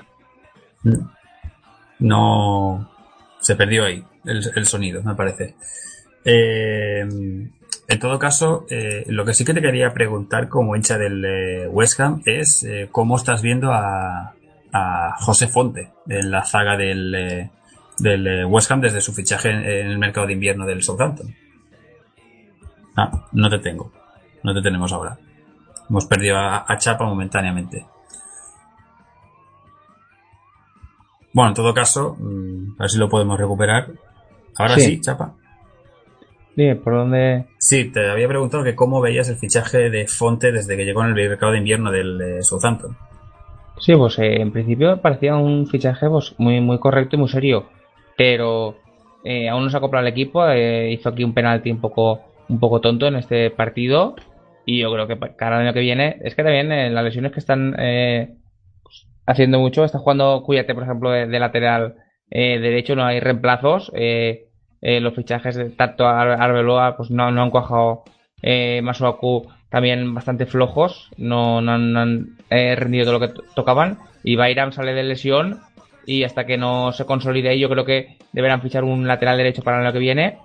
No 1.98 2.90
se 3.40 3.56
perdió 3.56 3.84
ahí 3.84 4.02
el, 4.24 4.42
el 4.54 4.66
sonido, 4.66 5.02
me 5.02 5.14
parece. 5.14 5.56
Eh, 6.24 7.06
en 7.90 7.98
todo 7.98 8.18
caso, 8.20 8.66
eh, 8.70 9.04
lo 9.08 9.24
que 9.24 9.34
sí 9.34 9.44
que 9.44 9.52
te 9.52 9.60
quería 9.60 9.92
preguntar 9.92 10.48
como 10.48 10.76
hincha 10.76 10.96
del 10.96 11.24
eh, 11.24 11.68
West 11.68 11.98
Ham 11.98 12.22
es 12.24 12.62
eh, 12.62 12.88
cómo 12.92 13.16
estás 13.16 13.42
viendo 13.42 13.72
a, 13.72 14.34
a 14.72 15.16
José 15.18 15.48
Fonte 15.48 15.90
en 16.08 16.30
la 16.30 16.44
zaga 16.44 16.76
del, 16.76 17.50
del 18.02 18.26
eh, 18.26 18.44
West 18.44 18.70
Ham 18.70 18.80
desde 18.80 19.00
su 19.00 19.12
fichaje 19.12 19.50
en, 19.50 19.58
en 19.58 19.86
el 19.88 19.98
mercado 19.98 20.26
de 20.26 20.32
invierno 20.34 20.66
del 20.66 20.82
Southampton. 20.82 21.34
Ah, 22.96 23.26
no 23.32 23.48
te 23.48 23.58
tengo. 23.58 23.92
No 24.42 24.54
te 24.54 24.62
tenemos 24.62 24.92
ahora. 24.92 25.18
Hemos 25.88 26.06
perdido 26.06 26.36
a, 26.36 26.64
a 26.66 26.76
Chapa 26.78 27.04
momentáneamente. 27.04 27.86
Bueno, 31.32 31.50
en 31.50 31.54
todo 31.54 31.72
caso, 31.74 32.16
mm, 32.18 32.72
a 32.78 32.82
ver 32.84 32.90
si 32.90 32.98
lo 32.98 33.08
podemos 33.08 33.38
recuperar. 33.38 33.88
Ahora 34.56 34.74
sí, 34.74 34.82
Sí. 34.82 35.00
Chapa. 35.00 35.34
Dime, 36.56 36.76
¿por 36.76 36.94
dónde...? 36.94 37.46
Sí, 37.58 37.90
te 37.92 38.10
había 38.10 38.26
preguntado 38.28 38.64
que 38.64 38.74
cómo 38.74 39.00
veías 39.00 39.28
el 39.28 39.36
fichaje 39.36 39.88
de 39.88 40.08
Fonte 40.08 40.50
desde 40.50 40.76
que 40.76 40.84
llegó 40.84 41.02
en 41.02 41.10
el 41.10 41.14
mercado 41.14 41.52
de 41.52 41.58
invierno 41.58 41.90
del 41.92 42.20
eh, 42.20 42.42
Southampton. 42.42 42.96
Sí, 43.78 43.94
pues 43.94 44.18
eh, 44.18 44.42
en 44.42 44.50
principio 44.52 45.00
parecía 45.00 45.36
un 45.36 45.66
fichaje 45.68 46.08
pues, 46.08 46.34
muy, 46.38 46.60
muy 46.60 46.78
correcto 46.78 47.16
y 47.16 47.20
muy 47.20 47.28
serio, 47.28 47.66
pero 48.20 48.74
eh, 49.24 49.48
aún 49.48 49.64
no 49.64 49.70
se 49.70 49.78
acopla 49.78 50.00
al 50.00 50.06
equipo, 50.06 50.46
eh, 50.46 50.90
hizo 50.92 51.08
aquí 51.08 51.24
un 51.24 51.32
penalti 51.32 51.70
un 51.70 51.80
poco, 51.80 52.20
un 52.50 52.60
poco 52.60 52.82
tonto 52.82 53.06
en 53.06 53.16
este 53.16 53.48
partido 53.48 54.14
y 54.66 54.80
yo 54.80 54.92
creo 54.92 55.06
que 55.06 55.18
cada 55.36 55.56
año 55.56 55.72
que 55.72 55.80
viene, 55.80 56.18
es 56.22 56.34
que 56.34 56.42
también 56.42 56.70
eh, 56.70 56.90
las 56.90 57.02
lesiones 57.02 57.32
que 57.32 57.40
están 57.40 57.74
eh, 57.78 58.34
haciendo 59.24 59.58
mucho, 59.58 59.86
está 59.86 59.98
jugando 60.00 60.42
Cuyate, 60.44 60.74
por 60.74 60.82
ejemplo, 60.82 61.10
de, 61.10 61.38
lateral 61.38 61.94
derecho, 62.30 62.94
no 62.94 63.06
hay 63.06 63.20
reemplazos, 63.20 63.90
los 64.82 65.14
fichajes 65.14 65.56
de 65.56 65.70
tanto 65.70 66.06
Ar- 66.06 66.42
Arbeloa 66.42 66.98
pues 66.98 67.10
no, 67.10 67.30
no 67.30 67.42
han 67.42 67.50
cuajado 67.50 68.04
Masuaku 68.82 69.48
también 69.70 70.12
bastante 70.12 70.44
flojos, 70.44 71.08
no, 71.16 71.62
no 71.62 71.78
no 71.78 72.00
han, 72.00 72.36
rendido 72.50 73.06
todo 73.06 73.18
lo 73.18 73.26
que 73.26 73.32
to- 73.32 73.44
tocaban. 73.54 73.96
Y 74.22 74.36
Bayram 74.36 74.72
sale 74.72 74.92
de 74.92 75.04
lesión 75.04 75.60
y 76.10 76.24
hasta 76.24 76.44
que 76.44 76.58
no 76.58 76.90
se 76.90 77.04
consolide 77.04 77.56
yo 77.56 77.68
creo 77.68 77.84
que 77.84 78.16
deberán 78.32 78.60
fichar 78.60 78.82
un 78.82 79.06
lateral 79.06 79.36
derecho 79.36 79.62
para 79.62 79.78
el 79.78 79.86
año 79.86 79.92
que 79.92 80.00
viene. 80.00 80.38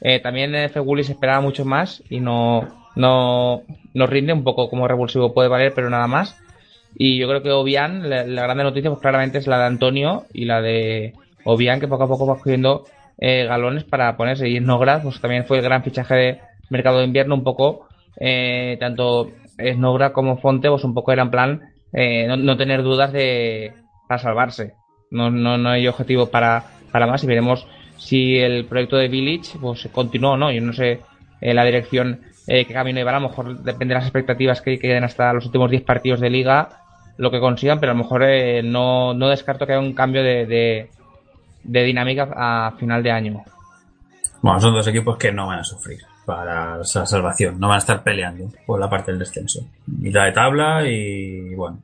Eh, 0.00 0.18
también 0.18 0.70
Feguli 0.70 1.04
se 1.04 1.12
esperaba 1.12 1.42
mucho 1.42 1.66
más 1.66 2.02
y 2.08 2.20
no, 2.20 2.66
no, 2.96 3.60
no 3.92 4.06
rinde, 4.06 4.32
un 4.32 4.44
poco 4.44 4.70
como 4.70 4.88
revulsivo 4.88 5.34
puede 5.34 5.50
valer, 5.50 5.74
pero 5.74 5.90
nada 5.90 6.06
más. 6.06 6.40
Y 6.96 7.18
yo 7.18 7.28
creo 7.28 7.42
que 7.42 7.50
Obian, 7.50 8.08
la, 8.08 8.24
la 8.24 8.42
grande 8.44 8.64
noticia 8.64 8.88
pues 8.88 9.02
claramente 9.02 9.36
es 9.36 9.46
la 9.46 9.58
de 9.58 9.66
Antonio 9.66 10.24
y 10.32 10.46
la 10.46 10.62
de 10.62 11.12
Obian 11.44 11.80
que 11.80 11.88
poco 11.88 12.04
a 12.04 12.08
poco 12.08 12.26
va 12.26 12.36
cogiendo 12.36 12.86
eh, 13.18 13.44
galones 13.44 13.84
para 13.84 14.16
ponerse. 14.16 14.48
Y 14.48 14.56
Snogras 14.56 15.02
pues 15.02 15.20
también 15.20 15.44
fue 15.44 15.58
el 15.58 15.64
gran 15.64 15.84
fichaje 15.84 16.14
de 16.14 16.40
mercado 16.70 17.00
de 17.00 17.04
invierno, 17.04 17.34
un 17.34 17.44
poco 17.44 17.88
eh, 18.18 18.78
tanto 18.80 19.32
Snogra 19.58 20.14
como 20.14 20.38
Fonte, 20.38 20.70
pues 20.70 20.84
un 20.84 20.94
poco 20.94 21.12
era 21.12 21.24
en 21.24 21.30
plan 21.30 21.60
eh, 21.92 22.26
no, 22.26 22.38
no 22.38 22.56
tener 22.56 22.82
dudas 22.82 23.12
de 23.12 23.74
para 24.08 24.22
salvarse. 24.22 24.79
No, 25.10 25.30
no, 25.30 25.58
no 25.58 25.70
hay 25.70 25.88
objetivo 25.88 26.26
para, 26.30 26.64
para 26.92 27.06
más 27.06 27.24
y 27.24 27.26
veremos 27.26 27.66
si 27.96 28.38
el 28.38 28.64
proyecto 28.64 28.96
de 28.96 29.08
Village 29.08 29.58
pues 29.60 29.88
continúa 29.92 30.32
o 30.32 30.36
no. 30.36 30.50
Yo 30.50 30.60
no 30.60 30.72
sé 30.72 31.00
eh, 31.40 31.54
la 31.54 31.64
dirección 31.64 32.20
eh, 32.46 32.64
qué 32.64 32.72
camino 32.72 32.98
llevará, 32.98 33.18
a 33.18 33.20
lo 33.20 33.28
mejor 33.28 33.58
depende 33.58 33.94
de 33.94 34.00
las 34.00 34.04
expectativas 34.04 34.60
que 34.60 34.78
queden 34.78 35.04
hasta 35.04 35.32
los 35.32 35.46
últimos 35.46 35.70
10 35.70 35.82
partidos 35.82 36.20
de 36.20 36.30
liga, 36.30 36.68
lo 37.16 37.30
que 37.30 37.40
consigan, 37.40 37.78
pero 37.80 37.92
a 37.92 37.94
lo 37.94 38.02
mejor 38.02 38.22
eh, 38.24 38.62
no, 38.62 39.14
no 39.14 39.28
descarto 39.28 39.66
que 39.66 39.72
haya 39.72 39.80
un 39.80 39.94
cambio 39.94 40.22
de, 40.22 40.46
de, 40.46 40.90
de 41.62 41.82
dinámica 41.84 42.28
a 42.34 42.72
final 42.78 43.02
de 43.02 43.10
año. 43.10 43.44
Bueno, 44.42 44.60
son 44.60 44.74
dos 44.74 44.86
equipos 44.88 45.16
que 45.18 45.32
no 45.32 45.46
van 45.46 45.60
a 45.60 45.64
sufrir 45.64 46.00
para 46.24 46.80
esa 46.80 47.04
salvación, 47.04 47.58
no 47.58 47.68
van 47.68 47.76
a 47.76 47.78
estar 47.78 48.02
peleando 48.02 48.50
por 48.66 48.80
la 48.80 48.88
parte 48.88 49.10
del 49.10 49.18
descenso. 49.18 49.60
Mitad 49.86 50.24
de 50.24 50.32
tabla 50.32 50.88
y 50.88 51.54
bueno, 51.54 51.78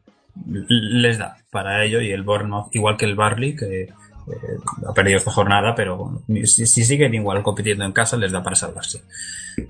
les 0.47 1.19
da 1.19 1.37
para 1.51 1.85
ello 1.85 2.01
y 2.01 2.11
el 2.11 2.23
Bournemouth, 2.23 2.75
igual 2.75 2.97
que 2.97 3.07
el 3.07 3.15
Barley, 3.15 3.57
que 3.57 3.89
eh, 4.27 4.59
ha 4.89 4.93
perdido 4.93 5.19
esta 5.19 5.31
jornada, 5.31 5.75
pero 5.75 6.23
si, 6.45 6.67
si 6.67 6.85
siguen 6.85 7.15
igual 7.15 7.43
compitiendo 7.43 7.85
en 7.85 7.93
casa, 7.93 8.17
les 8.17 8.33
da 8.33 8.43
para 8.43 8.57
salvarse. 8.57 9.03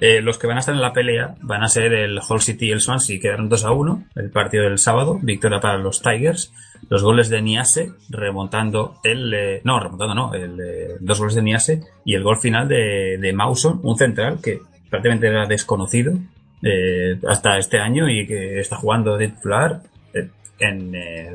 Eh, 0.01 0.21
los 0.21 0.39
que 0.39 0.47
van 0.47 0.57
a 0.57 0.61
estar 0.61 0.75
en 0.75 0.81
la 0.81 0.93
pelea 0.93 1.35
van 1.43 1.63
a 1.63 1.69
ser 1.69 1.93
el 1.93 2.19
Hull 2.29 2.41
City 2.41 2.69
y 2.69 2.73
el 2.73 2.81
Swansea, 2.81 3.21
quedaron 3.21 3.49
2 3.49 3.65
a 3.65 3.71
1, 3.73 4.05
el 4.17 4.31
partido 4.31 4.65
del 4.65 4.79
sábado, 4.79 5.19
victoria 5.23 5.61
para 5.61 5.79
los 5.79 6.03
Tigers, 6.03 6.53
los 6.89 7.03
goles 7.03 7.29
de 7.29 7.43
Niase 7.43 7.93
remontando 8.09 8.99
el, 9.05 9.33
eh, 9.35 9.61
no, 9.65 9.79
remontando 9.79 10.15
no, 10.15 10.35
el, 10.35 10.59
dos 11.01 11.19
goles 11.19 11.35
de 11.35 11.43
Niase 11.43 11.81
y 12.05 12.15
el 12.15 12.23
gol 12.23 12.39
final 12.39 12.67
de, 12.67 13.19
de 13.21 13.33
Mawson, 13.33 13.81
un 13.83 13.97
central 13.97 14.41
que 14.43 14.61
prácticamente 14.89 15.29
era 15.29 15.47
desconocido 15.47 16.15
hasta 17.29 17.59
este 17.59 17.79
año 17.79 18.09
y 18.09 18.27
que 18.27 18.59
está 18.59 18.77
jugando 18.77 19.17
de 19.17 19.29
titular 19.29 19.83
en, 20.59 20.95
eh, 20.95 21.33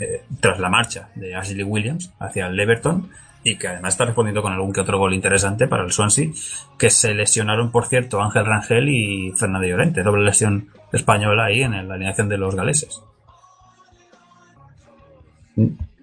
eh, 0.00 0.22
tras 0.40 0.58
la 0.60 0.68
marcha 0.68 1.08
de 1.14 1.34
Ashley 1.34 1.62
Williams 1.64 2.12
hacia 2.20 2.46
el 2.46 2.58
Everton 2.58 3.10
y 3.44 3.56
que 3.56 3.68
además 3.68 3.94
está 3.94 4.04
respondiendo 4.04 4.42
con 4.42 4.52
algún 4.52 4.72
que 4.72 4.80
otro 4.80 4.98
gol 4.98 5.14
interesante 5.14 5.68
para 5.68 5.84
el 5.84 5.92
Swansea, 5.92 6.28
que 6.78 6.90
se 6.90 7.14
lesionaron, 7.14 7.70
por 7.70 7.86
cierto, 7.86 8.20
Ángel 8.20 8.44
Rangel 8.44 8.88
y 8.88 9.32
Fernando 9.32 9.66
Llorente, 9.66 10.02
doble 10.02 10.24
lesión 10.24 10.68
española 10.92 11.44
ahí 11.46 11.62
en 11.62 11.72
la 11.88 11.94
alineación 11.94 12.28
de 12.28 12.36
los 12.38 12.54
galeses. 12.54 13.00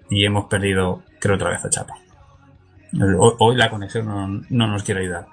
Y 0.09 0.25
hemos 0.25 0.45
perdido, 0.45 1.03
creo, 1.19 1.35
otra 1.35 1.49
vez 1.51 1.63
a 1.65 1.69
Chapa. 1.69 1.93
Hoy, 3.39 3.55
la 3.57 3.69
conexión 3.69 4.05
no, 4.05 4.27
no 4.49 4.67
nos 4.67 4.83
quiere 4.83 5.01
ayudar. 5.01 5.25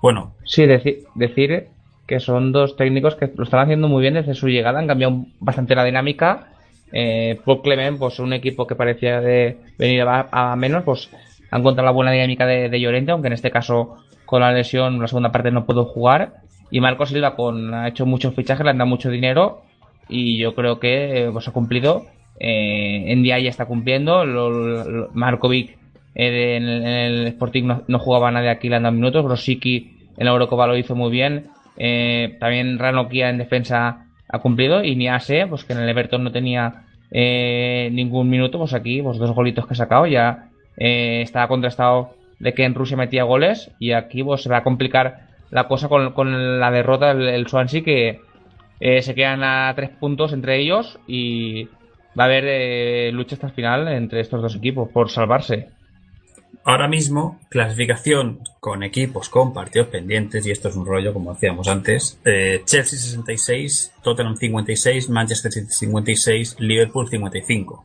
Bueno, 0.00 0.32
Sí, 0.44 0.62
deci- 0.64 1.04
decir 1.14 1.68
que 2.06 2.20
son 2.20 2.52
dos 2.52 2.76
técnicos 2.76 3.14
que 3.16 3.30
lo 3.36 3.44
están 3.44 3.60
haciendo 3.60 3.88
muy 3.88 4.00
bien 4.02 4.14
desde 4.14 4.34
su 4.34 4.48
llegada, 4.48 4.78
han 4.80 4.86
cambiado 4.86 5.26
bastante 5.38 5.74
la 5.74 5.84
dinámica. 5.84 6.48
Eh, 6.92 7.40
Paul 7.44 7.62
Clement, 7.62 7.98
pues 7.98 8.18
un 8.18 8.32
equipo 8.32 8.66
que 8.66 8.74
parecía 8.74 9.20
de 9.20 9.58
venir 9.78 10.02
a, 10.06 10.54
menos, 10.56 10.82
pues 10.84 11.10
han 11.50 11.60
encontrado 11.60 11.86
la 11.86 11.92
buena 11.92 12.12
dinámica 12.12 12.46
de, 12.46 12.68
de 12.68 12.80
Llorente, 12.80 13.12
aunque 13.12 13.28
en 13.28 13.34
este 13.34 13.50
caso 13.50 13.96
con 14.26 14.40
la 14.40 14.52
lesión 14.52 15.00
la 15.00 15.08
segunda 15.08 15.32
parte 15.32 15.50
no 15.50 15.66
pudo 15.66 15.84
jugar. 15.84 16.34
Y 16.70 16.80
Marcos 16.80 17.08
Silva 17.08 17.34
con, 17.34 17.74
ha 17.74 17.88
hecho 17.88 18.06
muchos 18.06 18.34
fichajes, 18.34 18.64
le 18.64 18.70
han 18.70 18.78
dado 18.78 18.88
mucho 18.88 19.10
dinero 19.10 19.62
y 20.08 20.38
yo 20.38 20.54
creo 20.54 20.78
que 20.78 21.28
pues 21.32 21.48
ha 21.48 21.52
cumplido. 21.52 22.06
Eh, 22.38 23.12
en 23.12 23.22
día 23.22 23.38
ya 23.38 23.50
está 23.50 23.66
cumpliendo. 23.66 24.24
Lo, 24.24 24.50
lo- 24.50 25.10
Markovic 25.12 25.76
eh, 26.14 26.56
en, 26.56 26.64
el, 26.68 26.86
el 26.86 27.26
Sporting 27.28 27.70
no, 27.86 27.98
jugaba 27.98 28.30
nadie 28.30 28.50
aquí, 28.50 28.68
le 28.68 28.76
han 28.76 28.84
dado 28.84 28.94
minutos. 28.94 29.24
Grosicki 29.24 29.90
en 30.16 30.24
la 30.24 30.30
Eurocopa 30.30 30.66
lo 30.66 30.76
hizo 30.76 30.94
muy 30.94 31.10
bien. 31.10 31.48
Eh, 31.76 32.36
también 32.38 32.78
Ranokia 32.78 33.30
en 33.30 33.38
defensa 33.38 34.06
ha 34.32 34.38
cumplido. 34.38 34.84
Y 34.84 34.96
Niase, 34.96 35.46
pues 35.46 35.64
que 35.64 35.72
en 35.72 35.80
el 35.80 35.88
Everton 35.88 36.24
no 36.24 36.32
tenía 36.32 36.84
eh, 37.10 37.90
ningún 37.92 38.30
minuto, 38.30 38.58
pues 38.58 38.74
aquí, 38.74 39.02
pues 39.02 39.18
dos 39.18 39.32
golitos 39.32 39.66
que 39.66 39.74
ha 39.74 39.76
sacado. 39.76 40.06
Ya 40.06 40.48
eh, 40.76 41.20
estaba 41.22 41.48
contrastado 41.48 42.14
de 42.38 42.54
que 42.54 42.64
en 42.64 42.74
Rusia 42.74 42.96
metía 42.96 43.24
goles. 43.24 43.70
Y 43.78 43.92
aquí 43.92 44.22
pues 44.22 44.42
se 44.42 44.48
va 44.48 44.58
a 44.58 44.64
complicar 44.64 45.28
la 45.50 45.68
cosa 45.68 45.88
con, 45.88 46.12
con 46.12 46.60
la 46.60 46.70
derrota 46.70 47.14
del 47.14 47.28
el 47.28 47.46
Swansea 47.48 47.82
que 47.82 48.20
eh, 48.80 49.02
se 49.02 49.14
quedan 49.14 49.42
a 49.44 49.72
tres 49.76 49.90
puntos 49.90 50.32
entre 50.32 50.58
ellos 50.58 50.98
y 51.06 51.64
va 52.18 52.24
a 52.24 52.26
haber 52.26 52.44
eh, 52.46 53.10
lucha 53.12 53.34
hasta 53.34 53.48
el 53.48 53.52
final 53.52 53.88
entre 53.88 54.20
estos 54.20 54.40
dos 54.40 54.56
equipos 54.56 54.88
por 54.88 55.10
salvarse. 55.10 55.68
Ahora 56.64 56.88
mismo, 56.88 57.40
clasificación 57.48 58.40
con 58.60 58.82
equipos 58.82 59.28
con 59.28 59.52
partidos 59.52 59.88
pendientes, 59.88 60.46
y 60.46 60.50
esto 60.50 60.68
es 60.68 60.76
un 60.76 60.86
rollo, 60.86 61.12
como 61.12 61.32
decíamos 61.34 61.68
antes. 61.68 62.18
eh, 62.24 62.62
Chelsea 62.64 62.98
66, 62.98 63.92
Tottenham 64.02 64.36
56, 64.36 65.08
Manchester 65.08 65.52
City 65.52 65.68
56, 65.70 66.56
Liverpool 66.60 67.08
55. 67.08 67.84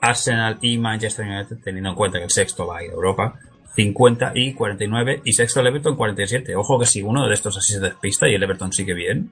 Arsenal 0.00 0.58
y 0.60 0.78
Manchester 0.78 1.26
United, 1.26 1.58
teniendo 1.62 1.90
en 1.90 1.96
cuenta 1.96 2.18
que 2.18 2.24
el 2.24 2.30
sexto 2.30 2.66
va 2.66 2.78
a 2.78 2.84
ir 2.84 2.90
a 2.90 2.94
Europa, 2.94 3.38
50 3.76 4.32
y 4.34 4.52
49, 4.52 5.22
y 5.24 5.32
sexto 5.32 5.60
el 5.60 5.68
Everton 5.68 5.96
47. 5.96 6.56
Ojo 6.56 6.78
que 6.78 6.86
si 6.86 7.02
uno 7.02 7.26
de 7.28 7.34
estos 7.34 7.56
así 7.56 7.72
se 7.74 7.80
despista 7.80 8.28
y 8.28 8.34
el 8.34 8.42
Everton 8.42 8.72
sigue 8.72 8.94
bien, 8.94 9.30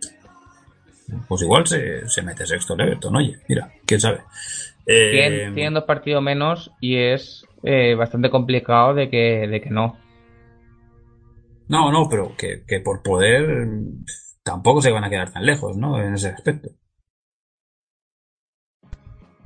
pues 1.26 1.42
igual 1.42 1.66
se, 1.66 2.08
se 2.08 2.22
mete 2.22 2.46
sexto 2.46 2.74
el 2.74 2.82
Everton, 2.82 3.16
oye, 3.16 3.36
mira, 3.48 3.72
quién 3.84 4.00
sabe. 4.00 4.20
Eh, 4.86 5.10
Tienen, 5.10 5.54
tienen 5.54 5.74
dos 5.74 5.84
partidos 5.84 6.22
menos 6.22 6.70
y 6.80 6.96
es 6.96 7.44
eh, 7.62 7.94
bastante 7.94 8.30
complicado 8.30 8.94
de 8.94 9.08
que, 9.10 9.46
de 9.48 9.60
que 9.60 9.70
no. 9.70 9.96
No, 11.68 11.92
no, 11.92 12.08
pero 12.08 12.34
que, 12.36 12.64
que 12.66 12.80
por 12.80 13.02
poder 13.02 13.66
tampoco 14.42 14.80
se 14.80 14.90
van 14.90 15.04
a 15.04 15.10
quedar 15.10 15.32
tan 15.32 15.46
lejos, 15.46 15.76
¿no? 15.76 16.02
En 16.02 16.14
ese 16.14 16.28
aspecto. 16.28 16.70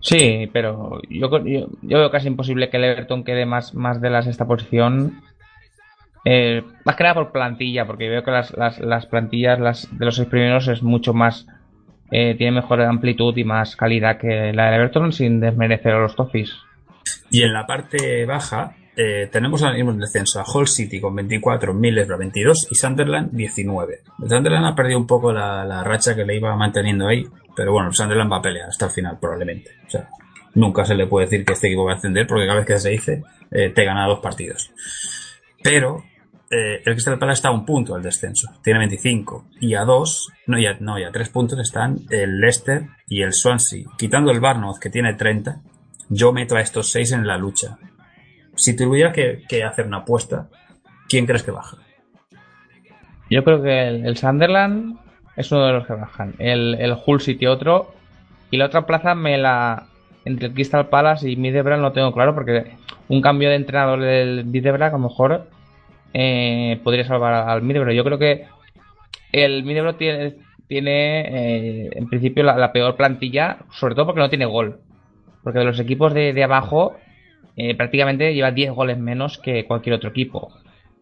Sí, 0.00 0.50
pero 0.52 1.00
yo, 1.08 1.30
yo, 1.44 1.68
yo 1.80 1.98
veo 1.98 2.10
casi 2.10 2.28
imposible 2.28 2.68
que 2.68 2.76
el 2.76 2.84
Everton 2.84 3.24
quede 3.24 3.46
más, 3.46 3.74
más 3.74 4.00
de 4.00 4.10
la 4.10 4.22
sexta 4.22 4.46
posición. 4.46 5.22
Eh, 6.26 6.62
más 6.84 6.96
que 6.96 7.04
nada 7.04 7.14
por 7.14 7.32
plantilla, 7.32 7.86
porque 7.86 8.08
veo 8.08 8.22
que 8.22 8.30
las, 8.30 8.56
las, 8.56 8.78
las 8.80 9.06
plantillas 9.06 9.58
las, 9.58 9.98
de 9.98 10.04
los 10.04 10.16
seis 10.16 10.28
primeros 10.28 10.68
es 10.68 10.82
mucho 10.82 11.14
más. 11.14 11.46
Eh, 12.10 12.34
tiene 12.36 12.52
mejor 12.52 12.82
amplitud 12.82 13.36
y 13.36 13.44
más 13.44 13.76
calidad 13.76 14.18
que 14.18 14.52
la 14.52 14.70
del 14.70 14.80
Everton 14.80 15.12
sin 15.12 15.40
desmerecer 15.40 15.94
a 15.94 16.00
los 16.00 16.16
Toffees. 16.16 16.54
Y 17.30 17.42
en 17.42 17.52
la 17.52 17.66
parte 17.66 18.24
baja 18.26 18.76
eh, 18.96 19.28
tenemos 19.30 19.62
ahora 19.62 19.74
mismo 19.74 19.90
en 19.90 19.98
descenso 19.98 20.40
a 20.40 20.44
Hull 20.44 20.68
City 20.68 21.00
con 21.00 21.14
24, 21.16 21.74
Middlesbrough 21.74 22.18
22 22.18 22.68
y 22.70 22.74
Sunderland 22.76 23.32
19. 23.32 24.00
El 24.22 24.28
Sunderland 24.28 24.66
ha 24.66 24.74
perdido 24.74 24.98
un 24.98 25.06
poco 25.06 25.32
la, 25.32 25.82
racha 25.82 26.14
que 26.14 26.24
le 26.24 26.36
iba 26.36 26.54
manteniendo 26.54 27.08
ahí, 27.08 27.26
pero 27.56 27.72
bueno, 27.72 27.92
Sunderland 27.92 28.30
va 28.30 28.36
a 28.36 28.42
pelear 28.42 28.68
hasta 28.68 28.86
el 28.86 28.92
final 28.92 29.18
probablemente. 29.18 29.72
O 29.86 29.90
sea, 29.90 30.08
nunca 30.54 30.84
se 30.84 30.94
le 30.94 31.06
puede 31.06 31.26
decir 31.26 31.44
que 31.44 31.54
este 31.54 31.66
equipo 31.66 31.84
va 31.84 31.92
a 31.92 31.96
ascender 31.96 32.26
porque 32.26 32.46
cada 32.46 32.58
vez 32.58 32.66
que 32.66 32.78
se 32.78 32.90
dice 32.90 33.22
eh, 33.50 33.70
te 33.70 33.84
gana 33.84 34.06
dos 34.06 34.20
partidos. 34.20 34.70
Pero 35.62 36.04
eh, 36.50 36.82
el 36.84 36.92
Crystal 36.92 37.18
Palace 37.18 37.38
está 37.38 37.48
a 37.48 37.52
un 37.52 37.64
punto 37.64 37.94
del 37.94 38.02
descenso, 38.02 38.48
tiene 38.62 38.78
25. 38.78 39.46
Y 39.60 39.74
a 39.74 39.84
dos, 39.84 40.28
no, 40.46 40.56
ya, 40.58 40.76
no, 40.78 41.00
ya 41.00 41.08
a 41.08 41.12
tres 41.12 41.30
puntos 41.30 41.58
están 41.58 42.00
el 42.10 42.38
Leicester 42.38 42.86
y 43.08 43.22
el 43.22 43.32
Swansea. 43.32 43.86
Quitando 43.98 44.30
el 44.30 44.38
Barnouth, 44.38 44.78
que 44.78 44.90
tiene 44.90 45.14
30, 45.14 45.62
yo 46.08 46.32
meto 46.32 46.56
a 46.56 46.60
estos 46.60 46.90
seis 46.90 47.12
en 47.12 47.26
la 47.26 47.38
lucha. 47.38 47.78
Si 48.56 48.76
tuviera 48.76 49.12
que, 49.12 49.42
que 49.48 49.64
hacer 49.64 49.86
una 49.86 49.98
apuesta, 49.98 50.48
¿quién 51.08 51.26
crees 51.26 51.42
que 51.42 51.50
baja? 51.50 51.78
Yo 53.30 53.42
creo 53.42 53.62
que 53.62 53.88
el, 53.88 54.16
Sunderland 54.16 54.98
es 55.36 55.50
uno 55.50 55.66
de 55.66 55.72
los 55.72 55.86
que 55.86 55.94
bajan. 55.94 56.34
El, 56.38 56.96
Hull 57.04 57.20
City 57.20 57.46
otro. 57.46 57.94
Y 58.50 58.56
la 58.56 58.66
otra 58.66 58.86
plaza 58.86 59.14
me 59.14 59.38
la. 59.38 59.86
Entre 60.24 60.46
el 60.46 60.54
Crystal 60.54 60.88
Palace 60.88 61.28
y 61.28 61.36
Middlesbrough 61.36 61.80
no 61.80 61.92
tengo 61.92 62.12
claro 62.12 62.34
porque 62.34 62.76
un 63.08 63.20
cambio 63.20 63.50
de 63.50 63.56
entrenador 63.56 64.00
del 64.00 64.46
Middlesbrough 64.46 64.88
a 64.88 64.92
lo 64.92 64.98
mejor 64.98 65.48
eh, 66.14 66.80
podría 66.82 67.04
salvar 67.04 67.34
al 67.34 67.62
Middlesbrough. 67.62 67.94
Yo 67.94 68.04
creo 68.04 68.18
que 68.18 68.46
el 69.32 69.64
Middlesbrough 69.64 69.98
tiene, 69.98 70.36
tiene 70.66 71.20
eh, 71.20 71.90
en 71.92 72.08
principio 72.08 72.42
la, 72.42 72.56
la 72.56 72.72
peor 72.72 72.96
plantilla, 72.96 73.58
sobre 73.72 73.94
todo 73.94 74.06
porque 74.06 74.20
no 74.20 74.30
tiene 74.30 74.46
gol. 74.46 74.78
Porque 75.44 75.60
de 75.60 75.66
los 75.66 75.78
equipos 75.78 76.12
de, 76.14 76.42
abajo 76.42 76.96
eh, 77.56 77.76
prácticamente 77.76 78.34
lleva 78.34 78.50
10 78.50 78.72
goles 78.72 78.98
menos 78.98 79.38
que 79.38 79.66
cualquier 79.66 79.96
otro 79.96 80.10
equipo. 80.10 80.50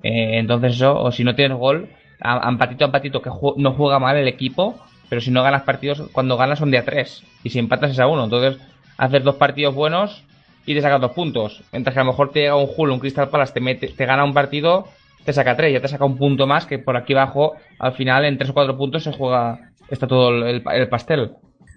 Eh, 0.02 0.38
entonces 0.38 0.74
eso, 0.74 1.00
o 1.00 1.10
si 1.12 1.24
no 1.24 1.34
tienes 1.34 1.56
gol, 1.56 1.88
a, 2.20 2.46
a 2.46 2.50
empatito 2.50 2.84
a 2.84 2.88
empatito 2.88 3.22
que 3.22 3.30
no 3.56 3.72
juega 3.72 3.98
mal 3.98 4.16
el 4.16 4.28
equipo, 4.28 4.76
pero 5.08 5.20
si 5.20 5.30
no 5.30 5.42
ganas 5.42 5.62
partidos, 5.62 6.08
cuando 6.12 6.36
ganas 6.36 6.58
son 6.58 6.70
de 6.70 6.78
a 6.78 6.84
3 6.84 7.22
y 7.44 7.50
si 7.50 7.58
empatas 7.58 7.92
es 7.92 8.00
a 8.00 8.06
1. 8.06 8.24
Entonces 8.24 8.60
haces 8.98 9.22
dos 9.22 9.36
partidos 9.36 9.74
buenos 9.74 10.24
y 10.66 10.74
te 10.74 10.80
sacas 10.80 11.00
dos 11.00 11.12
puntos. 11.12 11.62
Mientras 11.72 11.94
que 11.94 12.00
a 12.00 12.04
lo 12.04 12.12
mejor 12.12 12.30
te 12.32 12.40
llega 12.40 12.56
un 12.56 12.68
Hull, 12.76 12.90
un 12.90 12.98
Crystal 12.98 13.28
Palace, 13.28 13.52
te, 13.52 13.88
te 13.88 14.06
gana 14.06 14.24
un 14.24 14.34
partido, 14.34 14.86
te 15.24 15.32
saca 15.32 15.56
3, 15.56 15.72
ya 15.72 15.80
te 15.80 15.88
saca 15.88 16.04
un 16.04 16.16
punto 16.16 16.46
más 16.46 16.66
que 16.66 16.78
por 16.78 16.96
aquí 16.96 17.12
abajo, 17.12 17.54
al 17.78 17.92
final 17.92 18.24
en 18.24 18.38
3 18.38 18.50
o 18.50 18.54
4 18.54 18.76
puntos 18.76 19.04
se 19.04 19.12
juega, 19.12 19.72
está 19.90 20.06
todo 20.06 20.30
el 20.30 20.88
pastel. 20.88 21.32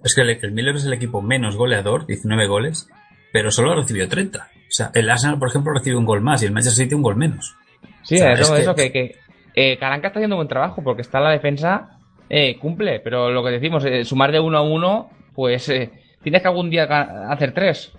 Es 0.06 0.14
que 0.14 0.22
el, 0.22 0.30
el 0.30 0.52
Miller 0.52 0.76
es 0.76 0.86
el 0.86 0.94
equipo 0.94 1.22
menos 1.24 1.58
goleador, 1.58 2.06
19 2.06 2.46
goles, 2.48 2.88
pero 3.34 3.50
solo 3.50 3.72
ha 3.72 3.76
recibido 3.76 4.08
30. 4.08 4.40
O 4.40 4.62
sea, 4.70 4.92
el 4.94 5.10
Arsenal, 5.10 5.40
por 5.40 5.50
ejemplo, 5.50 5.74
recibe 5.74 5.98
un 5.98 6.06
gol 6.06 6.22
más 6.22 6.44
y 6.44 6.46
el 6.46 6.52
Manchester 6.52 6.86
City 6.86 6.94
un 6.94 7.02
gol 7.02 7.16
menos. 7.16 7.56
Sí, 8.04 8.16
O 8.16 8.20
sea, 8.20 8.34
eso, 8.34 8.56
es 8.56 8.62
eso 8.62 8.76
que, 8.76 8.92
que 8.92 9.16
eh, 9.56 9.78
Caranca 9.80 10.08
está 10.08 10.20
haciendo 10.20 10.36
buen 10.36 10.48
trabajo 10.48 10.84
porque 10.84 11.02
está 11.02 11.20
la 11.20 11.32
defensa, 11.32 11.98
eh, 12.30 12.60
cumple, 12.60 13.00
pero 13.00 13.32
lo 13.32 13.44
que 13.44 13.50
decimos, 13.50 13.84
eh, 13.86 14.06
sumar 14.06 14.32
de 14.32 14.40
uno 14.40 14.60
a 14.60 14.62
uno, 14.62 15.10
pues 15.34 15.70
eh, 15.70 15.92
tienes 16.22 16.44
que 16.44 16.48
algún 16.48 16.70
día 16.70 16.84
hacer 17.30 17.54
tres. 17.54 17.92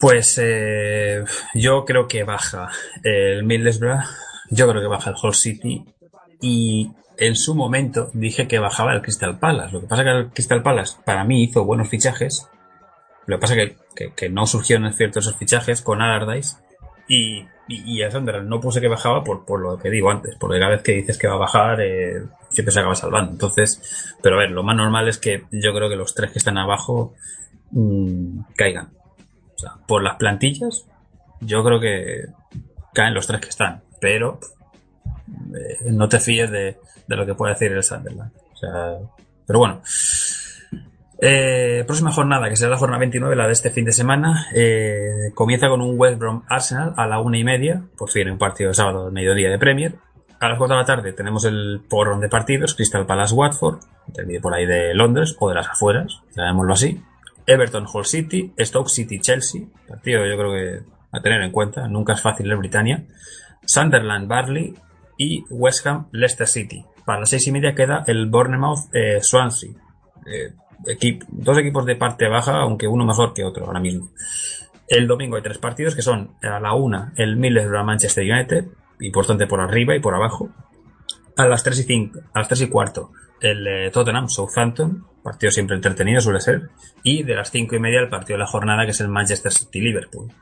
Pues 0.00 0.40
yo 1.54 1.84
creo 1.84 2.08
que 2.08 2.24
baja 2.24 2.68
el 3.04 3.44
Middlesbrough, 3.44 4.02
yo 4.50 4.68
creo 4.68 4.82
que 4.82 4.88
baja 4.88 5.10
el 5.10 5.16
Hull 5.22 5.34
City 5.34 5.84
y 6.42 6.90
en 7.16 7.36
su 7.36 7.54
momento 7.54 8.10
dije 8.12 8.48
que 8.48 8.58
bajaba 8.58 8.92
el 8.92 9.02
Crystal 9.02 9.38
Palace. 9.38 9.72
Lo 9.72 9.80
que 9.80 9.86
pasa 9.86 10.04
que 10.04 10.10
el 10.10 10.30
Crystal 10.30 10.62
Palace 10.62 10.96
para 11.04 11.24
mí 11.24 11.44
hizo 11.44 11.64
buenos 11.64 11.88
fichajes, 11.88 12.48
lo 13.26 13.36
que 13.36 13.40
pasa 13.40 13.54
que, 13.54 13.76
que, 14.14 14.28
no 14.28 14.46
surgieron 14.46 14.92
ciertos 14.92 15.26
esos 15.26 15.38
fichajes 15.38 15.80
con 15.80 16.02
Allardyce 16.02 16.56
y, 17.08 17.46
y, 17.68 18.02
a 18.02 18.10
Sunderland 18.10 18.48
no 18.48 18.60
puse 18.60 18.80
que 18.80 18.88
bajaba 18.88 19.24
por, 19.24 19.44
por 19.44 19.60
lo 19.60 19.78
que 19.78 19.90
digo 19.90 20.10
antes, 20.10 20.36
porque 20.38 20.58
cada 20.58 20.72
vez 20.72 20.82
que 20.82 20.92
dices 20.92 21.16
que 21.16 21.26
va 21.26 21.34
a 21.34 21.38
bajar 21.38 21.80
eh, 21.80 22.22
siempre 22.50 22.72
se 22.72 22.80
acaba 22.80 22.94
salvando. 22.94 23.32
Entonces, 23.32 24.14
pero 24.22 24.36
a 24.36 24.40
ver, 24.40 24.50
lo 24.50 24.62
más 24.62 24.76
normal 24.76 25.08
es 25.08 25.18
que 25.18 25.44
yo 25.50 25.72
creo 25.74 25.88
que 25.88 25.96
los 25.96 26.14
tres 26.14 26.32
que 26.32 26.38
están 26.38 26.58
abajo 26.58 27.14
mm, 27.70 28.40
caigan. 28.56 28.92
O 29.54 29.58
sea, 29.58 29.72
por 29.86 30.02
las 30.02 30.16
plantillas, 30.16 30.86
yo 31.40 31.64
creo 31.64 31.80
que 31.80 32.26
caen 32.92 33.14
los 33.14 33.26
tres 33.26 33.40
que 33.40 33.48
están, 33.48 33.82
pero 34.00 34.38
eh, 35.54 35.90
no 35.90 36.08
te 36.08 36.20
fíes 36.20 36.50
de, 36.50 36.78
lo 37.08 37.26
que 37.26 37.34
puede 37.34 37.54
decir 37.54 37.72
el 37.72 37.82
Sunderland. 37.82 38.32
O 38.52 38.56
sea, 38.56 38.98
pero 39.46 39.58
bueno. 39.58 39.82
Eh, 41.20 41.84
próxima 41.86 42.10
jornada, 42.10 42.48
que 42.48 42.56
será 42.56 42.72
la 42.72 42.76
jornada 42.76 42.98
29, 42.98 43.36
la 43.36 43.46
de 43.46 43.52
este 43.52 43.70
fin 43.70 43.84
de 43.84 43.92
semana, 43.92 44.48
eh, 44.54 45.30
comienza 45.34 45.68
con 45.68 45.80
un 45.80 45.98
West 45.98 46.18
Brom 46.18 46.42
Arsenal 46.48 46.92
a 46.96 47.06
la 47.06 47.20
una 47.20 47.38
y 47.38 47.44
media, 47.44 47.82
por 47.96 48.10
fin 48.10 48.28
un 48.30 48.36
partido 48.36 48.68
de 48.68 48.74
sábado 48.74 49.10
mediodía 49.10 49.48
de 49.48 49.58
Premier. 49.58 49.94
A 50.40 50.48
las 50.48 50.58
4 50.58 50.76
de 50.76 50.82
la 50.82 50.86
tarde 50.86 51.12
tenemos 51.12 51.44
el 51.44 51.80
porrón 51.88 52.20
de 52.20 52.28
partidos, 52.28 52.74
Crystal 52.74 53.06
Palace 53.06 53.34
Watford, 53.34 53.78
por 54.42 54.54
ahí 54.54 54.66
de 54.66 54.92
Londres 54.92 55.36
o 55.38 55.48
de 55.48 55.54
las 55.54 55.68
afueras, 55.68 56.20
llamémoslo 56.36 56.74
así. 56.74 57.00
Everton 57.46 57.86
Hull 57.90 58.04
City, 58.04 58.52
Stoke 58.58 58.90
City 58.90 59.20
Chelsea, 59.20 59.62
partido 59.88 60.26
yo 60.26 60.36
creo 60.36 60.52
que 60.52 60.94
a 61.12 61.20
tener 61.20 61.42
en 61.42 61.52
cuenta, 61.52 61.86
nunca 61.88 62.14
es 62.14 62.20
fácil 62.20 62.50
en 62.50 62.58
Britannia. 62.58 63.04
Sunderland 63.64 64.28
Barley 64.28 64.74
y 65.16 65.44
West 65.50 65.86
Ham 65.86 66.08
Leicester 66.12 66.46
City. 66.46 66.84
Para 67.04 67.20
las 67.20 67.30
seis 67.30 67.46
y 67.46 67.52
media 67.52 67.74
queda 67.74 68.04
el 68.06 68.26
Bournemouth 68.26 68.94
eh, 68.94 69.20
Swansea. 69.20 69.70
Eh, 70.26 70.52
dos 71.28 71.58
equipos 71.58 71.86
de 71.86 71.96
parte 71.96 72.28
baja, 72.28 72.60
aunque 72.60 72.88
uno 72.88 73.04
mejor 73.04 73.32
que 73.34 73.44
otro 73.44 73.66
ahora 73.66 73.80
mismo. 73.80 74.10
El 74.88 75.06
domingo 75.06 75.36
hay 75.36 75.42
tres 75.42 75.58
partidos 75.58 75.94
que 75.94 76.02
son 76.02 76.34
a 76.42 76.60
la 76.60 76.74
una 76.74 77.12
el 77.16 77.36
Middlesbrough 77.36 77.84
Manchester 77.84 78.30
United, 78.30 78.66
importante 79.00 79.46
por 79.46 79.60
arriba 79.60 79.94
y 79.96 80.00
por 80.00 80.14
abajo. 80.14 80.50
A 81.36 81.46
las 81.46 81.64
3 81.64 81.80
y, 81.80 81.82
cinco, 81.82 82.20
a 82.32 82.38
las 82.38 82.48
3 82.48 82.62
y 82.62 82.68
cuarto 82.68 83.10
el 83.44 83.66
eh, 83.66 83.90
Tottenham 83.90 84.28
Southampton, 84.28 85.04
partido 85.22 85.50
siempre 85.50 85.76
entretenido 85.76 86.20
suele 86.20 86.40
ser. 86.40 86.70
Y 87.02 87.22
de 87.24 87.34
las 87.34 87.50
5 87.50 87.76
y 87.76 87.78
media 87.78 88.00
el 88.00 88.08
partido 88.08 88.36
de 88.36 88.44
la 88.44 88.46
jornada 88.46 88.84
que 88.84 88.92
es 88.92 89.00
el 89.00 89.08
Manchester 89.08 89.52
City 89.52 89.80
Liverpool. 89.80 90.32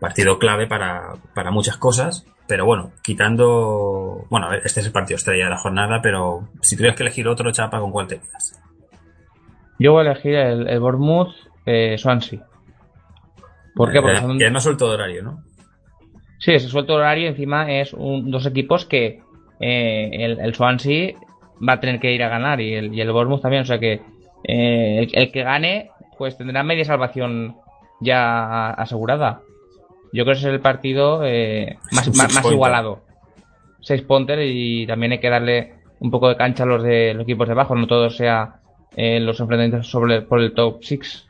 Partido 0.00 0.38
clave 0.38 0.66
para, 0.66 1.14
para 1.34 1.50
muchas 1.50 1.78
cosas, 1.78 2.26
pero 2.48 2.64
bueno, 2.64 2.92
quitando. 3.02 4.24
Bueno, 4.30 4.46
a 4.46 4.50
ver, 4.50 4.62
este 4.64 4.80
es 4.80 4.86
el 4.86 4.92
partido 4.92 5.16
estrella 5.16 5.44
de 5.44 5.50
la 5.50 5.58
jornada, 5.58 6.00
pero 6.02 6.48
si 6.62 6.76
tuvieras 6.76 6.96
que 6.96 7.02
elegir 7.02 7.26
otro, 7.28 7.50
chapa, 7.52 7.80
¿con 7.80 7.90
cuál 7.92 8.06
te 8.06 8.18
quedas? 8.20 8.60
Yo 9.78 9.92
voy 9.92 10.06
a 10.06 10.10
elegir 10.12 10.34
el, 10.34 10.68
el 10.68 10.80
Bournemouth 10.80 11.34
eh, 11.66 11.96
Swansea. 11.98 12.40
¿Por 13.74 13.92
qué? 13.92 14.00
Porque 14.00 14.16
Eh, 14.16 14.20
son, 14.20 14.40
Y 14.40 14.42
además 14.42 14.62
suelto 14.62 14.88
de 14.88 14.94
horario, 14.94 15.22
¿no? 15.22 15.42
Sí, 16.38 16.52
ese 16.52 16.68
suelto 16.68 16.94
horario 16.94 17.28
encima 17.28 17.70
es 17.72 17.92
un- 17.92 18.30
dos 18.30 18.46
equipos 18.46 18.84
que 18.86 19.20
eh, 19.60 20.10
el, 20.12 20.38
el 20.40 20.54
Swansea 20.54 21.14
va 21.66 21.74
a 21.74 21.80
tener 21.80 21.98
que 22.00 22.12
ir 22.12 22.22
a 22.22 22.28
ganar 22.28 22.60
y 22.60 22.74
el, 22.74 22.94
y 22.94 23.00
el 23.00 23.10
Bournemouth 23.12 23.42
también, 23.42 23.62
o 23.62 23.66
sea 23.66 23.78
que 23.78 24.00
eh, 24.44 24.98
el, 24.98 25.10
el 25.12 25.32
que 25.32 25.42
gane 25.42 25.90
pues 26.18 26.36
tendrá 26.38 26.62
media 26.62 26.84
salvación 26.84 27.56
ya 28.00 28.70
asegurada. 28.70 29.40
Yo 30.16 30.24
creo 30.24 30.34
que 30.34 30.38
ese 30.40 30.48
es 30.48 30.54
el 30.54 30.60
partido 30.60 31.20
eh, 31.24 31.78
más, 31.92 32.04
six 32.04 32.50
igualado. 32.50 33.04
Seis 33.80 34.02
punter 34.02 34.40
y 34.42 34.86
también 34.86 35.12
hay 35.12 35.20
que 35.20 35.30
darle 35.30 35.74
un 36.00 36.10
poco 36.10 36.28
de 36.28 36.36
cancha 36.36 36.64
a 36.64 36.66
los 36.66 36.82
de 36.82 37.14
los 37.14 37.22
equipos 37.22 37.46
de 37.48 37.52
abajo, 37.52 37.74
no 37.74 37.86
todo 37.86 38.10
sea 38.10 38.56
eh, 38.96 39.20
los 39.20 39.38
enfrentamientos 39.40 39.88
sobre, 39.88 40.22
por 40.22 40.40
el 40.40 40.52
top 40.54 40.78
6. 40.82 41.22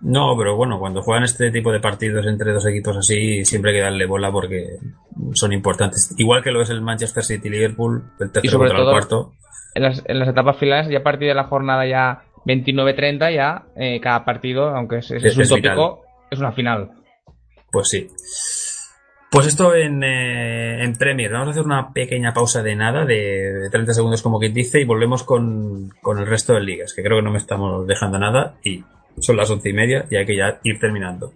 No, 0.00 0.36
pero 0.38 0.56
bueno, 0.56 0.78
cuando 0.78 1.02
juegan 1.02 1.24
este 1.24 1.50
tipo 1.50 1.72
de 1.72 1.80
partidos 1.80 2.24
entre 2.26 2.52
dos 2.52 2.64
equipos 2.66 2.96
así, 2.96 3.44
siempre 3.44 3.72
hay 3.72 3.76
que 3.78 3.82
darle 3.82 4.06
bola 4.06 4.30
porque 4.30 4.76
son 5.34 5.52
importantes. 5.52 6.14
Igual 6.18 6.42
que 6.42 6.52
lo 6.52 6.62
es 6.62 6.70
el 6.70 6.80
Manchester 6.82 7.24
City 7.24 7.48
Liverpool, 7.50 8.04
el 8.20 8.28
Y 8.28 8.30
tercero 8.30 8.52
sobre 8.52 8.68
contra 8.68 8.84
el 8.84 8.90
cuarto. 8.90 9.32
en 9.74 9.82
las, 9.82 10.02
en 10.06 10.18
las 10.20 10.28
etapas 10.28 10.56
finales, 10.56 10.88
ya 10.88 10.98
a 10.98 11.02
partir 11.02 11.26
de 11.28 11.34
la 11.34 11.44
jornada 11.44 11.84
ya 11.84 12.22
29-30, 12.46 13.34
ya 13.34 13.64
eh, 13.76 13.98
cada 14.00 14.24
partido, 14.24 14.68
aunque 14.68 14.98
es, 14.98 15.10
es 15.10 15.24
Es- 15.24 15.36
un 15.36 15.48
tópico, 15.48 16.02
es 16.30 16.38
una 16.38 16.52
final. 16.52 16.90
Pues 17.70 17.88
sí. 17.88 18.08
Pues 19.30 19.46
esto 19.46 19.74
en, 19.74 20.02
eh, 20.02 20.82
en 20.82 20.94
Premier. 20.96 21.32
Vamos 21.32 21.48
a 21.48 21.50
hacer 21.50 21.64
una 21.64 21.92
pequeña 21.92 22.32
pausa 22.32 22.62
de 22.62 22.74
nada, 22.74 23.04
de, 23.04 23.52
de 23.52 23.70
30 23.70 23.92
segundos 23.92 24.22
como 24.22 24.38
quien 24.38 24.54
dice, 24.54 24.80
y 24.80 24.84
volvemos 24.84 25.22
con, 25.22 25.90
con 26.00 26.18
el 26.18 26.26
resto 26.26 26.54
de 26.54 26.62
ligas, 26.62 26.94
que 26.94 27.02
creo 27.02 27.18
que 27.18 27.24
no 27.24 27.30
me 27.30 27.38
estamos 27.38 27.86
dejando 27.86 28.18
nada, 28.18 28.54
y 28.64 28.82
son 29.20 29.36
las 29.36 29.50
once 29.50 29.68
y 29.68 29.72
media 29.72 30.06
y 30.10 30.16
hay 30.16 30.26
que 30.26 30.36
ya 30.36 30.60
ir 30.62 30.78
terminando. 30.78 31.32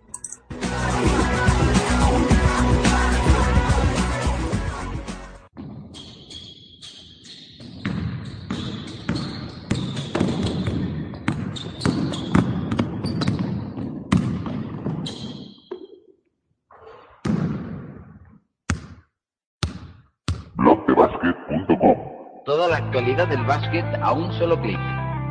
Toda 22.53 22.69
la 22.69 22.77
actualidad 22.77 23.29
del 23.29 23.47
básquet 23.47 23.83
a 24.03 24.13
un 24.13 24.31
solo 24.35 24.61
clic. 24.61 24.79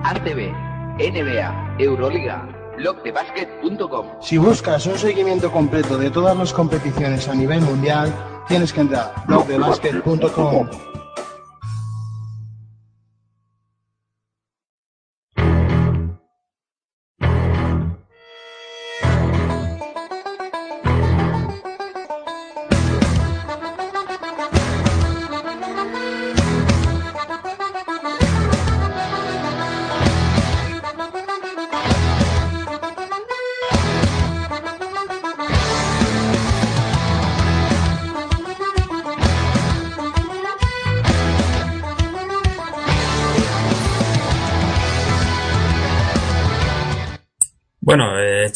ACB, 0.06 0.52
NBA, 0.98 1.76
Euroliga, 1.78 2.50
blogdebasket.com. 2.78 4.08
Si 4.20 4.40
buscas 4.40 4.88
un 4.88 4.98
seguimiento 4.98 5.52
completo 5.52 6.00
de 6.00 6.10
todas 6.10 6.36
las 6.36 6.52
competiciones 6.52 7.28
a 7.28 7.36
nivel 7.36 7.62
mundial, 7.62 8.12
tienes 8.48 8.74
que 8.74 8.82
entrar 8.82 9.14
a 9.16 9.26
blogdebasket.com. 9.28 10.91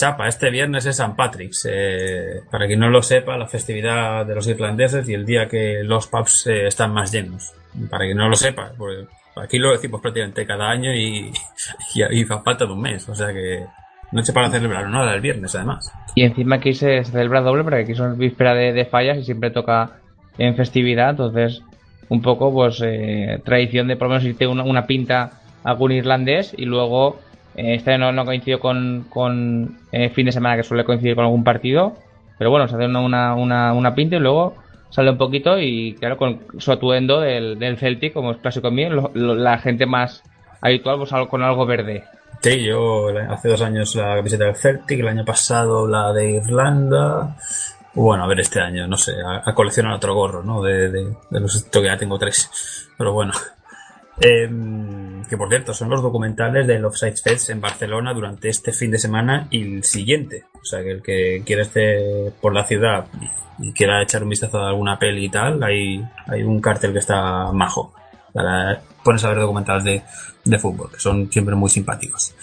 Chapa, 0.05 0.27
este 0.27 0.51
viernes 0.51 0.85
es 0.85 0.97
San 0.97 1.15
Patrick's. 1.15 1.67
Eh, 1.67 2.41
para 2.51 2.67
quien 2.67 2.79
no 2.79 2.91
lo 2.91 3.01
sepa, 3.01 3.37
la 3.37 3.47
festividad 3.47 4.23
de 4.23 4.35
los 4.35 4.47
irlandeses 4.47 5.09
y 5.09 5.15
el 5.15 5.25
día 5.25 5.47
que 5.47 5.81
los 5.83 6.05
pubs 6.05 6.45
eh, 6.45 6.67
están 6.67 6.93
más 6.93 7.11
llenos. 7.11 7.53
Para 7.89 8.05
quien 8.05 8.15
no 8.15 8.29
lo 8.29 8.35
sepa, 8.35 8.71
porque 8.77 9.07
aquí 9.35 9.57
lo 9.57 9.71
decimos 9.71 10.01
prácticamente 10.01 10.45
cada 10.45 10.69
año 10.69 10.93
y, 10.93 11.31
y, 11.95 12.19
y 12.21 12.23
falta 12.23 12.67
de 12.67 12.71
un 12.71 12.81
mes. 12.81 13.09
O 13.09 13.15
sea 13.15 13.33
que 13.33 13.65
noche 14.11 14.31
para 14.31 14.51
celebrar 14.51 14.87
nada 14.89 15.11
el 15.15 15.21
viernes, 15.21 15.55
además. 15.55 15.91
Y 16.13 16.21
encima 16.21 16.57
aquí 16.57 16.75
se 16.75 17.03
celebra 17.03 17.41
doble 17.41 17.63
porque 17.63 17.79
aquí 17.79 17.95
son 17.95 18.15
víspera 18.15 18.53
de, 18.53 18.73
de 18.73 18.85
fallas 18.85 19.17
y 19.17 19.23
siempre 19.23 19.49
toca 19.49 20.01
en 20.37 20.55
festividad. 20.55 21.09
Entonces, 21.09 21.63
un 22.09 22.21
poco, 22.21 22.53
pues, 22.53 22.79
eh, 22.85 23.41
tradición 23.43 23.87
de 23.87 23.95
por 23.95 24.09
lo 24.09 24.13
menos 24.13 24.25
irte 24.25 24.45
una, 24.45 24.65
una 24.65 24.85
pinta 24.85 25.41
a 25.63 25.71
algún 25.71 25.93
irlandés 25.93 26.53
y 26.55 26.65
luego 26.65 27.17
este 27.57 27.91
año 27.93 28.05
no, 28.05 28.11
no 28.11 28.25
coincidió 28.25 28.59
con, 28.59 29.05
con 29.09 29.77
eh, 29.91 30.09
fin 30.09 30.25
de 30.25 30.31
semana 30.31 30.55
que 30.57 30.63
suele 30.63 30.83
coincidir 30.83 31.15
con 31.15 31.25
algún 31.25 31.43
partido. 31.43 31.95
Pero 32.37 32.49
bueno, 32.49 32.67
se 32.67 32.75
hace 32.75 32.85
una, 32.85 33.33
una, 33.35 33.73
una, 33.73 33.95
pinta 33.95 34.17
y 34.17 34.19
luego 34.19 34.55
sale 34.89 35.09
un 35.11 35.17
poquito 35.17 35.59
y 35.59 35.95
claro, 35.99 36.17
con 36.17 36.41
su 36.57 36.71
atuendo 36.71 37.21
del, 37.21 37.57
del 37.57 37.77
Celtic, 37.77 38.13
como 38.13 38.31
es 38.31 38.37
clásico 38.37 38.67
en 38.67 38.75
mí, 38.75 38.85
lo- 38.89 39.35
la 39.35 39.57
gente 39.57 39.85
más 39.85 40.21
habitual, 40.61 40.97
pues 40.97 41.11
con 41.29 41.43
algo 41.43 41.65
verde. 41.65 42.03
Sí, 42.41 42.63
yo 42.63 43.07
hace 43.29 43.49
dos 43.49 43.61
años 43.61 43.95
la 43.95 44.15
camiseta 44.17 44.43
del 44.45 44.55
Celtic, 44.55 44.99
el 44.99 45.07
año 45.07 45.23
pasado 45.25 45.87
la 45.87 46.11
de 46.13 46.31
Irlanda. 46.31 47.35
Bueno, 47.93 48.25
a 48.25 48.27
ver 48.27 48.41
este 48.41 48.59
año, 48.59 48.85
no 48.87 48.97
sé, 48.97 49.13
a, 49.25 49.49
a 49.49 49.53
coleccionar 49.55 49.93
otro 49.93 50.13
gorro, 50.13 50.43
¿no? 50.43 50.61
De, 50.61 50.91
de, 50.91 51.13
de 51.29 51.39
los 51.39 51.63
que 51.71 51.83
ya 51.83 51.97
tengo 51.97 52.19
tres. 52.19 52.89
Pero 52.97 53.13
bueno. 53.13 53.31
Em, 54.21 55.04
que 55.27 55.37
por 55.37 55.49
cierto, 55.49 55.73
son 55.73 55.89
los 55.89 56.01
documentales 56.01 56.67
del 56.67 56.85
Offside 56.85 57.17
Fest 57.17 57.49
en 57.49 57.61
Barcelona 57.61 58.13
durante 58.13 58.49
este 58.49 58.71
fin 58.71 58.91
de 58.91 58.97
semana 58.99 59.47
y 59.49 59.61
el 59.77 59.83
siguiente. 59.83 60.45
O 60.61 60.65
sea, 60.65 60.81
que 60.83 60.91
el 60.91 61.01
que 61.01 61.43
quiera 61.45 61.61
esté 61.63 62.31
por 62.41 62.53
la 62.53 62.65
ciudad 62.65 63.05
y, 63.59 63.71
quiera 63.73 64.01
echar 64.03 64.23
un 64.23 64.29
vistazo 64.29 64.59
a 64.59 64.69
alguna 64.69 64.99
peli 64.99 65.25
y 65.25 65.29
tal, 65.29 65.63
hay, 65.63 66.03
hay 66.27 66.43
un 66.43 66.59
cartel 66.59 66.91
que 66.93 66.99
está 66.99 67.51
majo. 67.53 67.93
Para 68.33 68.81
pones 69.03 69.23
a 69.23 69.29
ver 69.29 69.39
documentales 69.39 69.83
de, 69.85 70.01
de 70.43 70.59
fútbol, 70.59 70.91
que 70.91 70.99
son 70.99 71.31
siempre 71.31 71.55
muy 71.55 71.69
simpáticos. 71.69 72.33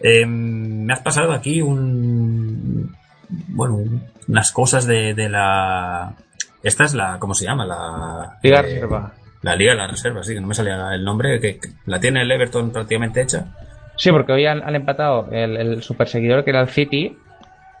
Em, 0.00 0.84
me 0.84 0.92
has 0.92 1.00
pasado 1.00 1.32
aquí 1.32 1.60
un. 1.62 2.96
Bueno, 3.28 3.76
un- 3.76 4.02
unas 4.28 4.50
cosas 4.52 4.86
de, 4.86 5.14
de 5.14 5.28
la. 5.28 6.14
Esta 6.62 6.84
es 6.84 6.94
la. 6.94 7.18
¿Cómo 7.18 7.34
se 7.34 7.44
llama? 7.44 7.64
La. 7.66 8.38
Liga 8.42 8.58
eh, 8.60 8.62
Reserva. 8.62 9.12
La 9.42 9.56
Liga 9.56 9.72
de 9.72 9.78
la 9.78 9.86
Reserva, 9.86 10.22
sí, 10.22 10.34
que 10.34 10.40
no 10.40 10.46
me 10.46 10.54
salía 10.54 10.94
el 10.94 11.02
nombre, 11.02 11.40
que, 11.40 11.58
la 11.86 11.98
tiene 11.98 12.22
el 12.22 12.30
Everton 12.30 12.72
prácticamente 12.72 13.22
hecha. 13.22 13.46
Sí, 13.96 14.10
porque 14.10 14.32
hoy 14.32 14.46
han, 14.46 14.74
empatado 14.74 15.28
el, 15.30 15.56
el 15.56 15.82
super 15.82 16.08
seguidor 16.08 16.44
que 16.44 16.50
era 16.50 16.60
el 16.60 16.68
City. 16.68 17.16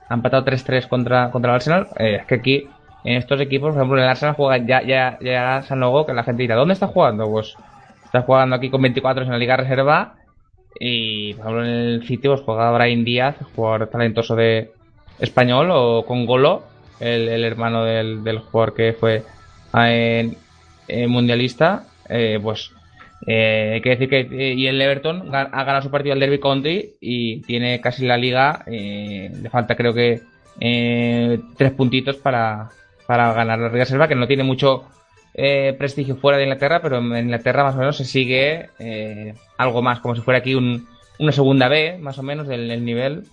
Han 0.08 0.18
empatado 0.18 0.44
3-3 0.44 0.88
contra, 0.88 1.30
contra 1.30 1.50
el 1.50 1.54
Arsenal. 1.56 1.88
Eh, 1.98 2.18
es 2.20 2.26
que 2.26 2.34
aquí, 2.36 2.68
en 3.04 3.16
estos 3.16 3.40
equipos, 3.40 3.70
por 3.70 3.78
ejemplo, 3.78 3.98
en 3.98 4.04
el 4.04 4.10
Arsenal 4.10 4.34
juega 4.34 4.64
ya, 4.64 4.82
ya, 4.82 5.18
ya 5.20 5.62
San 5.62 5.80
Logo, 5.80 6.06
que 6.06 6.14
la 6.14 6.24
gente 6.24 6.42
dirá, 6.42 6.56
¿dónde 6.56 6.74
está 6.74 6.86
jugando? 6.86 7.30
Pues 7.30 7.54
está 8.04 8.22
jugando 8.22 8.56
aquí 8.56 8.70
con 8.70 8.82
24 8.82 9.24
en 9.24 9.30
la 9.30 9.38
Liga 9.38 9.56
Reserva. 9.56 10.14
Y, 10.78 11.34
por 11.34 11.46
ejemplo, 11.46 11.64
en 11.64 11.70
el 11.70 12.06
City 12.06 12.28
pues 12.28 12.40
juega 12.40 12.70
Brian 12.72 13.04
Díaz, 13.04 13.36
jugador 13.54 13.88
talentoso 13.88 14.34
de 14.36 14.72
español, 15.18 15.68
o 15.70 16.04
con 16.06 16.26
Golo, 16.26 16.64
el, 17.00 17.28
el 17.28 17.44
hermano 17.44 17.84
del, 17.84 18.24
del 18.24 18.38
jugador 18.38 18.74
que 18.74 18.92
fue 18.92 19.22
eh, 19.78 20.34
eh, 20.90 21.06
mundialista. 21.06 21.84
Eh, 22.08 22.38
pues 22.42 22.72
eh, 23.26 23.72
hay 23.74 23.80
que 23.80 23.90
decir 23.90 24.08
que 24.08 24.20
eh, 24.20 24.54
y 24.54 24.66
el 24.66 24.80
Everton 24.80 25.34
ha 25.34 25.44
ganado 25.64 25.82
su 25.82 25.90
partido 25.90 26.12
al 26.12 26.20
Derby 26.20 26.40
County 26.40 26.92
y 27.00 27.40
tiene 27.42 27.80
casi 27.80 28.06
la 28.06 28.16
liga. 28.16 28.64
eh, 28.66 29.30
le 29.42 29.50
falta 29.50 29.76
creo 29.76 29.94
que 29.94 30.20
tres 31.56 31.72
puntitos 31.72 32.16
para, 32.16 32.68
para 33.06 33.32
ganar 33.32 33.58
la 33.58 33.68
Liga 33.68 33.84
Reserva, 33.84 34.08
que 34.08 34.14
no 34.14 34.26
tiene 34.26 34.42
mucho 34.44 34.84
prestigio 35.78 36.16
fuera 36.16 36.36
de 36.36 36.44
Inglaterra, 36.44 36.80
pero 36.82 36.98
en 36.98 37.16
Inglaterra 37.16 37.64
más 37.64 37.74
o 37.76 37.78
menos 37.78 37.96
se 37.96 38.04
sigue 38.04 38.68
algo 39.56 39.80
más, 39.80 40.00
como 40.00 40.14
si 40.14 40.20
fuera 40.20 40.38
aquí 40.40 40.54
un- 40.54 40.86
una 41.18 41.32
segunda 41.32 41.68
B, 41.68 41.96
más 41.98 42.18
o 42.18 42.22
menos, 42.22 42.46
del, 42.46 42.68
del 42.68 42.84
nivel. 42.84 43.24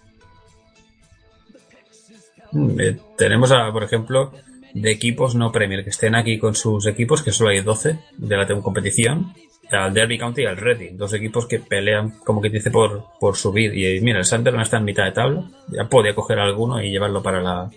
Eh, 2.80 2.98
tenemos, 3.18 3.52
a, 3.52 3.72
por 3.72 3.84
ejemplo, 3.84 4.32
de 4.74 4.92
equipos 4.92 5.36
no 5.36 5.52
Premier 5.52 5.84
que 5.84 5.90
estén 5.90 6.16
aquí 6.16 6.38
con 6.38 6.56
sus 6.56 6.86
equipos, 6.88 7.24
que 7.24 7.32
solo 7.32 7.50
hay 7.50 7.62
12 7.62 8.00
de 8.18 8.38
la 8.38 8.48
competición, 8.62 9.34
al 9.72 9.94
Derby 9.94 10.18
County 10.18 10.44
y 10.44 10.46
al 10.46 10.58
Reading, 10.58 10.98
dos 10.98 11.14
equipos 11.14 11.46
que 11.46 11.60
pelean, 11.60 12.20
como 12.24 12.42
que 12.42 12.50
dice, 12.50 12.72
por, 12.72 13.06
por 13.20 13.36
subir. 13.36 13.78
Y 13.78 14.00
mira, 14.02 14.20
el 14.20 14.26
Sunderland 14.26 14.64
está 14.64 14.78
en 14.78 14.86
mitad 14.86 15.06
de 15.06 15.12
tabla, 15.12 15.44
ya 15.68 15.86
podía 15.86 16.16
coger 16.16 16.40
alguno 16.40 16.82
y 16.82 16.90
llevarlo 16.90 17.22
para 17.22 17.42
la 17.42 17.70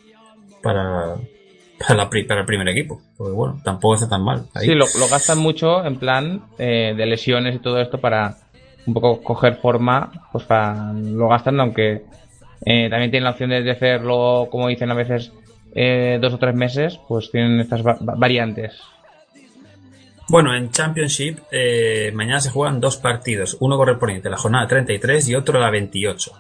para, 0.63 1.17
para, 1.79 1.95
la, 1.95 2.11
para 2.11 2.41
el 2.41 2.47
primer 2.47 2.69
equipo. 2.69 3.01
Porque 3.17 3.33
bueno, 3.33 3.61
tampoco 3.65 3.95
está 3.95 4.09
tan 4.09 4.23
mal. 4.23 4.47
Ahí. 4.55 4.67
Sí, 4.67 4.75
lo, 4.75 4.87
gastan 5.11 5.39
mucho 5.39 5.85
en 5.85 5.97
plan 5.97 6.43
eh, 6.59 6.95
de 6.97 7.07
lesiones 7.07 7.57
y 7.57 7.59
todo 7.59 7.81
esto 7.81 7.99
para 7.99 8.37
un 8.87 8.95
poco 8.95 9.23
coger 9.23 9.57
forma, 9.57 10.29
pues 10.33 10.45
para, 10.45 10.93
lo 10.93 11.29
gastan, 11.29 11.61
aunque 11.61 12.03
eh, 12.65 12.89
también 12.89 13.11
tienen 13.11 13.25
la 13.25 13.31
opción 13.31 13.51
de 13.51 13.71
hacerlo, 13.71 14.49
como 14.51 14.69
dicen 14.69 14.91
a 14.91 14.95
veces, 14.95 15.33
eh, 15.75 16.19
dos 16.21 16.35
o 16.35 16.39
tres 16.39 16.55
meses, 16.55 16.99
pues 17.09 17.31
tienen 17.31 17.61
estas 17.61 17.87
va- 17.87 17.99
va- 18.01 18.15
variantes. 18.17 18.81
Bueno, 20.29 20.55
en 20.55 20.71
Championship 20.71 21.39
eh, 21.51 22.13
mañana 22.15 22.41
se 22.41 22.51
juegan 22.51 22.81
dos 22.81 22.97
partidos, 22.99 23.57
uno 23.61 23.77
correspondiente 23.77 24.29
a 24.29 24.31
la 24.31 24.37
jornada 24.37 24.69
33 24.69 25.29
y 25.29 25.35
otro 25.35 25.59
a 25.59 25.61
la 25.61 25.71
28, 25.71 26.31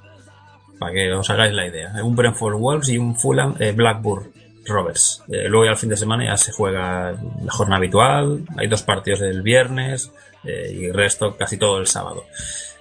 para 0.78 0.93
que 0.93 1.12
os 1.12 1.28
hagáis 1.28 1.53
la 1.53 1.66
idea. 1.66 1.93
Un 2.05 2.14
Brentford 2.14 2.55
Wolves 2.57 2.89
y 2.91 2.99
un 2.99 3.16
Fulham 3.16 3.57
eh, 3.59 3.72
Blackburn 3.72 4.31
Rovers. 4.64 5.24
Eh, 5.28 5.49
luego 5.49 5.64
ya 5.64 5.70
al 5.72 5.76
fin 5.76 5.89
de 5.89 5.97
semana 5.97 6.24
ya 6.24 6.37
se 6.37 6.53
juega 6.53 7.12
la 7.45 7.53
jornada 7.53 7.78
habitual, 7.78 8.45
hay 8.57 8.68
dos 8.68 8.83
partidos 8.83 9.22
el 9.22 9.43
viernes 9.43 10.12
eh, 10.45 10.72
y 10.72 10.85
el 10.85 10.95
resto 10.95 11.37
casi 11.37 11.57
todo 11.57 11.78
el 11.78 11.87
sábado. 11.89 12.24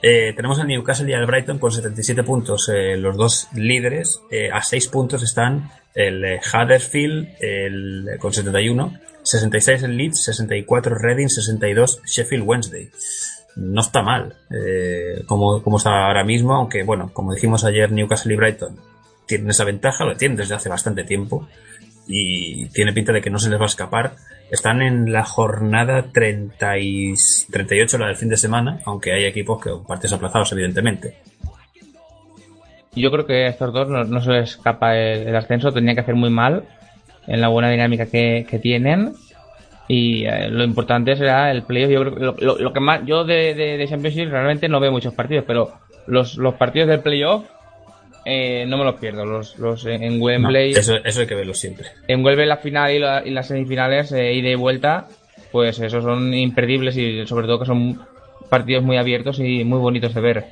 Tenemos 0.01 0.57
al 0.59 0.67
Newcastle 0.67 1.09
y 1.09 1.13
al 1.13 1.25
Brighton 1.25 1.59
con 1.59 1.73
77 1.73 2.23
puntos, 2.23 2.71
los 2.73 3.17
dos 3.17 3.49
líderes. 3.53 4.21
A 4.53 4.61
6 4.63 4.87
puntos 4.87 5.23
están 5.23 5.69
el 5.93 6.23
eh, 6.23 6.39
Huddersfield 6.39 7.27
el, 7.39 8.07
eh, 8.09 8.17
con 8.17 8.33
71, 8.33 8.93
66 9.23 9.83
el 9.83 9.97
Leeds, 9.97 10.23
64 10.23 10.95
Reading, 10.97 11.27
62 11.27 12.01
Sheffield 12.05 12.43
Wednesday. 12.45 12.89
No 13.55 13.81
está 13.81 14.01
mal 14.01 14.35
eh, 14.51 15.23
como, 15.25 15.61
como 15.61 15.77
está 15.77 16.07
ahora 16.07 16.23
mismo, 16.23 16.53
aunque 16.53 16.83
bueno, 16.83 17.11
como 17.13 17.33
dijimos 17.33 17.63
ayer, 17.65 17.91
Newcastle 17.91 18.33
y 18.33 18.37
Brighton 18.37 18.79
tienen 19.25 19.49
esa 19.49 19.63
ventaja, 19.63 20.05
lo 20.05 20.15
tienen 20.15 20.37
desde 20.37 20.55
hace 20.55 20.69
bastante 20.69 21.03
tiempo 21.03 21.47
y 22.07 22.65
tiene 22.69 22.93
pinta 22.93 23.13
de 23.13 23.21
que 23.21 23.29
no 23.29 23.37
se 23.37 23.49
les 23.49 23.59
va 23.59 23.65
a 23.65 23.67
escapar. 23.67 24.15
Están 24.49 24.81
en 24.81 25.13
la 25.13 25.23
jornada 25.23 26.11
30 26.11 26.79
y 26.79 27.13
38, 27.51 27.99
la 27.99 28.07
del 28.07 28.15
fin 28.15 28.29
de 28.29 28.37
semana, 28.37 28.79
aunque 28.85 29.13
hay 29.13 29.25
equipos 29.25 29.63
que 29.63 29.69
partidos 29.87 30.13
aplazados, 30.13 30.51
evidentemente. 30.53 31.17
Yo 32.99 33.11
creo 33.11 33.25
que 33.25 33.45
a 33.45 33.49
estos 33.49 33.73
dos 33.73 33.87
no, 33.87 34.03
no 34.03 34.21
se 34.21 34.31
les 34.31 34.51
escapa 34.51 34.97
el, 34.97 35.27
el 35.27 35.35
ascenso, 35.35 35.71
tendrían 35.71 35.95
que 35.95 36.01
hacer 36.01 36.15
muy 36.15 36.29
mal 36.29 36.63
en 37.27 37.41
la 37.41 37.47
buena 37.47 37.69
dinámica 37.69 38.05
que, 38.07 38.45
que 38.49 38.59
tienen. 38.59 39.13
Y 39.87 40.25
eh, 40.25 40.49
lo 40.49 40.63
importante 40.63 41.15
será 41.15 41.49
el 41.51 41.63
playoff. 41.63 41.91
Yo 41.91 42.01
creo 42.01 42.15
que 42.15 42.23
lo, 42.23 42.35
lo- 42.39 42.57
lo 42.59 42.73
que 42.73 42.79
más, 42.79 43.01
yo 43.05 43.23
de, 43.23 43.55
de, 43.55 43.77
de 43.77 43.87
Championship 43.87 44.29
realmente 44.29 44.67
no 44.69 44.79
veo 44.79 44.91
muchos 44.91 45.13
partidos, 45.15 45.45
pero 45.47 45.71
los, 46.07 46.37
los 46.37 46.53
partidos 46.55 46.89
del 46.89 46.99
playoff 46.99 47.45
eh, 48.25 48.65
no 48.67 48.77
me 48.77 48.83
los 48.83 48.95
pierdo. 48.95 49.25
Los, 49.25 49.57
los 49.57 49.85
en 49.85 50.19
No, 50.19 50.25
Wembley, 50.25 50.71
eso, 50.71 50.95
eso 51.03 51.21
hay 51.21 51.27
que 51.27 51.35
verlo 51.35 51.53
siempre. 51.53 51.87
en 52.07 52.23
Wembley 52.23 52.47
la 52.47 52.57
final 52.57 52.91
y, 52.91 52.99
la- 52.99 53.23
y 53.25 53.31
las 53.31 53.47
semifinales, 53.47 54.11
eh, 54.11 54.33
ida 54.33 54.49
y 54.49 54.55
vuelta, 54.55 55.07
pues 55.51 55.79
esos 55.79 56.03
son 56.03 56.33
imperdibles 56.33 56.95
y 56.97 57.25
sobre 57.25 57.47
todo 57.47 57.59
que 57.59 57.65
son 57.65 57.99
partidos 58.49 58.83
muy 58.83 58.97
abiertos 58.97 59.39
y 59.39 59.63
muy 59.63 59.79
bonitos 59.79 60.13
de 60.13 60.21
ver. 60.21 60.45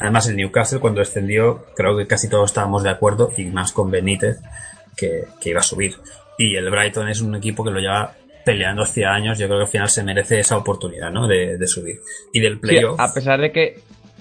Además, 0.00 0.28
el 0.28 0.36
Newcastle, 0.36 0.80
cuando 0.80 1.00
descendió, 1.00 1.66
creo 1.76 1.96
que 1.96 2.06
casi 2.06 2.28
todos 2.28 2.50
estábamos 2.50 2.82
de 2.82 2.90
acuerdo, 2.90 3.30
y 3.36 3.44
más 3.46 3.72
con 3.72 3.90
Benítez, 3.90 4.38
que, 4.96 5.24
que 5.40 5.50
iba 5.50 5.60
a 5.60 5.64
subir. 5.64 5.94
Y 6.38 6.56
el 6.56 6.70
Brighton 6.70 7.08
es 7.08 7.20
un 7.20 7.34
equipo 7.36 7.62
que 7.64 7.70
lo 7.70 7.78
lleva 7.80 8.12
peleando 8.44 8.82
hace 8.82 9.04
años. 9.04 9.38
Yo 9.38 9.46
creo 9.46 9.58
que 9.58 9.64
al 9.64 9.70
final 9.70 9.88
se 9.88 10.02
merece 10.02 10.40
esa 10.40 10.56
oportunidad, 10.56 11.10
¿no? 11.10 11.26
De, 11.28 11.56
de 11.56 11.66
subir. 11.66 11.96
Y 12.32 12.40
del 12.40 12.54
Sí, 12.54 12.60
playoff. 12.60 12.98
a 13.00 13.12
pesar 13.14 13.40
de 13.40 13.52
que 13.52 13.78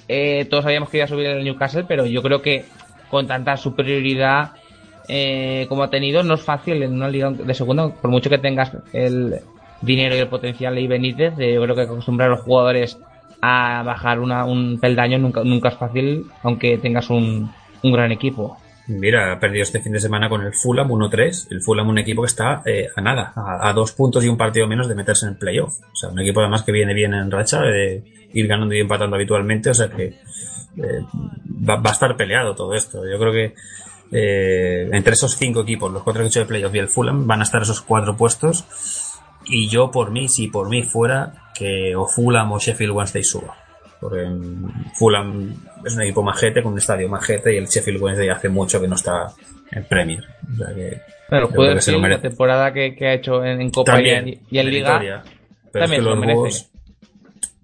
eh, 0.08 0.46
todos 0.50 0.64
sabíamos 0.64 0.90
que 0.90 0.98
iba 0.98 1.06
a 1.06 1.10
subir 1.10 1.26
el 1.28 1.44
Newcastle, 1.44 1.86
pero 1.88 2.06
yo 2.06 2.22
creo 2.22 2.42
que 2.42 2.66
con 3.10 3.26
tanta 3.28 3.58
superioridad 3.58 4.52
eh, 5.08 5.66
como 5.70 5.84
ha 5.84 5.90
tenido, 5.90 6.24
no 6.24 6.36
es 6.36 6.42
fácil 6.42 6.82
en 6.82 6.94
una 6.94 7.10
liga 7.10 7.30
de 7.32 7.54
segunda, 7.54 7.90
por 7.90 8.10
mucho 8.10 8.30
que 8.30 8.38
tengas 8.38 8.72
el 8.94 9.36
dinero 9.82 10.16
y 10.16 10.20
el 10.20 10.28
potencial 10.30 10.76
de 10.76 10.88
Benítez, 10.88 11.34
eh, 11.40 11.54
yo 11.56 11.62
creo 11.62 11.76
que 11.76 11.82
acostumbrar 11.82 12.30
a 12.30 12.36
los 12.36 12.42
jugadores 12.42 12.98
a 13.46 13.84
bajar 13.84 14.22
una, 14.22 14.46
un 14.46 14.80
peldaño 14.80 15.18
nunca, 15.18 15.44
nunca 15.44 15.68
es 15.68 15.76
fácil, 15.76 16.28
aunque 16.44 16.78
tengas 16.78 17.10
un, 17.10 17.52
un 17.84 17.92
gran 17.92 18.10
equipo. 18.14 18.58
Mira, 18.88 19.34
ha 19.34 19.40
perdido 19.40 19.64
este 19.64 19.82
fin 19.82 19.92
de 19.92 20.00
semana 20.00 20.30
con 20.30 20.42
el 20.46 20.54
Fulham 20.54 20.88
1-3. 20.90 21.48
El 21.52 21.62
Fulham, 21.62 21.90
un 21.90 21.98
equipo 21.98 22.22
que 22.22 22.28
está 22.28 22.62
eh, 22.66 22.88
a 22.96 23.02
nada, 23.02 23.34
a, 23.36 23.74
dos 23.74 23.92
puntos 23.92 24.24
y 24.24 24.30
un 24.30 24.38
partido 24.38 24.66
menos 24.66 24.88
de 24.88 24.96
meterse 24.96 25.26
en 25.26 25.34
el 25.34 25.38
playoff. 25.38 25.74
O 25.92 25.96
sea, 25.96 26.10
un 26.10 26.20
equipo 26.22 26.40
además 26.40 26.64
que 26.64 26.72
viene 26.72 26.94
bien 26.94 27.14
en 27.14 27.30
racha, 27.30 27.62
de 27.62 28.04
ir 28.34 28.48
ganando 28.48 28.74
y 28.76 28.80
empatando 28.80 29.18
habitualmente. 29.18 29.70
O 29.70 29.74
sea 29.74 29.90
que 29.90 30.06
eh, 30.06 31.02
va, 31.70 31.78
va 31.78 31.90
a 31.90 31.94
estar 31.94 32.16
peleado 32.16 32.56
todo 32.56 32.74
esto. 32.74 33.06
Yo 33.06 33.20
creo 33.20 33.34
que 33.34 33.54
eh, 34.12 34.90
entre 34.94 35.14
esos 35.14 35.36
cinco 35.36 35.62
equipos, 35.62 35.92
los 35.92 36.04
cuatro 36.04 36.22
que 36.22 36.28
he 36.28 36.30
hecho 36.30 36.40
de 36.42 36.46
playoff 36.46 36.76
y 36.76 36.80
el 36.80 36.88
Fulham, 36.88 37.28
van 37.28 37.42
a 37.42 37.44
estar 37.44 37.62
esos 37.62 37.82
cuatro 37.82 38.16
puestos. 38.16 38.66
Y 39.46 39.68
yo, 39.68 39.92
por 39.92 40.12
mí, 40.12 40.28
si 40.28 40.48
por 40.48 40.70
mí 40.70 40.84
fuera, 40.84 41.34
que 41.54 41.96
o 41.96 42.08
Fulham 42.08 42.52
o 42.52 42.60
Sheffield 42.60 42.94
Wednesday 42.94 43.24
suba. 43.24 43.56
Porque 44.00 44.28
Fulham 44.96 45.54
es 45.86 45.96
un 45.96 46.02
equipo 46.02 46.24
majete, 46.24 46.62
con 46.62 46.74
un 46.74 46.78
estadio 46.78 47.08
majete, 47.10 47.54
y 47.54 47.58
el 47.58 47.68
Sheffield 47.68 48.02
Wednesday 48.02 48.30
hace 48.30 48.50
mucho 48.50 48.82
que 48.82 48.88
no 48.88 48.96
está 48.96 49.28
en 49.72 49.86
Premier. 49.86 50.24
O 50.54 50.58
sea 50.58 50.76
que, 50.76 51.02
Pero 51.30 51.50
puede 51.50 51.76
que 51.76 51.82
se 51.82 51.92
lo 51.92 52.00
decir, 52.00 52.12
la 52.12 52.22
temporada 52.22 52.74
que, 52.74 52.96
que 52.96 53.08
ha 53.08 53.14
hecho 53.14 53.44
en, 53.44 53.62
en 53.62 53.72
Copa 53.72 53.94
y 53.94 53.96
También, 53.96 54.28
en, 54.28 54.40
y 54.50 54.60
en 54.60 54.70
Liga. 54.70 55.24
Pero 55.72 55.86
es 55.86 55.92
también 55.92 56.04
que 56.04 56.10
los 56.10 56.36
búhos, 56.36 56.72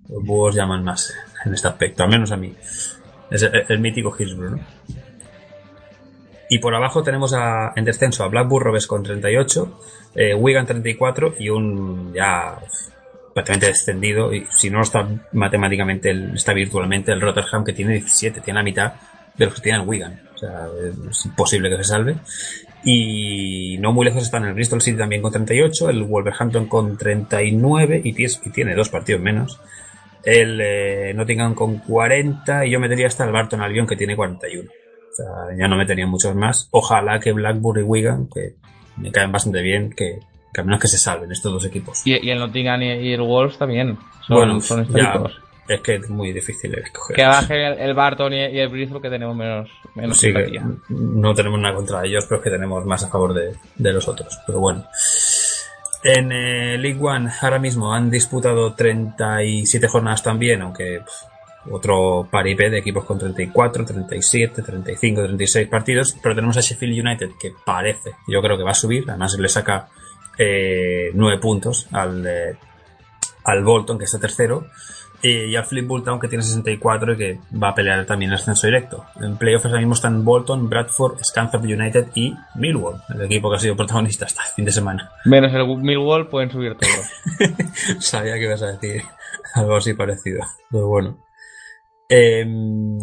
los 0.09 0.23
búhos 0.23 0.55
llaman 0.55 0.83
más 0.83 1.13
en 1.45 1.53
este 1.53 1.67
aspecto, 1.67 2.03
al 2.03 2.09
menos 2.09 2.31
a 2.31 2.37
mí. 2.37 2.53
Es 3.29 3.43
el, 3.43 3.65
el 3.67 3.79
mítico 3.79 4.15
Hillsborough, 4.17 4.51
¿no? 4.51 4.59
Y 6.49 6.59
por 6.59 6.73
abajo 6.73 7.03
tenemos 7.03 7.33
a, 7.33 7.73
en 7.75 7.85
descenso 7.85 8.23
a 8.23 8.27
Blackburn 8.27 8.65
Rovers 8.65 8.87
con 8.87 9.03
38, 9.03 9.79
eh, 10.15 10.33
Wigan 10.33 10.65
34 10.65 11.35
y 11.37 11.49
un 11.49 12.11
ya 12.13 12.59
prácticamente 13.33 13.67
descendido, 13.67 14.33
y 14.33 14.45
si 14.49 14.69
no 14.69 14.81
está 14.81 15.07
matemáticamente, 15.33 16.11
está 16.33 16.53
virtualmente 16.53 17.11
el 17.11 17.21
Rotterdam 17.21 17.63
que 17.63 17.73
tiene 17.73 17.93
17, 17.93 18.41
tiene 18.41 18.59
la 18.59 18.63
mitad 18.63 18.93
de 19.37 19.45
los 19.45 19.53
que 19.53 19.61
tiene 19.61 19.79
el 19.79 19.87
Wigan. 19.87 20.27
O 20.33 20.37
sea, 20.37 20.67
es 21.09 21.25
imposible 21.25 21.69
que 21.69 21.77
se 21.77 21.83
salve. 21.83 22.15
Y 22.83 23.77
no 23.79 23.91
muy 23.91 24.05
lejos 24.05 24.23
están 24.23 24.45
el 24.45 24.53
Bristol 24.53 24.81
City 24.81 24.97
también 24.97 25.21
con 25.21 25.31
38, 25.31 25.89
el 25.89 26.03
Wolverhampton 26.03 26.67
con 26.67 26.97
39 26.97 28.01
y, 28.03 28.09
y 28.09 28.49
tiene 28.51 28.73
dos 28.73 28.89
partidos 28.89 29.21
menos. 29.21 29.59
El 30.23 30.59
eh, 30.61 31.13
Nottingham 31.13 31.53
con 31.53 31.79
40 31.79 32.65
y 32.65 32.71
yo 32.71 32.79
metería 32.79 33.07
hasta 33.07 33.25
el 33.25 33.31
Barton 33.31 33.61
Albion 33.61 33.87
que 33.87 33.95
tiene 33.95 34.15
41. 34.15 34.69
Sea, 35.19 35.57
ya 35.57 35.67
no 35.67 35.75
metería 35.75 36.07
muchos 36.07 36.33
más. 36.35 36.69
Ojalá 36.71 37.19
que 37.19 37.33
Blackburn 37.33 37.81
y 37.81 37.83
Wigan, 37.83 38.29
que 38.33 38.55
me 38.97 39.11
caen 39.11 39.31
bastante 39.31 39.61
bien, 39.61 39.91
que, 39.91 40.19
que 40.53 40.61
al 40.61 40.65
menos 40.65 40.79
que 40.79 40.87
se 40.87 40.97
salven 40.97 41.31
estos 41.31 41.51
dos 41.51 41.65
equipos. 41.65 42.01
y, 42.05 42.25
y 42.25 42.29
el 42.29 42.39
Nottingham 42.39 42.81
y, 42.81 43.11
el 43.13 43.21
Wolves 43.21 43.57
también. 43.57 43.97
Son, 44.25 44.37
bueno, 44.37 44.61
son 44.61 44.87
ya, 44.87 45.01
históricos. 45.01 45.41
es 45.67 45.81
que 45.81 45.95
es 45.95 46.09
muy 46.09 46.31
difícil 46.31 46.73
escoger. 46.75 47.15
Que 47.15 47.25
baje 47.25 47.67
el, 47.67 47.79
el 47.79 47.93
Barton 47.93 48.33
y, 48.33 48.59
el 48.59 48.69
Bristol 48.69 49.01
que 49.01 49.09
tenemos 49.09 49.35
menos, 49.35 49.69
menos 49.95 50.17
Sí, 50.17 50.33
que 50.33 50.61
no 50.89 51.33
tenemos 51.33 51.59
nada 51.59 51.75
contra 51.75 52.05
ellos, 52.05 52.25
pero 52.27 52.39
es 52.39 52.43
que 52.43 52.51
tenemos 52.51 52.85
más 52.85 53.03
a 53.03 53.09
favor 53.09 53.33
de, 53.33 53.55
de 53.75 53.93
los 53.93 54.07
otros. 54.07 54.39
Pero 54.45 54.59
bueno. 54.59 54.85
En 56.01 56.31
eh, 56.31 56.77
League 56.77 56.99
One 57.01 57.29
ahora 57.41 57.59
mismo 57.59 57.93
han 57.93 58.09
disputado 58.09 58.73
37 58.73 59.87
jornadas 59.89 60.23
también, 60.23 60.61
aunque 60.61 61.01
pff, 61.01 61.28
otro 61.71 62.27
paripé 62.29 62.69
de 62.69 62.79
equipos 62.79 63.05
con 63.05 63.19
34, 63.19 63.85
37, 63.85 64.61
35, 64.61 65.23
36 65.23 65.67
partidos. 65.67 66.15
Pero 66.21 66.35
tenemos 66.35 66.57
a 66.57 66.61
Sheffield 66.61 67.05
United 67.05 67.31
que 67.39 67.53
parece, 67.65 68.11
yo 68.27 68.41
creo 68.41 68.57
que 68.57 68.63
va 68.63 68.71
a 68.71 68.75
subir, 68.75 69.05
además 69.07 69.37
le 69.37 69.49
saca 69.49 69.87
eh, 70.37 71.11
9 71.13 71.39
puntos 71.39 71.87
al, 71.91 72.25
eh, 72.25 72.57
al 73.43 73.63
Bolton, 73.63 73.97
que 73.97 74.05
está 74.05 74.19
tercero, 74.19 74.65
y, 75.21 75.55
al 75.55 75.65
Fleetwood 75.65 76.03
Town, 76.03 76.19
que 76.19 76.27
tiene 76.27 76.43
64 76.43 77.13
y 77.13 77.17
que 77.17 77.39
va 77.61 77.69
a 77.69 77.75
pelear 77.75 78.05
también 78.05 78.31
el 78.31 78.35
ascenso 78.35 78.67
directo. 78.67 79.05
En 79.19 79.37
playoffs 79.37 79.65
ahora 79.65 79.79
mismo 79.79 79.93
están 79.93 80.23
Bolton, 80.23 80.69
Bradford, 80.69 81.21
Scunthorpe 81.23 81.67
United 81.67 82.07
y 82.15 82.33
Millwall, 82.55 83.01
el 83.13 83.23
equipo 83.23 83.49
que 83.49 83.57
ha 83.57 83.59
sido 83.59 83.75
protagonista 83.75 84.25
hasta 84.25 84.43
el 84.43 84.49
fin 84.49 84.65
de 84.65 84.71
semana. 84.71 85.11
Menos 85.25 85.53
el 85.53 85.67
Millwall 85.67 86.27
pueden 86.29 86.51
subir 86.51 86.77
todos. 86.77 87.99
Sabía 87.99 88.35
que 88.35 88.45
ibas 88.45 88.61
a 88.61 88.67
decir 88.67 89.03
algo 89.55 89.75
así 89.75 89.93
parecido, 89.93 90.39
pero 90.71 90.87
bueno. 90.87 91.28
Em, 92.09 92.97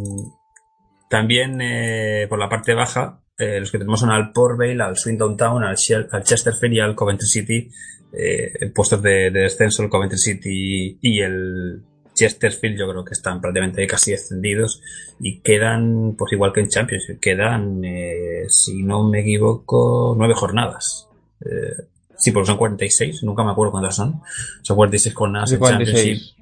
también 1.08 1.60
eh, 1.60 2.26
por 2.28 2.38
la 2.38 2.48
parte 2.48 2.74
baja, 2.74 3.22
eh, 3.38 3.60
los 3.60 3.70
que 3.70 3.78
tenemos 3.78 4.00
son 4.00 4.10
al 4.10 4.32
Port 4.32 4.58
Vale, 4.58 4.82
al 4.82 4.96
Swindon 4.96 5.36
Town, 5.36 5.62
al, 5.62 5.76
al 6.10 6.24
Chesterfield 6.24 6.74
y 6.74 6.80
al 6.80 6.94
Coventry 6.94 7.26
City. 7.26 7.70
Eh, 8.12 8.70
puestos 8.74 9.02
de, 9.02 9.30
de 9.30 9.40
descenso, 9.40 9.82
el 9.82 9.88
Coventry 9.88 10.18
City 10.18 10.98
y 11.00 11.20
el 11.20 11.82
Chesterfield 12.16 12.78
yo 12.78 12.88
creo 12.88 13.04
que 13.04 13.12
están 13.12 13.40
prácticamente 13.40 13.86
casi 13.86 14.12
descendidos 14.12 14.82
y 15.20 15.40
quedan, 15.40 16.16
pues 16.16 16.32
igual 16.32 16.52
que 16.52 16.60
en 16.60 16.68
Champions, 16.68 17.12
quedan, 17.20 17.84
eh, 17.84 18.46
si 18.48 18.82
no 18.82 19.04
me 19.08 19.20
equivoco, 19.20 20.14
nueve 20.16 20.34
jornadas. 20.34 21.08
Eh, 21.44 21.84
sí, 22.16 22.32
porque 22.32 22.46
son 22.46 22.56
46, 22.56 23.22
nunca 23.22 23.44
me 23.44 23.52
acuerdo 23.52 23.72
cuántas 23.72 23.96
son. 23.96 24.22
Son 24.62 24.76
46 24.76 25.14
jornadas 25.14 25.52
en 25.52 25.58
46. 25.58 25.94
Championship, 25.94 26.36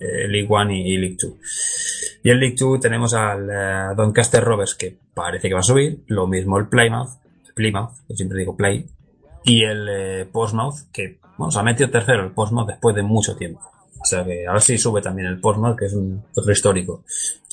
eh, 0.00 0.26
League 0.28 0.48
One 0.48 0.76
y, 0.76 0.96
League 0.96 1.16
Two. 1.18 1.36
Y 2.22 2.30
en 2.30 2.40
League 2.40 2.56
Two 2.56 2.80
tenemos 2.80 3.14
al 3.14 3.48
eh, 3.50 3.94
Doncaster 3.96 4.42
Rovers 4.42 4.74
que 4.74 4.96
parece 5.14 5.48
que 5.48 5.54
va 5.54 5.60
a 5.60 5.64
subir, 5.64 6.00
lo 6.06 6.26
mismo 6.26 6.58
el 6.58 6.68
Plymouth, 6.68 7.10
Plymouth, 7.54 7.90
yo 8.08 8.16
siempre 8.16 8.38
digo 8.38 8.56
Play, 8.56 8.86
y 9.44 9.64
el 9.64 9.86
eh, 9.88 10.26
Portsmouth 10.30 10.90
que, 10.92 11.18
bueno, 11.36 11.50
se 11.50 11.58
ha 11.58 11.62
metido 11.62 11.90
tercero 11.90 12.24
el 12.24 12.32
Portsmouth 12.32 12.66
después 12.66 12.94
de 12.96 13.02
mucho 13.02 13.36
tiempo. 13.36 13.60
O 14.00 14.04
sea 14.04 14.24
que 14.24 14.46
ahora 14.46 14.60
sí 14.60 14.78
sube 14.78 15.02
también 15.02 15.28
el 15.28 15.40
Portsmouth, 15.40 15.76
que 15.76 15.86
es 15.86 15.92
un 15.92 16.24
otro 16.34 16.52
histórico. 16.52 17.04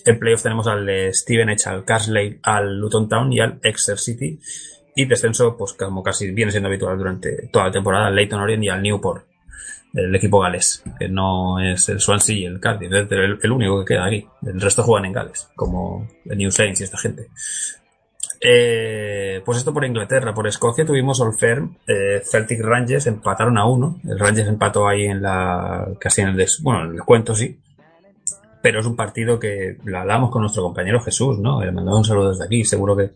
En 0.06 0.18
playoff 0.18 0.44
tenemos 0.44 0.68
al 0.68 0.88
eh, 0.88 1.14
Stevenage, 1.14 1.68
al 1.68 1.84
Carsley, 1.84 2.40
al 2.44 2.80
Luton 2.80 3.10
Town 3.10 3.34
y 3.34 3.42
al 3.42 3.60
Exeter 3.62 4.00
City. 4.00 4.40
Y 4.96 5.06
descenso, 5.06 5.58
pues 5.58 5.74
como 5.74 6.02
casi 6.02 6.32
viene 6.32 6.52
siendo 6.52 6.70
habitual 6.70 6.98
durante 6.98 7.50
toda 7.50 7.66
la 7.66 7.72
temporada, 7.72 8.08
al 8.08 8.16
Leighton 8.16 8.40
Orient 8.40 8.64
y 8.64 8.70
al 8.70 8.82
Newport, 8.82 9.26
el 9.98 10.16
equipo 10.16 10.40
galés, 10.40 10.84
que 11.00 11.10
no 11.10 11.60
es 11.60 11.90
el 11.90 12.00
Swansea 12.00 12.36
y 12.36 12.46
el 12.46 12.60
Cardiff, 12.60 12.92
el, 12.92 13.52
único 13.52 13.80
que 13.80 13.96
queda 13.96 14.06
aquí. 14.06 14.28
El 14.46 14.62
resto 14.62 14.84
juegan 14.84 15.06
en 15.06 15.14
Gales, 15.14 15.50
como 15.56 16.08
el 16.26 16.38
New 16.38 16.52
Saints 16.52 16.82
y 16.82 16.84
esta 16.84 16.98
gente. 16.98 17.30
Eh, 18.40 19.42
pues 19.44 19.58
esto 19.58 19.74
por 19.74 19.84
Inglaterra, 19.84 20.36
por 20.36 20.48
Escocia 20.48 20.86
tuvimos 20.86 21.20
Old 21.20 21.40
Firm, 21.40 21.78
eh, 21.88 22.22
Celtic 22.24 22.62
Rangers 22.62 23.08
empataron 23.08 23.58
a 23.58 23.66
uno, 23.66 24.00
el 24.08 24.20
Rangers 24.20 24.48
empató 24.48 24.88
ahí 24.88 25.06
en 25.06 25.24
la, 25.24 25.88
casi 26.00 26.22
en 26.22 26.28
el 26.30 26.36
des, 26.36 26.62
bueno, 26.62 26.82
en 26.82 26.88
el 26.90 26.94
descuento 26.94 27.34
sí, 27.34 27.60
pero 28.62 28.80
es 28.80 28.86
un 28.86 28.96
partido 28.96 29.40
que 29.40 29.78
lo 29.84 29.98
hablamos 29.98 30.30
con 30.30 30.44
nuestro 30.44 30.62
compañero 30.62 31.00
Jesús, 31.02 31.40
¿no? 31.40 31.64
Le 31.66 31.72
mandamos 31.72 32.00
un 32.00 32.06
saludo 32.06 32.30
desde 32.30 32.46
aquí, 32.46 32.64
seguro 32.64 32.96
que, 32.96 33.14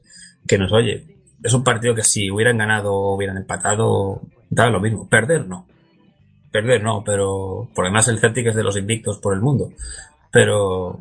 que 0.47 0.57
nos 0.57 0.71
oye. 0.71 1.05
Es 1.43 1.53
un 1.53 1.63
partido 1.63 1.93
que 1.93 2.03
si 2.03 2.31
hubieran 2.31 2.57
ganado 2.57 2.93
o 2.93 3.15
hubieran 3.15 3.37
empatado, 3.37 4.21
da 4.49 4.69
lo 4.69 4.79
mismo. 4.79 5.07
Perder 5.07 5.47
no. 5.47 5.67
Perder 6.51 6.83
no, 6.83 7.03
pero 7.05 7.69
por 7.73 7.85
además 7.85 8.07
el 8.09 8.19
Celtic 8.19 8.47
es 8.47 8.55
de 8.55 8.63
los 8.63 8.77
invictos 8.77 9.19
por 9.19 9.33
el 9.33 9.41
mundo. 9.41 9.69
Pero 10.31 10.99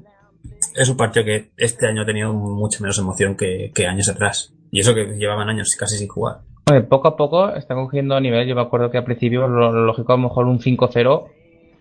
es 0.75 0.89
un 0.89 0.97
partido 0.97 1.25
que 1.25 1.51
este 1.57 1.87
año 1.87 2.03
ha 2.03 2.07
tenido 2.07 2.33
mucha 2.33 2.81
menos 2.81 2.99
emoción 2.99 3.37
que, 3.37 3.73
años 3.87 4.09
atrás. 4.09 4.53
Y 4.71 4.81
eso 4.81 4.95
que 4.95 5.07
llevaban 5.17 5.49
años 5.49 5.75
casi 5.79 5.97
sin 5.99 6.09
jugar. 6.09 6.39
Poco 6.89 7.09
a 7.09 7.17
poco 7.17 7.51
está 7.55 7.75
cogiendo 7.75 8.21
nivel. 8.21 8.47
Yo 8.47 8.55
me 8.55 8.61
acuerdo 8.61 8.91
que 8.91 8.99
al 8.99 9.05
principio 9.05 9.49
lo, 9.49 9.73
lógico 9.73 10.13
a 10.13 10.17
lo 10.17 10.23
mejor 10.23 10.47
un 10.47 10.61
5-0, 10.61 11.25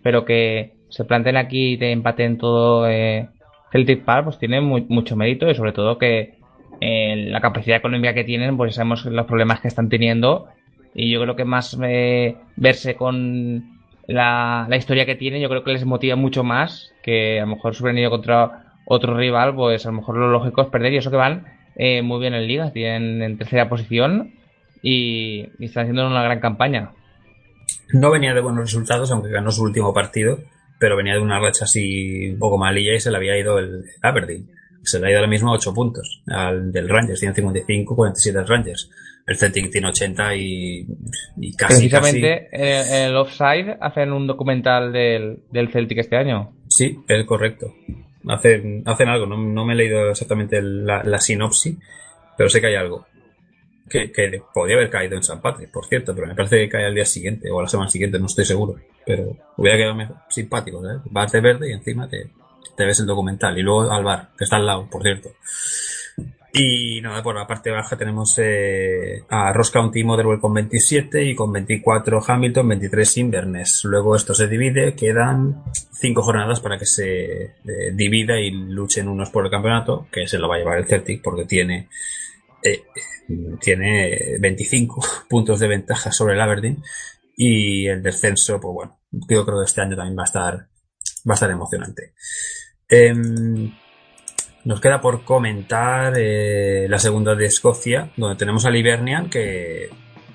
pero 0.02 0.26
que 0.26 0.74
se 0.90 1.06
planteen 1.06 1.38
aquí 1.38 1.74
y 1.74 1.78
te 1.78 1.92
empaten 1.92 2.40
todo 2.40 2.88
eh, 2.90 3.30
Celtic 3.72 4.04
Park, 4.04 4.24
pues 4.26 4.40
tiene 4.40 4.62
mu- 4.62 4.86
mucho 4.90 5.16
mérito 5.16 5.48
y 5.48 5.54
sobre 5.54 5.74
todo 5.74 6.00
que 6.00 6.40
eh, 6.82 7.16
la 7.30 7.40
capacidad 7.42 7.78
económica 7.78 8.16
que 8.16 8.24
tienen, 8.24 8.58
pues 8.58 8.74
sabemos 8.74 9.06
los 9.06 9.28
problemas 9.28 9.60
que 9.62 9.68
están 9.68 9.90
teniendo 9.90 10.48
y 10.94 11.12
yo 11.12 11.22
creo 11.22 11.36
que 11.36 11.46
más 11.46 11.78
eh, 11.84 12.36
verse 12.56 12.96
con 12.96 13.80
la, 14.08 14.66
la 14.70 14.78
historia 14.78 15.06
que 15.06 15.16
tienen, 15.16 15.42
yo 15.42 15.50
creo 15.50 15.64
que 15.64 15.74
les 15.74 15.86
motiva 15.86 16.16
mucho 16.16 16.44
más 16.44 16.94
que 17.04 17.40
a 17.40 17.46
lo 17.46 17.56
mejor 17.56 17.76
si 17.76 17.84
hubieran 17.84 18.00
ido 18.00 18.10
contra 18.10 18.74
otro 18.86 19.16
rival, 19.16 19.56
pues 19.56 19.86
a 19.86 19.90
lo 19.90 19.98
mejor 19.98 20.18
lo 20.18 20.32
lógico 20.32 20.62
es 20.62 20.68
perder 20.68 20.94
y 20.94 20.98
eso 20.98 21.12
que 21.12 21.18
van 21.18 21.46
eh, 21.76 22.02
muy 22.02 22.20
bien 22.20 22.34
en 22.34 22.48
liga, 22.48 22.72
tienen 22.72 23.22
en 23.22 23.38
tercera 23.38 23.70
posición 23.70 24.34
y, 24.82 25.50
están 25.60 25.84
haciendo 25.84 26.08
una 26.08 26.24
gran 26.24 26.40
campaña. 26.40 26.92
No 27.94 28.12
venía 28.12 28.34
de 28.34 28.42
buenos 28.42 28.66
resultados, 28.66 29.12
aunque 29.12 29.30
ganó 29.30 29.52
su 29.52 29.64
último 29.64 29.94
partido, 29.94 30.40
pero 30.80 30.98
venía 30.98 31.14
de 31.14 31.22
una 31.22 31.40
racha 31.40 31.66
así 31.66 32.32
un 32.32 32.40
poco 32.40 32.58
malilla 32.58 32.94
y 32.94 33.00
se 33.00 33.12
le 33.12 33.18
había 33.18 33.38
ido 33.38 33.60
el 33.60 33.84
Aberdeen. 34.02 34.50
Se 34.84 35.00
le 35.00 35.08
ha 35.08 35.10
ido 35.12 35.20
ahora 35.20 35.30
mismo 35.30 35.52
a 35.52 35.56
8 35.56 35.74
puntos 35.74 36.22
al 36.28 36.72
del 36.72 36.90
Rangers, 36.90 37.20
tiene 37.20 37.36
55, 37.36 37.96
47 37.96 38.40
el 38.40 38.48
Rangers. 38.48 38.90
El 39.30 39.38
Celtic 39.38 39.72
tiene 39.72 39.88
80 39.90 40.36
y, 40.36 40.88
y 41.38 41.54
casi, 41.56 41.74
Precisamente 41.76 42.50
En, 42.52 42.94
en 42.94 43.04
el 43.10 43.16
Offside 43.16 43.78
hacen 43.80 44.12
un 44.12 44.26
documental 44.28 44.92
del, 44.92 45.40
del 45.52 45.70
Celtic 45.70 46.00
este 46.00 46.18
año. 46.18 46.52
Sí, 46.68 47.00
es 47.08 47.26
correcto. 47.26 47.74
Hacen, 48.28 48.84
hacen 48.86 49.08
algo, 49.08 49.26
no, 49.26 49.38
no 49.38 49.66
me 49.66 49.74
he 49.74 49.78
leído 49.78 50.10
exactamente 50.10 50.62
la 50.62 51.20
sinopsis, 51.20 51.78
pero 52.38 52.50
sé 52.50 52.60
que 52.60 52.68
hay 52.68 52.76
algo. 52.76 53.06
Que, 53.90 54.12
que 54.12 54.40
podría 54.54 54.76
haber 54.78 54.90
caído 54.92 55.16
en 55.16 55.24
San 55.24 55.42
Patrick, 55.42 55.72
por 55.72 55.86
cierto, 55.88 56.14
pero 56.14 56.28
me 56.28 56.36
parece 56.36 56.58
que 56.58 56.70
cae 56.70 56.86
al 56.86 56.94
día 56.94 57.06
siguiente 57.06 57.50
o 57.50 57.60
a 57.60 57.64
la 57.64 57.70
semana 57.70 57.90
siguiente, 57.90 58.20
no 58.20 58.28
estoy 58.28 58.46
seguro. 58.46 58.76
Pero 59.06 59.36
hubiera 59.58 59.78
quedado 59.78 59.96
mejor- 59.96 60.18
simpático, 60.30 60.82
¿sabes? 60.82 61.02
Vas 61.06 61.32
de 61.32 61.42
verde 61.42 61.70
y 61.70 61.74
encima 61.74 62.08
te, 62.08 62.30
te 62.78 62.86
ves 62.86 63.00
el 63.00 63.08
documental. 63.08 63.58
Y 63.58 63.62
luego 63.64 63.92
al 63.92 64.04
bar, 64.04 64.30
que 64.38 64.44
está 64.44 64.58
al 64.58 64.66
lado, 64.68 64.88
por 64.92 65.02
cierto. 65.02 65.30
Y 66.52 67.00
nada, 67.02 67.22
por 67.22 67.36
la 67.36 67.46
parte 67.46 67.70
baja 67.70 67.96
tenemos 67.96 68.34
eh, 68.40 69.24
a 69.30 69.54
Ross 69.54 69.70
County 69.70 70.04
Motherwell 70.04 70.40
con 70.40 70.54
27 70.54 71.24
y 71.24 71.36
con 71.36 71.52
24 71.54 72.22
Hamilton, 72.26 72.68
23 72.70 73.18
Inverness. 73.18 73.82
Luego 73.84 74.16
esto 74.16 74.34
se 74.34 74.48
divide, 74.48 74.96
quedan 74.96 75.64
cinco 75.94 76.24
jornadas 76.24 76.60
para 76.60 76.78
que 76.80 76.88
se 76.88 77.44
eh, 77.44 77.92
divida 77.94 78.40
y 78.40 78.50
luchen 78.50 79.08
unos 79.08 79.30
por 79.30 79.46
el 79.46 79.52
campeonato, 79.52 80.08
que 80.12 80.28
se 80.28 80.40
lo 80.40 80.50
va 80.50 80.56
a 80.56 80.60
llevar 80.60 80.80
el 80.80 80.88
Celtic 80.88 81.22
porque 81.22 81.46
tiene 81.46 81.88
eh, 82.64 82.84
tiene 83.62 84.38
25 84.40 85.02
puntos 85.30 85.60
de 85.60 85.68
ventaja 85.68 86.12
sobre 86.12 86.34
el 86.34 86.42
Aberdeen 86.42 86.82
y 87.38 87.88
el 87.88 88.02
descenso, 88.02 88.60
pues 88.60 88.74
bueno, 88.74 89.00
yo 89.12 89.46
creo 89.46 89.60
que 89.60 89.66
este 89.66 89.82
año 89.82 89.96
también 89.96 90.18
va 90.18 90.24
a 90.24 90.26
estar 90.26 90.54
va 90.56 91.34
a 91.34 91.36
estar 91.36 91.52
emocionante. 91.52 92.14
Em, 92.88 93.72
nos 94.70 94.80
queda 94.82 95.02
por 95.02 95.24
comentar 95.24 96.14
eh, 96.16 96.86
la 96.88 97.00
segunda 97.00 97.34
de 97.34 97.46
Escocia, 97.48 98.10
donde 98.16 98.36
tenemos 98.38 98.66
al 98.68 98.76
Hibernian 98.76 99.28
que, 99.30 99.90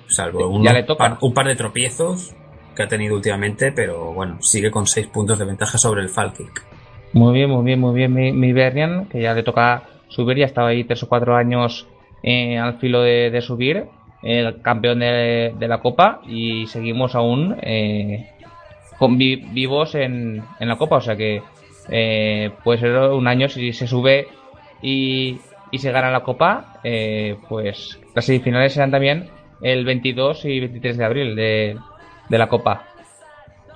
salvo 0.08 0.48
un, 0.48 0.64
par, 0.98 1.18
un 1.20 1.32
par 1.32 1.46
de 1.46 1.54
tropiezos 1.54 2.34
que 2.74 2.82
ha 2.82 2.88
tenido 2.88 3.14
últimamente, 3.14 3.70
pero 3.70 4.12
bueno, 4.12 4.38
sigue 4.42 4.72
con 4.72 4.88
6 4.88 5.06
puntos 5.06 5.38
de 5.38 5.44
ventaja 5.44 5.78
sobre 5.78 6.02
el 6.02 6.08
Falkirk. 6.08 6.64
Muy 7.12 7.32
bien, 7.32 7.48
muy 7.48 7.64
bien, 7.64 7.78
muy 7.78 7.94
bien. 7.94 8.12
Mi, 8.12 8.32
mi 8.32 8.52
Bernian, 8.52 9.06
que 9.06 9.22
ya 9.22 9.34
le 9.34 9.44
toca 9.44 9.84
subir, 10.08 10.36
ya 10.38 10.46
estaba 10.46 10.70
ahí 10.70 10.82
tres 10.82 11.00
o 11.04 11.08
cuatro 11.08 11.36
años 11.36 11.86
eh, 12.24 12.58
al 12.58 12.80
filo 12.80 13.02
de, 13.02 13.30
de 13.30 13.40
subir, 13.40 13.84
el 14.24 14.60
campeón 14.62 14.98
de, 14.98 15.54
de 15.56 15.68
la 15.68 15.78
Copa, 15.78 16.22
y 16.26 16.66
seguimos 16.66 17.14
aún 17.14 17.56
eh, 17.62 18.30
con 18.98 19.16
vi- 19.16 19.36
vivos 19.52 19.94
en, 19.94 20.42
en 20.58 20.68
la 20.68 20.74
Copa. 20.76 20.96
O 20.96 21.00
sea 21.00 21.14
que 21.14 21.40
eh, 21.88 22.50
puede 22.62 22.78
ser 22.80 22.96
un 22.96 23.26
año 23.28 23.48
si 23.48 23.72
se 23.72 23.86
sube 23.86 24.28
y, 24.82 25.38
y 25.70 25.78
se 25.78 25.92
gana 25.92 26.10
la 26.10 26.20
Copa, 26.22 26.80
eh, 26.84 27.36
pues 27.48 27.98
las 28.14 28.24
semifinales 28.24 28.72
serán 28.74 28.90
también 28.90 29.28
el 29.62 29.84
22 29.84 30.44
y 30.44 30.60
23 30.60 30.96
de 30.98 31.04
abril 31.04 31.36
de, 31.36 31.76
de 32.28 32.38
la 32.38 32.48
Copa. 32.48 32.88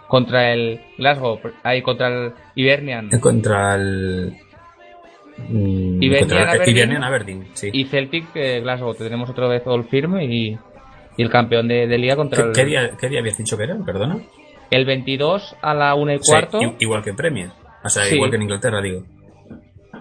Contra 0.08 0.52
el 0.52 0.80
Glasgow, 0.96 1.38
ahí 1.62 1.82
contra 1.82 2.08
el 2.08 2.32
Hibernian. 2.54 3.10
Contra 3.20 3.74
el. 3.74 4.34
mm, 5.48 6.02
Hibernian 6.02 6.20
contra 6.28 6.42
el- 6.42 6.48
Aberdeen. 6.48 6.76
Hibernian 6.76 7.04
Aberdeen, 7.04 7.48
sí. 7.52 7.68
Y 7.72 7.84
Celtic 7.84 8.24
eh, 8.34 8.60
Glasgow, 8.60 8.94
tenemos 8.94 9.28
otra 9.28 9.46
vez 9.48 9.66
All 9.66 9.84
Firm 9.84 10.18
y, 10.22 10.56
y 11.16 11.22
el 11.22 11.28
campeón 11.30 11.68
de, 11.68 11.86
de 11.86 11.98
liga 11.98 12.16
contra 12.16 12.42
¿Qué, 12.42 12.48
el, 12.48 12.54
qué 12.54 12.64
día, 12.64 12.90
qué 12.98 13.08
día 13.08 13.20
habías 13.20 13.36
dicho 13.36 13.56
que 13.58 13.64
era? 13.64 13.76
Perdona. 13.84 14.18
el 14.70 14.84
22 14.86 15.56
a 15.60 15.74
la 15.74 15.94
1 15.94 16.14
y 16.14 16.18
cuarto. 16.20 16.58
igual 16.78 17.02
que 17.02 17.12
Premier. 17.12 17.50
O 17.84 17.88
sea, 17.88 18.04
Sí. 18.04 18.14
igual 18.16 18.30
que 18.30 18.36
en 18.36 18.42
Inglaterra, 18.42 18.80
digo. 18.80 19.04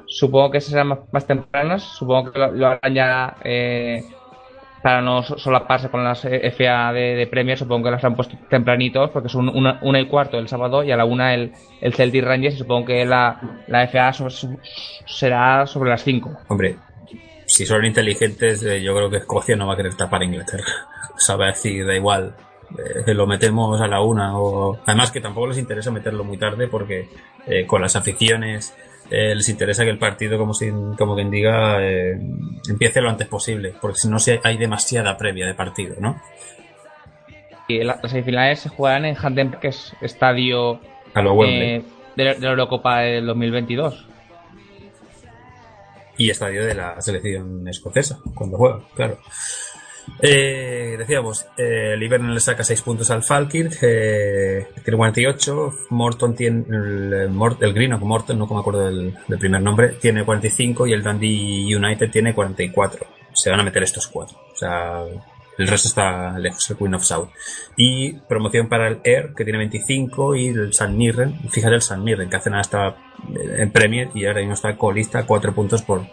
Supongo 0.08 0.52
que 0.52 0.62
serán 0.62 0.88
más, 0.88 1.00
más 1.12 1.28
tempranas, 1.28 1.84
supongo 1.84 2.32
que 2.32 2.40
lo, 2.40 2.52
lo 2.52 2.68
harán 2.68 2.94
ya 2.94 3.36
eh, 3.44 4.04
para 4.82 5.02
no 5.02 5.22
so- 5.22 5.38
solaparse 5.38 5.90
con 5.90 6.04
las 6.04 6.24
eh, 6.26 6.50
FA 6.52 6.94
de, 6.94 7.16
de 7.16 7.28
Premier, 7.28 7.58
supongo 7.58 7.86
que 7.86 7.92
las 7.92 8.04
han 8.06 8.16
puesto 8.16 8.38
tempranitos 8.50 9.10
porque 9.12 9.28
son 9.28 9.50
una, 9.50 9.80
una 9.82 10.00
y 10.00 10.08
cuarto 10.08 10.38
el 10.40 10.48
sábado 10.48 10.84
y 10.84 10.92
a 10.92 10.98
la 10.98 11.04
una 11.06 11.34
el, 11.34 11.52
el 11.82 11.94
Celtic 11.94 12.24
Rangers 12.24 12.56
y 12.56 12.60
supongo 12.60 12.86
que 12.88 13.06
la, 13.06 13.40
la 13.68 13.86
FA 13.88 14.12
será 15.06 15.66
sobre 15.68 15.90
las 15.90 16.04
5. 16.04 16.32
Hombre, 16.48 16.78
si 17.46 17.66
son 17.66 17.84
inteligentes, 17.86 18.64
eh, 18.64 18.82
yo 18.82 18.96
creo 18.96 19.10
que 19.10 19.18
Escocia 19.18 19.56
no 19.58 19.68
va 19.68 19.74
a 19.74 19.78
querer 19.78 19.96
tapar 19.96 20.22
a 20.22 20.26
Inglaterra. 20.26 20.64
O 21.18 21.20
sea, 21.20 21.36
va 21.36 21.46
a 21.46 21.48
decir, 21.48 21.84
da 21.84 21.96
igual, 21.96 22.36
eh, 23.06 23.14
lo 23.14 23.28
metemos 23.28 23.80
a 23.82 23.88
la 23.88 24.02
una. 24.02 24.38
o 24.40 24.80
Además 24.86 25.12
que 25.12 25.22
tampoco 25.22 25.48
les 25.48 25.58
interesa 25.58 25.92
meterlo 25.92 26.24
muy 26.24 26.38
tarde 26.38 26.68
porque 26.68 27.10
eh, 27.46 27.66
con 27.66 27.82
las 27.82 27.96
aficiones 27.96 28.76
eh, 29.10 29.34
les 29.36 29.48
interesa 29.50 29.84
que 29.84 29.90
el 29.90 29.98
partido, 30.00 30.38
como, 30.38 30.54
si, 30.54 30.70
como 30.98 31.16
quien 31.16 31.32
diga, 31.32 31.78
eh, 31.82 32.20
empiece 32.70 33.00
lo 33.02 33.10
antes 33.10 33.28
posible. 33.28 33.74
Porque 33.80 33.98
si 34.00 34.10
no, 34.10 34.20
se- 34.20 34.42
hay 34.44 34.58
demasiada 34.58 35.18
previa 35.18 35.48
de 35.48 35.54
partido, 35.54 35.96
¿no? 36.00 36.22
Y 37.70 37.84
la- 37.84 38.00
las 38.02 38.12
semifinales 38.12 38.60
se 38.60 38.70
jugarán 38.70 39.06
en 39.06 39.16
Hampden, 39.22 39.52
que 39.62 39.70
es 39.70 39.94
estadio 40.02 40.80
A 41.14 41.22
lo 41.22 41.34
Wembley. 41.34 41.86
de, 42.16 42.24
la- 42.26 42.34
de 42.34 42.40
la 42.42 42.50
Eurocopa 42.50 43.00
del 43.00 43.26
2022. 43.26 44.06
y 46.20 46.32
estadio 46.32 46.66
de 46.66 46.74
la 46.74 47.00
selección 47.00 47.68
escocesa 47.68 48.18
cuando 48.34 48.58
juega, 48.58 48.80
claro. 48.96 49.20
Eh, 50.20 50.96
decíamos, 50.98 51.46
eh, 51.58 51.96
Hibernian 52.00 52.34
le 52.34 52.40
saca 52.40 52.64
6 52.64 52.82
puntos 52.82 53.12
al 53.12 53.24
Falkirk, 53.24 53.78
eh, 53.82 54.68
tiene 54.84 54.98
48, 54.98 55.74
Morton 55.92 56.36
tiene, 56.36 56.66
el, 56.70 57.30
el 57.60 57.74
Greenock 57.74 58.02
Morton, 58.02 58.40
no 58.40 58.48
me 58.48 58.60
acuerdo 58.60 58.86
del, 58.86 59.16
primer 59.40 59.62
nombre, 59.62 59.90
tiene 59.90 60.26
45 60.26 60.88
y 60.88 60.94
el 60.94 61.04
Dundee 61.04 61.76
United 61.76 62.10
tiene 62.10 62.34
44. 62.34 63.06
Se 63.34 63.52
van 63.52 63.60
a 63.60 63.64
meter 63.64 63.84
estos 63.84 64.08
cuatro. 64.08 64.40
O 64.52 64.56
sea, 64.56 65.04
el 65.58 65.68
resto 65.68 65.88
está 65.88 66.40
lejos, 66.40 66.68
el 66.72 66.78
Queen 66.78 66.96
of 66.96 67.04
South. 67.04 67.30
Y 67.76 68.14
promoción 68.14 68.68
para 68.68 68.88
el 68.88 69.00
Air, 69.04 69.34
que 69.36 69.44
tiene 69.44 69.60
25, 69.60 70.36
y 70.36 70.48
el 70.48 70.74
San 70.74 70.98
Mirren, 70.98 71.40
fíjate 71.50 71.76
el 71.76 71.82
San 71.84 72.04
Mirren, 72.04 72.30
que 72.30 72.38
hace 72.38 72.50
nada 72.50 72.62
está 72.62 72.96
en 73.34 73.72
Premier 73.72 74.10
y 74.16 74.26
ahora 74.26 74.40
mismo 74.40 74.56
está 74.56 74.76
colista, 74.76 75.28
4 75.28 75.54
puntos 75.54 75.84
por, 75.84 76.08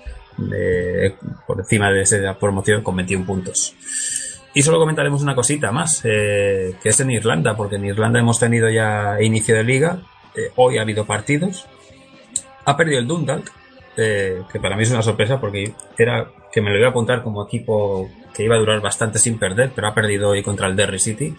por 1.46 1.60
encima 1.60 1.90
de 1.90 2.02
esa 2.02 2.38
promoción 2.38 2.82
con 2.82 2.96
21 2.96 3.24
puntos. 3.26 3.74
Y 4.54 4.62
solo 4.62 4.78
comentaremos 4.78 5.20
una 5.20 5.34
cosita 5.34 5.72
más, 5.72 6.02
eh, 6.04 6.76
que 6.80 6.90
es 6.90 7.00
en 7.00 7.10
Irlanda, 7.10 7.56
porque 7.56 7.74
en 7.74 7.86
Irlanda 7.86 8.20
hemos 8.20 8.38
tenido 8.38 8.70
ya 8.70 9.20
inicio 9.20 9.56
de 9.56 9.64
liga, 9.64 9.98
eh, 10.36 10.52
hoy 10.54 10.78
ha 10.78 10.82
habido 10.82 11.04
partidos, 11.04 11.66
ha 12.64 12.76
perdido 12.76 13.00
el 13.00 13.08
Dundalk, 13.08 13.50
eh, 13.96 14.42
que 14.52 14.60
para 14.60 14.76
mí 14.76 14.84
es 14.84 14.92
una 14.92 15.02
sorpresa 15.02 15.40
porque 15.40 15.72
era 15.98 16.28
que 16.52 16.60
me 16.60 16.70
lo 16.70 16.78
iba 16.78 16.86
a 16.86 16.90
apuntar 16.90 17.22
como 17.22 17.44
equipo 17.44 18.08
que 18.32 18.44
iba 18.44 18.54
a 18.54 18.58
durar 18.58 18.80
bastante 18.80 19.18
sin 19.18 19.38
perder, 19.38 19.72
pero 19.74 19.88
ha 19.88 19.94
perdido 19.94 20.30
hoy 20.30 20.42
contra 20.42 20.68
el 20.68 20.76
Derry 20.76 21.00
City 21.00 21.34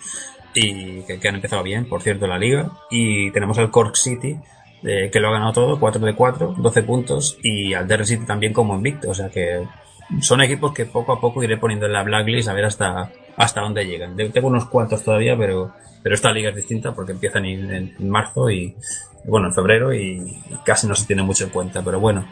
y 0.54 1.02
que, 1.04 1.18
que 1.20 1.28
han 1.28 1.36
empezado 1.36 1.64
bien, 1.64 1.88
por 1.88 2.02
cierto, 2.02 2.28
la 2.28 2.38
liga. 2.38 2.72
Y 2.90 3.32
tenemos 3.32 3.58
al 3.58 3.72
Cork 3.72 3.96
City, 3.96 4.38
que 4.86 5.20
lo 5.20 5.30
ha 5.30 5.34
ganado 5.34 5.54
todo, 5.54 5.80
4 5.80 6.06
de 6.06 6.16
4, 6.16 6.56
12 6.58 6.84
puntos, 6.84 7.38
y 7.42 7.74
al 7.74 7.88
Derry 7.88 8.06
City 8.06 8.26
también 8.26 8.54
como 8.54 8.76
invicto, 8.76 9.10
o 9.10 9.14
sea 9.14 9.30
que 9.30 9.66
son 10.22 10.42
equipos 10.42 10.74
que 10.74 10.86
poco 10.86 11.14
a 11.14 11.20
poco 11.20 11.44
iré 11.44 11.58
poniendo 11.58 11.86
en 11.86 11.94
la 11.94 12.04
blacklist 12.04 12.50
a 12.50 12.54
ver 12.54 12.66
hasta, 12.66 13.12
hasta 13.38 13.62
dónde 13.62 13.86
llegan. 13.86 14.16
Tengo 14.16 14.48
unos 14.48 14.66
cuantos 14.66 15.04
todavía, 15.04 15.36
pero, 15.38 15.74
pero 16.04 16.16
esta 16.16 16.32
liga 16.32 16.50
es 16.50 16.56
distinta 16.56 16.94
porque 16.94 17.14
empiezan 17.14 17.46
en, 17.46 17.96
marzo 18.08 18.50
y, 18.50 18.76
bueno, 19.26 19.48
en 19.48 19.54
febrero 19.54 19.94
y, 19.94 20.44
casi 20.64 20.88
no 20.88 20.96
se 20.96 21.08
tiene 21.08 21.24
mucho 21.24 21.46
en 21.46 21.50
cuenta, 21.50 21.82
pero 21.84 22.00
bueno, 22.00 22.28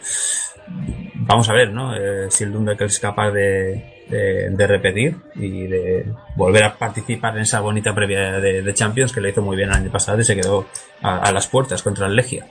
vamos 1.15 1.49
a 1.49 1.53
ver, 1.53 1.71
¿no? 1.71 1.95
Eh, 1.95 2.29
si 2.29 2.43
el 2.43 2.53
Dundalk 2.53 2.81
es 2.81 2.99
capaz 2.99 3.31
de, 3.31 4.02
de, 4.09 4.49
de 4.49 4.67
repetir 4.67 5.15
y 5.35 5.67
de 5.67 6.05
volver 6.35 6.63
a 6.63 6.75
participar 6.75 7.35
en 7.35 7.43
esa 7.43 7.59
bonita 7.59 7.93
previa 7.93 8.39
de, 8.39 8.73
Champions 8.73 9.11
que 9.11 9.21
le 9.21 9.29
hizo 9.29 9.41
muy 9.41 9.55
bien 9.55 9.69
el 9.69 9.75
año 9.75 9.91
pasado 9.91 10.19
y 10.19 10.23
se 10.23 10.35
quedó 10.35 10.65
a, 11.01 11.31
las 11.31 11.47
puertas 11.47 11.83
contra 11.83 12.07
el 12.07 12.15
Legia. 12.15 12.45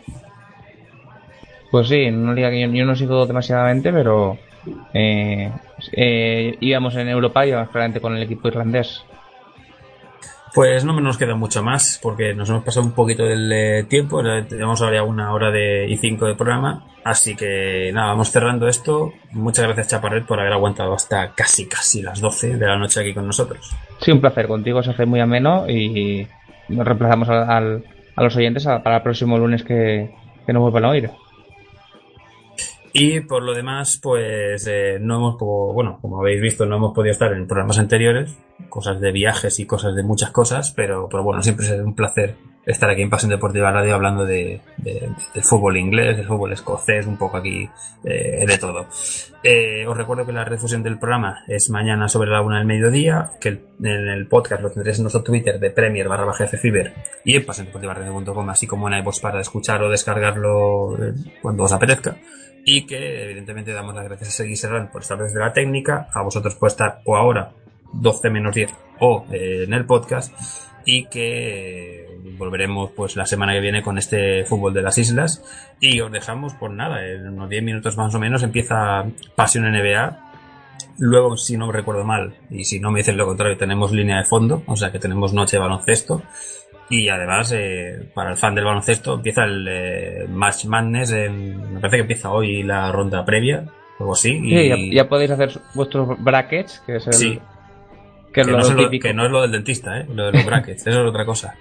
Pues 1.71 1.89
sí, 1.89 2.07
una 2.09 2.35
liga 2.35 2.51
que 2.51 2.61
yo, 2.61 2.69
yo 2.69 2.85
no 2.85 2.95
sigo 2.95 3.27
demasiadamente, 3.27 3.93
pero 3.93 4.39
eh, 4.93 5.51
eh, 5.93 6.57
íbamos 6.61 6.95
en 6.97 7.09
Europa, 7.09 7.47
íbamos 7.47 7.71
claramente 7.71 8.01
con 8.01 8.17
el 8.17 8.23
equipo 8.23 8.49
irlandés. 8.49 9.05
Pues 10.55 10.85
no 10.85 10.99
nos 11.01 11.17
queda 11.17 11.35
mucho 11.35 11.63
más 11.63 11.99
porque 12.03 12.35
nos 12.35 12.51
hemos 12.51 12.63
pasado 12.63 12.85
un 12.85 12.93
poquito 12.93 13.25
del 13.25 13.51
eh, 13.51 13.85
tiempo, 13.89 14.23
tenemos 14.47 14.83
ahora 14.83 14.97
ya 14.97 15.03
una 15.03 15.33
hora 15.33 15.51
de, 15.51 15.87
y 15.89 15.97
cinco 15.97 16.27
de 16.27 16.35
programa, 16.35 16.85
así 17.05 17.35
que 17.35 17.91
nada, 17.95 18.09
vamos 18.09 18.31
cerrando 18.31 18.69
esto. 18.69 19.13
Muchas 19.31 19.65
gracias 19.65 19.89
Chaparret 19.89 20.27
por 20.27 20.39
haber 20.41 20.53
aguantado 20.53 20.93
hasta 20.93 21.33
casi 21.35 21.67
casi 21.67 22.03
las 22.03 22.21
12 22.21 22.59
de 22.59 22.67
la 22.67 22.77
noche 22.77 23.01
aquí 23.01 23.15
con 23.15 23.27
nosotros. 23.27 23.75
Sí, 24.03 24.13
un 24.13 24.21
placer. 24.21 24.47
Contigo 24.47 24.83
se 24.83 24.91
hace 24.91 25.07
muy 25.07 25.21
ameno 25.21 25.67
y 25.71 26.27
nos 26.69 26.87
reemplazamos 26.87 27.31
al- 27.31 27.51
al- 27.51 27.85
a 28.15 28.23
los 28.23 28.37
oyentes 28.37 28.67
para 28.85 28.97
el 28.97 29.03
próximo 29.03 29.39
lunes 29.39 29.65
que, 29.65 30.11
que 30.47 30.53
nos 30.53 30.61
vuelvan 30.61 30.85
a 30.85 30.89
oír. 30.91 31.11
Y 32.95 33.21
por 33.21 33.43
lo 33.43 33.55
demás, 33.55 33.99
pues 34.03 34.67
eh, 34.69 34.99
no 35.01 35.17
hemos, 35.17 35.37
como, 35.39 35.73
bueno, 35.73 35.99
como 36.03 36.21
habéis 36.21 36.43
visto, 36.43 36.67
no 36.67 36.77
hemos 36.77 36.93
podido 36.95 37.13
estar 37.13 37.33
en 37.33 37.47
programas 37.47 37.79
anteriores, 37.79 38.37
cosas 38.69 39.01
de 39.01 39.13
viajes 39.13 39.59
y 39.61 39.67
cosas 39.67 39.95
de 39.97 40.03
muchas 40.03 40.31
cosas, 40.31 40.73
pero, 40.73 41.09
pero 41.11 41.23
bueno, 41.23 41.43
siempre 41.43 41.67
es 41.67 41.73
un 41.73 41.95
placer 41.95 42.35
estar 42.67 42.89
aquí 42.91 43.03
en 43.03 43.11
Pasión 43.11 43.31
Deportiva 43.31 43.73
Radio 43.73 43.95
hablando 43.95 44.25
de, 44.25 44.61
de- 44.77 45.09
del 45.35 45.43
fútbol 45.43 45.79
inglés, 45.79 46.17
del 46.19 46.27
fútbol 46.27 46.53
escocés, 46.53 47.07
un 47.07 47.17
poco 47.17 47.39
aquí 47.39 47.69
eh, 48.05 48.45
de 48.47 48.59
todo. 48.59 48.87
Eh, 49.43 49.85
os 49.87 49.97
recuerdo 49.97 50.25
que 50.27 50.33
la 50.33 50.45
refusión 50.45 50.83
del 50.83 50.99
programa 50.99 51.39
es 51.49 51.71
mañana 51.71 52.09
sobre 52.09 52.31
la 52.31 52.41
una 52.43 52.59
del 52.59 52.67
mediodía, 52.67 53.31
que 53.41 53.49
el- 53.49 53.65
en 53.83 54.09
el 54.11 54.29
podcast 54.29 54.63
lo 54.63 54.71
tendréis 54.71 54.99
en 54.99 55.05
nuestro 55.05 55.23
Twitter 55.25 55.59
de 55.59 55.71
Premier 55.71 56.09
barra 56.09 56.27
baja 56.27 56.47
Fever 56.47 56.93
y 57.25 57.37
en 57.37 57.45
pasiondeportivaradio.com, 57.47 58.51
así 58.51 58.67
como 58.67 58.87
en 58.89 58.99
iVoox 58.99 59.19
para 59.21 59.41
escuchar 59.41 59.83
o 59.83 59.89
descargarlo 59.91 60.97
eh, 61.03 61.15
cuando 61.41 61.65
os 61.65 61.73
apetezca 61.73 62.17
y 62.65 62.87
que 62.87 63.25
evidentemente 63.25 63.73
damos 63.73 63.95
las 63.95 64.05
gracias 64.05 64.29
a 64.29 64.33
Segui 64.33 64.57
Serrán 64.57 64.91
por 64.91 65.03
estar 65.03 65.19
desde 65.19 65.41
la 65.41 65.53
técnica, 65.53 66.09
a 66.13 66.23
vosotros 66.23 66.55
por 66.55 66.69
estar 66.69 67.01
o 67.05 67.17
ahora 67.17 67.53
12 67.93 68.31
menos 68.31 68.55
10 68.55 68.71
o 69.01 69.27
eh, 69.33 69.65
en 69.65 69.75
el 69.75 69.85
podcast 69.85 70.33
y 70.85 71.07
que 71.07 72.05
eh, 72.05 72.09
volveremos 72.39 72.91
pues 72.93 73.17
la 73.17 73.27
semana 73.27 73.53
que 73.53 73.61
viene 73.61 73.83
con 73.83 73.99
este 73.99 74.45
fútbol 74.45 74.75
de 74.75 74.83
las 74.83 74.99
islas 74.99 75.45
y 75.81 76.01
os 76.01 76.11
dejamos 76.11 76.55
por 76.55 76.71
nada, 76.71 77.05
en 77.07 77.29
unos 77.29 77.49
10 77.49 77.63
minutos 77.63 77.97
más 77.97 78.15
o 78.15 78.19
menos 78.19 78.43
empieza 78.43 79.05
Pasión 79.35 79.71
NBA 79.71 80.31
Luego, 80.99 81.37
si 81.37 81.57
no 81.57 81.73
recuerdo 81.73 82.05
mal, 82.05 82.35
y 82.51 82.65
si 82.65 82.79
no 82.79 82.91
me 82.91 83.01
dicen 83.01 83.17
lo 83.17 83.27
contrario, 83.27 83.57
tenemos 83.57 83.93
línea 83.93 84.19
de 84.19 84.25
fondo, 84.25 84.63
o 84.67 84.77
sea 84.77 84.93
que 84.93 84.99
tenemos 84.99 85.33
noche 85.33 85.57
de 85.57 85.63
baloncesto. 85.63 86.23
Y 86.91 87.09
además, 87.09 87.53
eh, 87.57 88.09
para 88.15 88.31
el 88.31 88.37
fan 88.37 88.55
del 88.55 88.65
baloncesto, 88.65 89.15
empieza 89.15 89.45
el 89.45 89.67
eh, 89.69 90.27
Match 90.29 90.67
Madness. 90.67 91.13
En, 91.13 91.75
me 91.75 91.81
parece 91.81 91.97
que 91.97 92.03
empieza 92.03 92.31
hoy 92.31 92.63
la 92.63 92.93
ronda 92.93 93.25
previa, 93.25 93.65
algo 93.99 94.13
así. 94.13 94.39
Sí, 94.41 94.69
ya, 94.69 94.77
ya 95.03 95.09
podéis 95.09 95.31
hacer 95.31 95.51
vuestros 95.75 96.23
brackets, 96.23 96.83
que 96.87 96.97
es 96.97 97.07
el. 97.07 97.13
Sí. 97.15 97.41
Que 98.33 98.41
es 98.43 98.47
que, 98.47 98.53
lo 98.53 98.59
no 98.59 98.65
es 98.65 98.71
lo- 98.75 98.91
que 98.91 99.15
no 99.15 99.25
es 99.27 99.31
lo 99.31 99.43
del 99.43 99.53
dentista, 99.53 100.01
¿eh? 100.01 100.07
lo 100.13 100.27
de 100.27 100.33
los 100.33 100.45
brackets, 100.47 100.87
eso 100.87 101.03
es 101.03 101.09
otra 101.09 101.25
cosa. 101.27 101.55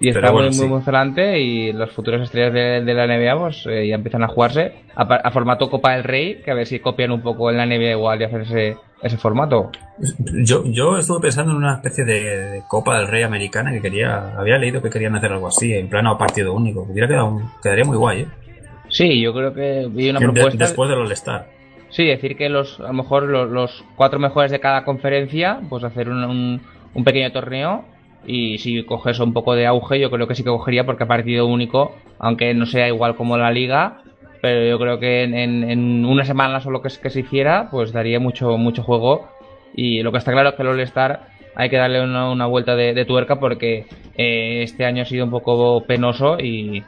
Y 0.00 0.08
está 0.10 0.30
bueno, 0.30 0.48
muy, 0.48 0.52
sí. 0.54 0.60
muy 0.60 0.68
emocionante 0.68 1.40
y 1.40 1.72
los 1.72 1.90
futuros 1.92 2.20
estrellas 2.22 2.52
de, 2.52 2.82
de 2.82 2.94
la 2.94 3.06
NBA 3.06 3.38
pues, 3.38 3.66
eh, 3.66 3.88
ya 3.88 3.94
empiezan 3.94 4.22
a 4.24 4.28
jugarse 4.28 4.72
a, 4.94 5.30
formato 5.30 5.70
Copa 5.70 5.92
del 5.94 6.04
Rey, 6.04 6.42
que 6.44 6.50
a 6.50 6.54
ver 6.54 6.66
si 6.66 6.80
copian 6.80 7.12
un 7.12 7.22
poco 7.22 7.50
en 7.50 7.56
la 7.56 7.64
NBA 7.66 7.92
igual 7.92 8.20
y 8.20 8.24
hacen 8.24 8.42
ese, 8.42 8.76
ese 9.02 9.16
formato. 9.16 9.70
Yo, 10.44 10.64
yo 10.66 10.98
estuve 10.98 11.20
pensando 11.20 11.52
en 11.52 11.58
una 11.58 11.76
especie 11.76 12.04
de, 12.04 12.20
de 12.50 12.62
Copa 12.68 12.98
del 12.98 13.08
Rey 13.08 13.22
americana 13.22 13.72
que 13.72 13.80
quería, 13.80 14.34
había 14.38 14.58
leído 14.58 14.82
que 14.82 14.90
querían 14.90 15.16
hacer 15.16 15.32
algo 15.32 15.46
así, 15.48 15.72
en 15.72 15.88
plan 15.88 16.06
a 16.06 16.18
partido 16.18 16.52
único. 16.52 16.82
Hubiera 16.82 17.08
quedado, 17.08 17.40
quedaría 17.62 17.84
muy 17.84 17.96
guay, 17.96 18.20
¿eh? 18.22 18.26
Sí, 18.88 19.20
yo 19.20 19.32
creo 19.32 19.52
que 19.54 19.88
vi 19.90 20.10
una 20.10 20.20
De- 20.20 20.26
propuesta. 20.26 20.64
después 20.64 20.90
del 20.90 20.98
All-Star. 21.00 21.46
Sí, 21.88 22.04
decir 22.04 22.36
que 22.36 22.48
los, 22.50 22.78
a 22.80 22.88
lo 22.88 22.92
mejor 22.92 23.22
los, 23.24 23.50
los 23.50 23.84
cuatro 23.96 24.18
mejores 24.18 24.50
de 24.50 24.60
cada 24.60 24.84
conferencia, 24.84 25.60
pues 25.70 25.82
hacer 25.84 26.08
un, 26.10 26.22
un, 26.24 26.60
un 26.94 27.04
pequeño 27.04 27.32
torneo 27.32 27.84
y 28.26 28.58
si 28.58 28.82
coge 28.84 29.12
eso 29.12 29.24
un 29.24 29.32
poco 29.32 29.54
de 29.54 29.66
auge, 29.66 30.00
yo 30.00 30.10
creo 30.10 30.26
que 30.26 30.34
sí 30.34 30.42
que 30.42 30.50
cogería 30.50 30.84
porque 30.84 31.04
a 31.04 31.08
partido 31.08 31.46
único, 31.46 31.94
aunque 32.18 32.52
no 32.54 32.66
sea 32.66 32.88
igual 32.88 33.16
como 33.16 33.36
la 33.38 33.50
liga, 33.50 34.02
pero 34.42 34.68
yo 34.68 34.78
creo 34.78 34.98
que 34.98 35.22
en, 35.22 35.34
en, 35.34 36.04
una 36.04 36.24
semana 36.24 36.60
solo 36.60 36.82
que, 36.82 36.88
que 37.00 37.10
se 37.10 37.20
hiciera, 37.20 37.68
pues 37.70 37.92
daría 37.92 38.20
mucho, 38.20 38.56
mucho 38.58 38.82
juego 38.82 39.28
y 39.74 40.02
lo 40.02 40.12
que 40.12 40.18
está 40.18 40.32
claro 40.32 40.50
es 40.50 40.54
que 40.56 40.62
el 40.62 40.68
All-Star 40.68 41.28
hay 41.54 41.70
que 41.70 41.76
darle 41.76 42.02
una, 42.02 42.30
una 42.30 42.46
vuelta 42.46 42.76
de, 42.76 42.94
de 42.94 43.04
tuerca 43.04 43.38
porque 43.38 43.86
eh, 44.16 44.62
este 44.62 44.84
año 44.84 45.02
ha 45.02 45.06
sido 45.06 45.24
un 45.24 45.30
poco 45.30 45.84
penoso 45.86 46.38
y, 46.38 46.84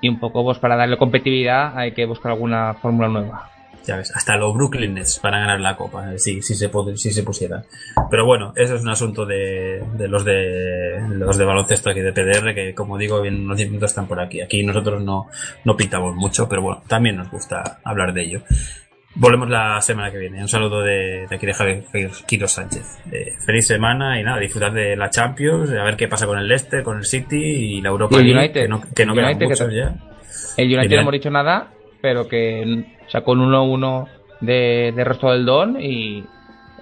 y 0.00 0.08
un 0.08 0.18
poco 0.18 0.44
pues 0.44 0.58
para 0.58 0.76
darle 0.76 0.96
competitividad 0.96 1.76
hay 1.76 1.92
que 1.92 2.06
buscar 2.06 2.32
alguna 2.32 2.74
fórmula 2.74 3.08
nueva. 3.08 3.49
Ya 3.86 3.96
ves, 3.96 4.12
hasta 4.14 4.36
los 4.36 4.54
Brooklyn 4.54 4.94
Nets 4.94 5.18
para 5.20 5.38
ganar 5.40 5.60
la 5.60 5.74
copa, 5.76 6.12
eh, 6.14 6.18
sí, 6.18 6.42
sí 6.42 6.54
se, 6.54 6.68
puede, 6.68 6.96
sí 6.96 7.10
se 7.12 7.22
pusiera. 7.22 7.64
Pero 8.10 8.26
bueno, 8.26 8.52
eso 8.56 8.74
es 8.76 8.82
un 8.82 8.90
asunto 8.90 9.24
de, 9.24 9.82
de 9.94 10.08
los 10.08 10.24
de 10.24 11.00
los 11.10 11.36
de 11.38 11.44
baloncesto 11.44 11.90
aquí 11.90 12.00
de 12.00 12.12
PDR, 12.12 12.54
que 12.54 12.74
como 12.74 12.98
digo, 12.98 13.24
en 13.24 13.44
unos 13.44 13.56
10 13.56 13.70
minutos 13.70 13.90
están 13.90 14.06
por 14.06 14.20
aquí. 14.20 14.40
Aquí 14.40 14.62
nosotros 14.62 15.02
no, 15.02 15.28
no 15.64 15.76
pintamos 15.76 16.14
mucho, 16.14 16.48
pero 16.48 16.62
bueno, 16.62 16.82
también 16.86 17.16
nos 17.16 17.30
gusta 17.30 17.80
hablar 17.84 18.12
de 18.12 18.22
ello. 18.22 18.42
Volvemos 19.14 19.48
la 19.50 19.80
semana 19.80 20.10
que 20.12 20.18
viene. 20.18 20.40
Un 20.40 20.48
saludo 20.48 20.82
de, 20.82 21.26
de 21.28 21.34
aquí 21.34 21.44
de 21.44 21.52
Javier 21.52 21.84
Quiro 22.28 22.46
Sánchez. 22.46 23.00
Eh, 23.10 23.32
feliz 23.44 23.66
semana 23.66 24.20
y 24.20 24.22
nada, 24.22 24.38
disfrutar 24.38 24.72
de 24.72 24.94
la 24.96 25.10
Champions, 25.10 25.70
a 25.70 25.82
ver 25.82 25.96
qué 25.96 26.06
pasa 26.06 26.26
con 26.26 26.38
el 26.38 26.46
Leicester, 26.46 26.84
con 26.84 26.98
el 26.98 27.04
City 27.04 27.36
y 27.42 27.80
la 27.80 27.88
Europa 27.88 28.16
Y 28.16 28.20
el 28.20 28.24
League, 28.26 28.38
United. 28.40 28.60
que 28.62 28.68
no, 28.68 28.80
que 28.94 29.06
no 29.06 29.12
El 29.14 29.24
United 29.24 29.46
muchos 29.46 29.72
ya. 29.74 29.94
El 30.56 30.78
United 30.78 30.94
no 30.94 31.00
hemos 31.02 31.12
dicho 31.12 31.30
nada, 31.30 31.72
pero 32.00 32.28
que 32.28 32.84
sacó 33.10 33.32
un 33.32 33.40
1-1 33.52 34.08
de, 34.40 34.92
de 34.96 35.04
Rostov 35.04 35.32
del 35.32 35.44
Don 35.44 35.80
y 35.80 36.24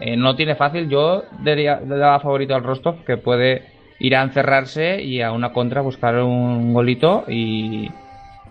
eh, 0.01 0.17
no 0.17 0.37
tiene 0.37 0.55
fácil. 0.55 0.89
Yo 0.89 1.25
daría, 1.41 1.81
daba 1.85 2.21
favorito 2.21 2.55
al 2.55 2.63
Rostov, 2.63 3.05
que 3.05 3.17
puede 3.17 3.65
ir 3.99 4.15
a 4.15 4.23
encerrarse 4.23 5.03
y 5.03 5.21
a 5.23 5.33
una 5.33 5.53
contra 5.53 5.81
buscar 5.81 6.15
un 6.23 6.73
golito 6.73 7.25
y 7.27 7.89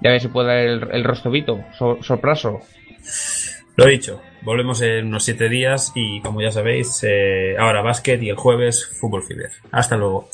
ya 0.02 0.12
ver 0.12 0.20
si 0.22 0.28
puede 0.28 0.48
dar 0.48 0.58
el, 0.58 0.88
el 0.92 1.04
Rostovito, 1.04 1.60
so- 1.78 1.98
sorpraso. 2.04 2.60
Lo 3.78 3.86
dicho, 3.86 4.20
volvemos 4.42 4.82
en 4.82 5.08
unos 5.08 5.24
7 5.24 5.48
días 5.50 5.92
y 5.96 6.20
como 6.22 6.42
ya 6.42 6.52
sabéis, 6.52 7.04
eh, 7.08 7.56
ahora 7.60 7.82
básquet 7.82 8.22
y 8.24 8.30
el 8.30 8.36
jueves 8.36 8.98
fútbol 9.00 9.24
fiber. 9.24 9.52
Hasta 9.72 9.96
luego. 9.96 10.28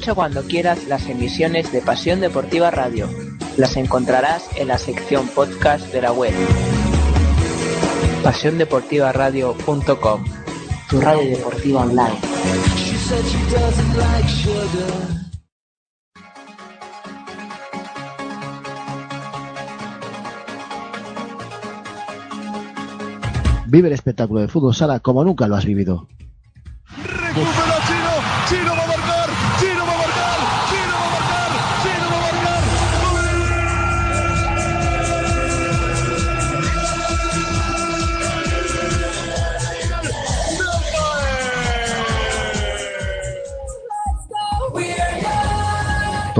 Escucha 0.00 0.14
cuando 0.14 0.42
quieras 0.44 0.88
las 0.88 1.06
emisiones 1.10 1.70
de 1.72 1.82
Pasión 1.82 2.20
Deportiva 2.20 2.70
Radio. 2.70 3.06
Las 3.58 3.76
encontrarás 3.76 4.48
en 4.56 4.68
la 4.68 4.78
sección 4.78 5.28
podcast 5.28 5.92
de 5.92 6.00
la 6.00 6.10
web. 6.10 6.32
PasiónDeportivaRadio.com 8.22 10.24
Tu 10.88 11.00
radio 11.02 11.36
deportiva 11.36 11.82
online. 11.82 12.14
Vive 23.66 23.88
el 23.88 23.92
espectáculo 23.92 24.40
de 24.40 24.48
fútbol 24.48 24.74
sala 24.74 25.00
como 25.00 25.22
nunca 25.24 25.46
lo 25.46 25.56
has 25.56 25.66
vivido. 25.66 26.08
Recupera 27.04 27.69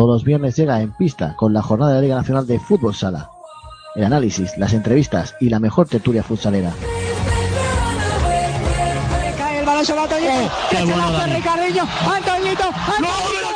Todos 0.01 0.14
los 0.14 0.24
viernes 0.24 0.56
llega 0.56 0.81
en 0.81 0.93
pista 0.93 1.36
con 1.36 1.52
la 1.52 1.60
jornada 1.60 1.90
de 1.90 1.97
la 1.98 2.01
Liga 2.01 2.16
Nacional 2.16 2.47
de 2.47 2.59
Fútbol 2.59 2.94
Sala. 2.94 3.28
El 3.94 4.05
análisis, 4.05 4.56
las 4.56 4.72
entrevistas 4.72 5.35
y 5.40 5.51
la 5.51 5.60
mejor 5.60 5.89
tertulia 5.89 6.22
futsalera. 6.22 6.72
Cae 9.36 9.59
el 9.59 9.66
balón 9.66 9.85
sobre 9.85 10.01
Antoñito. 10.01 10.32
qué 10.70 10.77
Que 10.77 10.77
se 10.78 10.85
bueno, 10.85 11.02
lanza 11.02 11.18
Dani. 11.18 11.35
Ricardinho. 11.35 11.82
Antoñito. 11.82 12.64
Antoñito. 12.64 13.49